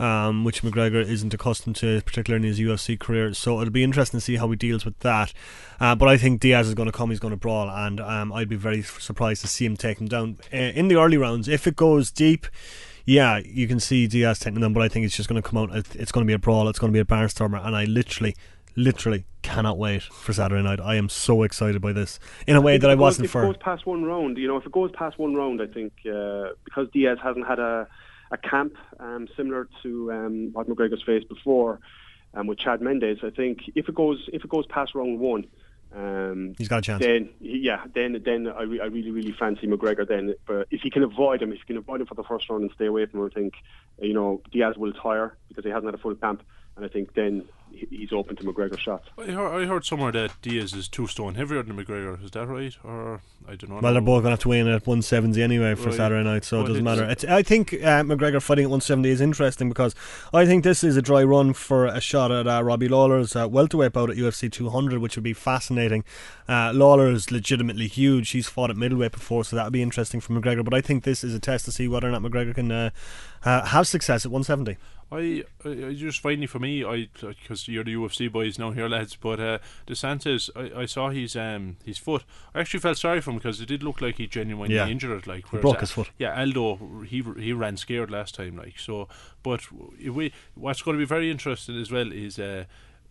Um, 0.00 0.44
which 0.44 0.62
McGregor 0.62 1.06
isn't 1.06 1.34
accustomed 1.34 1.76
to, 1.76 2.00
particularly 2.00 2.42
in 2.42 2.48
his 2.48 2.58
UFC 2.58 2.98
career. 2.98 3.34
So 3.34 3.60
it'll 3.60 3.70
be 3.70 3.84
interesting 3.84 4.18
to 4.18 4.24
see 4.24 4.36
how 4.36 4.48
he 4.48 4.56
deals 4.56 4.86
with 4.86 4.98
that. 5.00 5.34
Uh, 5.78 5.94
but 5.94 6.08
I 6.08 6.16
think 6.16 6.40
Diaz 6.40 6.68
is 6.68 6.74
going 6.74 6.86
to 6.86 6.92
come, 6.92 7.10
he's 7.10 7.20
going 7.20 7.32
to 7.32 7.36
brawl, 7.36 7.68
and 7.68 8.00
um, 8.00 8.32
I'd 8.32 8.48
be 8.48 8.56
very 8.56 8.80
surprised 8.80 9.42
to 9.42 9.46
see 9.46 9.66
him 9.66 9.76
take 9.76 10.00
him 10.00 10.08
down 10.08 10.38
uh, 10.54 10.56
in 10.56 10.88
the 10.88 10.96
early 10.96 11.18
rounds. 11.18 11.48
If 11.48 11.66
it 11.66 11.76
goes 11.76 12.10
deep, 12.10 12.46
yeah, 13.04 13.42
you 13.44 13.68
can 13.68 13.78
see 13.78 14.06
Diaz 14.06 14.38
taking 14.38 14.60
them, 14.60 14.72
but 14.72 14.82
I 14.82 14.88
think 14.88 15.04
it's 15.04 15.16
just 15.16 15.28
going 15.28 15.42
to 15.42 15.46
come 15.46 15.58
out. 15.58 15.76
It's 15.94 16.12
going 16.12 16.24
to 16.24 16.30
be 16.30 16.32
a 16.32 16.38
brawl, 16.38 16.68
it's 16.68 16.78
going 16.78 16.92
to 16.92 16.96
be 16.96 17.00
a 17.00 17.04
barnstormer, 17.04 17.62
and 17.62 17.76
I 17.76 17.84
literally 17.84 18.34
literally 18.76 19.24
cannot 19.42 19.78
wait 19.78 20.02
for 20.02 20.32
Saturday 20.32 20.62
night. 20.62 20.80
I 20.80 20.94
am 20.94 21.08
so 21.08 21.42
excited 21.42 21.82
by 21.82 21.92
this 21.92 22.20
in 22.46 22.56
a 22.56 22.60
way 22.60 22.78
that 22.78 22.88
I 22.88 22.94
goes, 22.94 23.00
wasn't 23.00 23.24
if 23.26 23.30
for. 23.32 23.42
If 23.42 23.50
it 23.50 23.52
goes 23.54 23.62
past 23.62 23.86
one 23.86 24.04
round, 24.04 24.38
you 24.38 24.48
know, 24.48 24.56
if 24.56 24.66
it 24.66 24.72
goes 24.72 24.90
past 24.92 25.18
one 25.18 25.34
round, 25.34 25.60
I 25.60 25.66
think 25.66 25.92
uh, 26.06 26.50
because 26.64 26.88
Diaz 26.92 27.18
hasn't 27.22 27.46
had 27.46 27.58
a 27.58 27.88
a 28.30 28.38
camp 28.38 28.76
um, 28.98 29.28
similar 29.36 29.68
to 29.82 30.12
um, 30.12 30.50
what 30.52 30.68
McGregor's 30.68 31.02
faced 31.02 31.28
before 31.28 31.80
um, 32.34 32.46
with 32.46 32.58
Chad 32.58 32.80
Mendes. 32.80 33.18
I 33.22 33.30
think 33.30 33.70
if 33.74 33.88
it 33.88 33.94
goes 33.94 34.28
if 34.32 34.44
it 34.44 34.50
goes 34.50 34.66
past 34.66 34.94
round 34.94 35.18
one, 35.18 35.46
um, 35.94 36.54
he's 36.56 36.68
got 36.68 36.78
a 36.78 36.82
chance. 36.82 37.02
Then 37.02 37.30
yeah, 37.40 37.84
then 37.94 38.22
then 38.24 38.46
I, 38.48 38.62
re- 38.62 38.80
I 38.80 38.86
really 38.86 39.10
really 39.10 39.32
fancy 39.32 39.66
McGregor. 39.66 40.06
Then, 40.06 40.34
but 40.46 40.68
if 40.70 40.82
he 40.82 40.90
can 40.90 41.02
avoid 41.02 41.42
him, 41.42 41.52
if 41.52 41.58
he 41.58 41.64
can 41.64 41.76
avoid 41.76 42.00
him 42.00 42.06
for 42.06 42.14
the 42.14 42.24
first 42.24 42.48
round 42.48 42.62
and 42.62 42.72
stay 42.72 42.86
away 42.86 43.06
from 43.06 43.20
him, 43.20 43.26
I 43.26 43.34
think 43.34 43.54
you 44.00 44.14
know 44.14 44.42
Diaz 44.52 44.76
will 44.76 44.92
tire 44.92 45.36
because 45.48 45.64
he 45.64 45.70
hasn't 45.70 45.86
had 45.86 45.94
a 45.94 46.02
full 46.02 46.14
camp. 46.14 46.42
And 46.76 46.84
I 46.84 46.88
think 46.88 47.14
then 47.14 47.44
he's 47.72 48.12
open 48.12 48.36
to 48.36 48.44
McGregor 48.44 48.78
shots. 48.78 49.08
I 49.18 49.26
heard, 49.26 49.62
I 49.62 49.66
heard 49.66 49.84
somewhere 49.84 50.12
that 50.12 50.32
Diaz 50.42 50.72
is 50.74 50.88
two 50.88 51.06
stone 51.06 51.34
heavier 51.34 51.62
than 51.62 51.76
McGregor. 51.76 52.22
Is 52.24 52.30
that 52.32 52.46
right? 52.46 52.74
Or 52.84 53.20
I 53.48 53.56
don't 53.56 53.70
know. 53.70 53.78
Well, 53.80 53.92
they're 53.92 54.02
both 54.02 54.22
going 54.22 54.24
to 54.24 54.30
have 54.30 54.38
to 54.40 54.48
weigh 54.48 54.60
in 54.60 54.68
at 54.68 54.86
170 54.86 55.42
anyway 55.42 55.74
for 55.74 55.86
Right. 55.88 55.94
Saturday 55.96 56.22
night, 56.28 56.44
so 56.44 56.60
it 56.60 56.68
doesn't 56.68 56.86
it's- 56.86 56.98
matter. 56.98 57.10
It's, 57.10 57.24
I 57.24 57.42
think 57.42 57.72
uh, 57.74 58.02
McGregor 58.02 58.40
fighting 58.42 58.64
at 58.64 58.70
170 58.70 59.08
is 59.08 59.20
interesting 59.20 59.68
because 59.68 59.94
I 60.32 60.46
think 60.46 60.62
this 60.64 60.84
is 60.84 60.96
a 60.96 61.02
dry 61.02 61.22
run 61.24 61.52
for 61.52 61.86
a 61.86 62.00
shot 62.00 62.30
at 62.30 62.46
uh, 62.46 62.62
Robbie 62.62 62.88
Lawler's 62.88 63.34
uh, 63.34 63.48
welterweight 63.48 63.92
bout 63.92 64.10
at 64.10 64.16
UFC 64.16 64.50
200, 64.50 64.98
which 65.00 65.16
would 65.16 65.24
be 65.24 65.32
fascinating. 65.32 66.04
Uh, 66.48 66.72
Lawler 66.74 67.10
is 67.10 67.30
legitimately 67.30 67.86
huge. 67.86 68.30
He's 68.30 68.48
fought 68.48 68.70
at 68.70 68.76
middleweight 68.76 69.12
before, 69.12 69.44
so 69.44 69.56
that 69.56 69.64
would 69.64 69.72
be 69.72 69.82
interesting 69.82 70.20
for 70.20 70.32
McGregor. 70.32 70.64
But 70.64 70.74
I 70.74 70.80
think 70.80 71.04
this 71.04 71.24
is 71.24 71.34
a 71.34 71.40
test 71.40 71.64
to 71.66 71.72
see 71.72 71.88
whether 71.88 72.08
or 72.08 72.12
not 72.12 72.22
McGregor 72.22 72.54
can 72.54 72.70
uh, 72.70 72.90
uh, 73.44 73.64
have 73.66 73.86
success 73.88 74.24
at 74.26 74.30
170. 74.32 74.76
I, 75.12 75.42
I, 75.64 75.86
I 75.88 75.94
just 75.94 76.20
finally 76.20 76.46
for 76.46 76.60
me, 76.60 76.84
I 76.84 77.08
because 77.20 77.59
you're 77.68 77.84
the 77.84 77.94
UFC 77.94 78.30
boys 78.30 78.58
now 78.58 78.70
here, 78.70 78.88
lads. 78.88 79.16
But 79.16 79.40
uh, 79.40 79.58
Dos 79.86 80.00
Anjos, 80.02 80.50
I, 80.56 80.82
I 80.82 80.86
saw 80.86 81.10
his 81.10 81.36
um 81.36 81.76
his 81.84 81.98
foot. 81.98 82.24
I 82.54 82.60
actually 82.60 82.80
felt 82.80 82.98
sorry 82.98 83.20
for 83.20 83.30
him 83.30 83.36
because 83.38 83.60
it 83.60 83.66
did 83.66 83.82
look 83.82 84.00
like 84.00 84.16
he 84.16 84.26
genuinely 84.26 84.76
Yeah. 84.76 84.88
injured 84.88 85.18
it. 85.18 85.26
Like 85.26 85.50
whereas, 85.52 85.62
broke 85.62 85.76
uh, 85.76 85.80
his 85.80 85.90
foot. 85.92 86.10
Yeah, 86.18 86.38
Aldo 86.38 87.04
he 87.08 87.22
he 87.38 87.52
ran 87.52 87.76
scared 87.76 88.10
last 88.10 88.34
time. 88.34 88.56
Like 88.56 88.78
so, 88.78 89.08
but 89.42 89.60
we 89.72 90.32
what's 90.54 90.82
going 90.82 90.96
to 90.96 91.00
be 91.02 91.06
very 91.06 91.30
interesting 91.30 91.80
as 91.80 91.90
well 91.90 92.10
is. 92.12 92.38
Uh, 92.38 92.64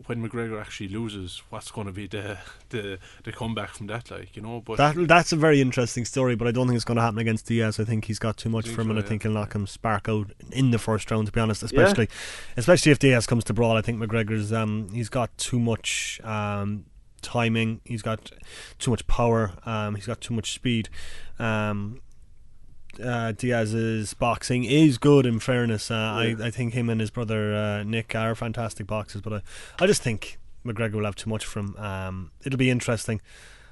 when 0.05 0.27
McGregor 0.27 0.59
actually 0.59 0.89
loses, 0.89 1.41
what's 1.49 1.71
going 1.71 1.87
to 1.87 1.93
be 1.93 2.07
the, 2.07 2.37
the 2.69 2.99
the 3.23 3.31
comeback 3.31 3.69
from 3.69 3.87
that? 3.87 4.09
Like 4.09 4.35
you 4.35 4.41
know, 4.41 4.61
but 4.61 4.77
That 4.77 5.07
that's 5.07 5.31
a 5.31 5.35
very 5.35 5.61
interesting 5.61 6.05
story, 6.05 6.35
but 6.35 6.47
I 6.47 6.51
don't 6.51 6.67
think 6.67 6.75
it's 6.75 6.85
going 6.85 6.97
to 6.97 7.01
happen 7.01 7.19
against 7.19 7.45
Diaz. 7.47 7.79
I 7.79 7.83
think 7.83 8.05
he's 8.05 8.19
got 8.19 8.37
too 8.37 8.49
much 8.49 8.67
for 8.67 8.81
him, 8.81 8.87
so, 8.87 8.91
and 8.91 8.99
I 8.99 9.01
yeah. 9.01 9.07
think 9.07 9.23
he'll 9.23 9.33
knock 9.33 9.53
him 9.53 9.67
spark 9.67 10.09
out 10.09 10.31
in 10.51 10.71
the 10.71 10.79
first 10.79 11.11
round. 11.11 11.27
To 11.27 11.31
be 11.31 11.39
honest, 11.39 11.63
especially 11.63 12.09
especially 12.57 12.91
if 12.91 12.99
Diaz 12.99 13.27
comes 13.27 13.43
to 13.45 13.53
brawl, 13.53 13.77
I 13.77 13.81
think 13.81 13.99
McGregor's 13.99 14.51
um 14.53 14.89
he's 14.93 15.09
got 15.09 15.37
too 15.37 15.59
much 15.59 16.19
um 16.23 16.85
timing. 17.21 17.81
He's 17.83 18.01
got 18.01 18.31
too 18.79 18.91
much 18.91 19.05
power. 19.07 19.53
Um, 19.65 19.95
he's 19.95 20.07
got 20.07 20.21
too 20.21 20.33
much 20.33 20.53
speed. 20.53 20.89
Um. 21.37 22.01
Uh, 23.01 23.31
Diaz's 23.31 24.13
boxing 24.13 24.63
is 24.63 24.97
good. 24.97 25.25
In 25.25 25.39
fairness, 25.39 25.89
uh, 25.91 25.95
I 25.95 26.35
I 26.41 26.51
think 26.51 26.73
him 26.73 26.89
and 26.89 26.99
his 27.01 27.09
brother 27.09 27.53
uh, 27.55 27.83
Nick 27.83 28.15
are 28.15 28.35
fantastic 28.35 28.87
boxers, 28.87 29.21
but 29.21 29.33
I, 29.33 29.41
I 29.79 29.87
just 29.87 30.01
think 30.01 30.37
McGregor 30.65 30.93
will 30.93 31.05
have 31.05 31.15
too 31.15 31.29
much 31.29 31.45
from. 31.45 31.75
him. 31.75 31.83
Um, 31.83 32.31
it'll 32.43 32.57
be 32.57 32.69
interesting. 32.69 33.21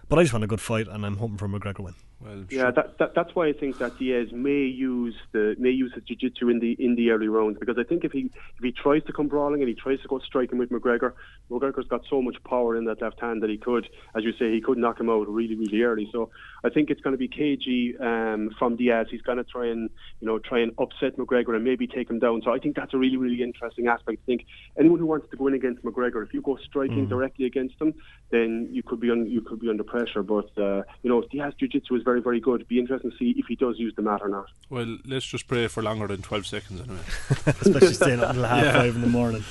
But 0.09 0.19
I 0.19 0.23
just 0.23 0.33
want 0.33 0.45
a 0.45 0.47
good 0.47 0.61
fight, 0.61 0.87
and 0.87 1.05
I'm 1.05 1.17
hoping 1.17 1.37
for 1.37 1.49
McGregor 1.49 1.79
win. 1.79 1.95
Well, 2.19 2.45
Yeah, 2.49 2.61
sure. 2.61 2.71
that, 2.71 2.97
that 2.97 3.13
that's 3.13 3.35
why 3.35 3.47
I 3.47 3.53
think 3.53 3.77
that 3.77 3.99
Diaz 3.99 4.29
may 4.31 4.65
use 4.65 5.15
the 5.33 5.55
may 5.59 5.69
use 5.69 5.93
his 5.93 6.03
jiu-jitsu 6.03 6.49
in 6.49 6.59
the 6.59 6.75
in 6.79 6.95
the 6.95 7.11
early 7.11 7.27
rounds 7.27 7.59
because 7.59 7.77
I 7.77 7.83
think 7.83 8.03
if 8.03 8.11
he 8.11 8.31
if 8.57 8.63
he 8.63 8.71
tries 8.71 9.03
to 9.03 9.13
come 9.13 9.27
brawling 9.27 9.61
and 9.61 9.69
he 9.69 9.75
tries 9.75 10.01
to 10.01 10.07
go 10.07 10.17
striking 10.19 10.57
with 10.57 10.69
McGregor, 10.69 11.13
McGregor's 11.51 11.87
got 11.87 12.01
so 12.09 12.21
much 12.23 12.37
power 12.43 12.75
in 12.75 12.85
that 12.85 13.03
left 13.03 13.19
hand 13.21 13.43
that 13.43 13.51
he 13.51 13.57
could, 13.57 13.87
as 14.15 14.23
you 14.23 14.31
say, 14.39 14.51
he 14.51 14.61
could 14.61 14.79
knock 14.79 14.99
him 14.99 15.11
out 15.11 15.27
really 15.27 15.53
really 15.53 15.81
early. 15.83 16.09
So 16.11 16.31
I 16.63 16.69
think 16.69 16.89
it's 16.89 17.01
going 17.01 17.13
to 17.13 17.19
be 17.19 17.27
cagey 17.27 17.95
um, 17.99 18.49
from 18.57 18.77
Diaz. 18.77 19.07
He's 19.11 19.21
going 19.21 19.37
to 19.37 19.43
try 19.43 19.67
and 19.67 19.87
you 20.19 20.27
know 20.27 20.39
try 20.39 20.59
and 20.59 20.71
upset 20.79 21.17
McGregor 21.17 21.55
and 21.55 21.63
maybe 21.63 21.85
take 21.85 22.09
him 22.09 22.17
down. 22.17 22.41
So 22.43 22.51
I 22.51 22.57
think 22.57 22.75
that's 22.75 22.95
a 22.95 22.97
really 22.97 23.17
really 23.17 23.43
interesting 23.43 23.87
aspect. 23.87 24.21
I 24.23 24.25
think 24.25 24.45
anyone 24.79 24.97
who 24.97 25.05
wants 25.05 25.29
to 25.29 25.37
go 25.37 25.45
in 25.45 25.53
against 25.53 25.83
McGregor, 25.83 26.25
if 26.25 26.33
you 26.33 26.41
go 26.41 26.57
striking 26.65 27.07
directly 27.07 27.45
against 27.45 27.79
him, 27.79 27.93
then 28.31 28.69
you 28.71 28.81
could 28.81 28.99
be 28.99 29.11
on 29.11 29.27
you 29.27 29.41
could 29.41 29.59
be 29.59 29.69
under 29.69 29.83
pressure. 29.83 30.23
But 30.23 30.49
uh, 30.57 30.81
you 31.03 31.11
know 31.11 31.23
Diaz 31.31 31.53
jiu-jitsu 31.59 31.95
is 31.95 32.06
very, 32.07 32.21
very 32.21 32.39
good. 32.39 32.59
Be 32.67 32.79
interesting 32.79 33.11
to 33.11 33.17
see 33.17 33.29
if 33.37 33.45
he 33.51 33.55
does 33.55 33.75
use 33.77 33.93
the 33.95 34.01
mat 34.01 34.21
or 34.23 34.29
not. 34.29 34.47
Well, 34.69 34.97
let's 35.05 35.25
just 35.25 35.47
pray 35.47 35.67
for 35.67 35.83
longer 35.83 36.07
than 36.07 36.21
12 36.21 36.45
seconds 36.47 36.81
anyway. 36.81 37.03
Especially 37.61 37.93
staying 37.93 38.19
up 38.21 38.29
until 38.29 38.45
half 38.45 38.63
Yeah. 38.63 38.71
five 38.79 38.95
in 38.95 39.01
the 39.01 39.07
morning. 39.19 39.43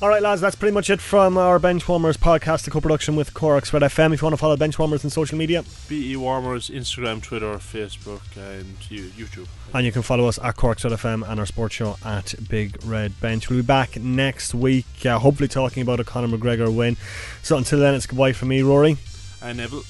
All 0.00 0.08
right, 0.08 0.22
lads, 0.22 0.40
that's 0.40 0.56
pretty 0.56 0.74
much 0.74 0.90
it 0.90 1.00
from 1.00 1.36
our 1.38 1.60
Benchwarmers 1.60 2.16
podcast, 2.16 2.66
a 2.66 2.70
co-production 2.70 3.14
with 3.14 3.34
Cork's 3.34 3.72
Red 3.72 3.82
FM. 3.82 4.12
If 4.12 4.20
you 4.20 4.26
want 4.26 4.32
to 4.32 4.36
follow 4.38 4.56
Benchwarmers 4.56 5.04
on 5.04 5.10
social 5.10 5.38
media, 5.38 5.62
BE 5.88 6.16
Warmers, 6.16 6.70
Instagram, 6.70 7.22
Twitter, 7.22 7.52
Facebook, 7.58 8.22
and 8.36 8.78
YouTube. 8.80 9.46
and 9.74 9.86
you 9.86 9.92
can 9.92 10.02
follow 10.02 10.26
us 10.26 10.40
at 10.42 10.56
Cork's 10.56 10.82
Red 10.84 10.94
FM 10.94 11.22
and 11.30 11.38
our 11.38 11.46
sports 11.46 11.74
show 11.76 11.96
at 12.04 12.34
Big 12.48 12.78
Red 12.84 13.20
Bench. 13.20 13.48
We'll 13.48 13.60
be 13.60 13.66
back 13.66 13.96
next 14.00 14.54
week, 14.54 14.86
uh, 15.06 15.18
hopefully 15.20 15.48
talking 15.48 15.82
about 15.82 16.00
a 16.00 16.04
Conor 16.04 16.36
McGregor 16.36 16.74
win. 16.74 16.96
So 17.42 17.56
until 17.56 17.78
then, 17.78 17.94
it's 17.94 18.06
goodbye 18.06 18.32
from 18.32 18.48
me, 18.48 18.62
Rory. 18.62 18.96
And 19.40 19.58
Neville. 19.58 19.84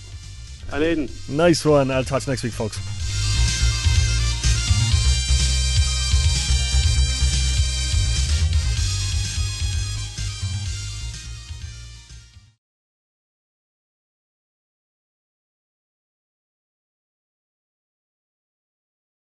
Nice 1.28 1.64
one. 1.64 1.90
I'll 1.90 2.04
talk 2.04 2.22
to 2.22 2.26
you 2.26 2.32
next 2.32 2.42
week, 2.44 2.52
folks. 2.52 3.01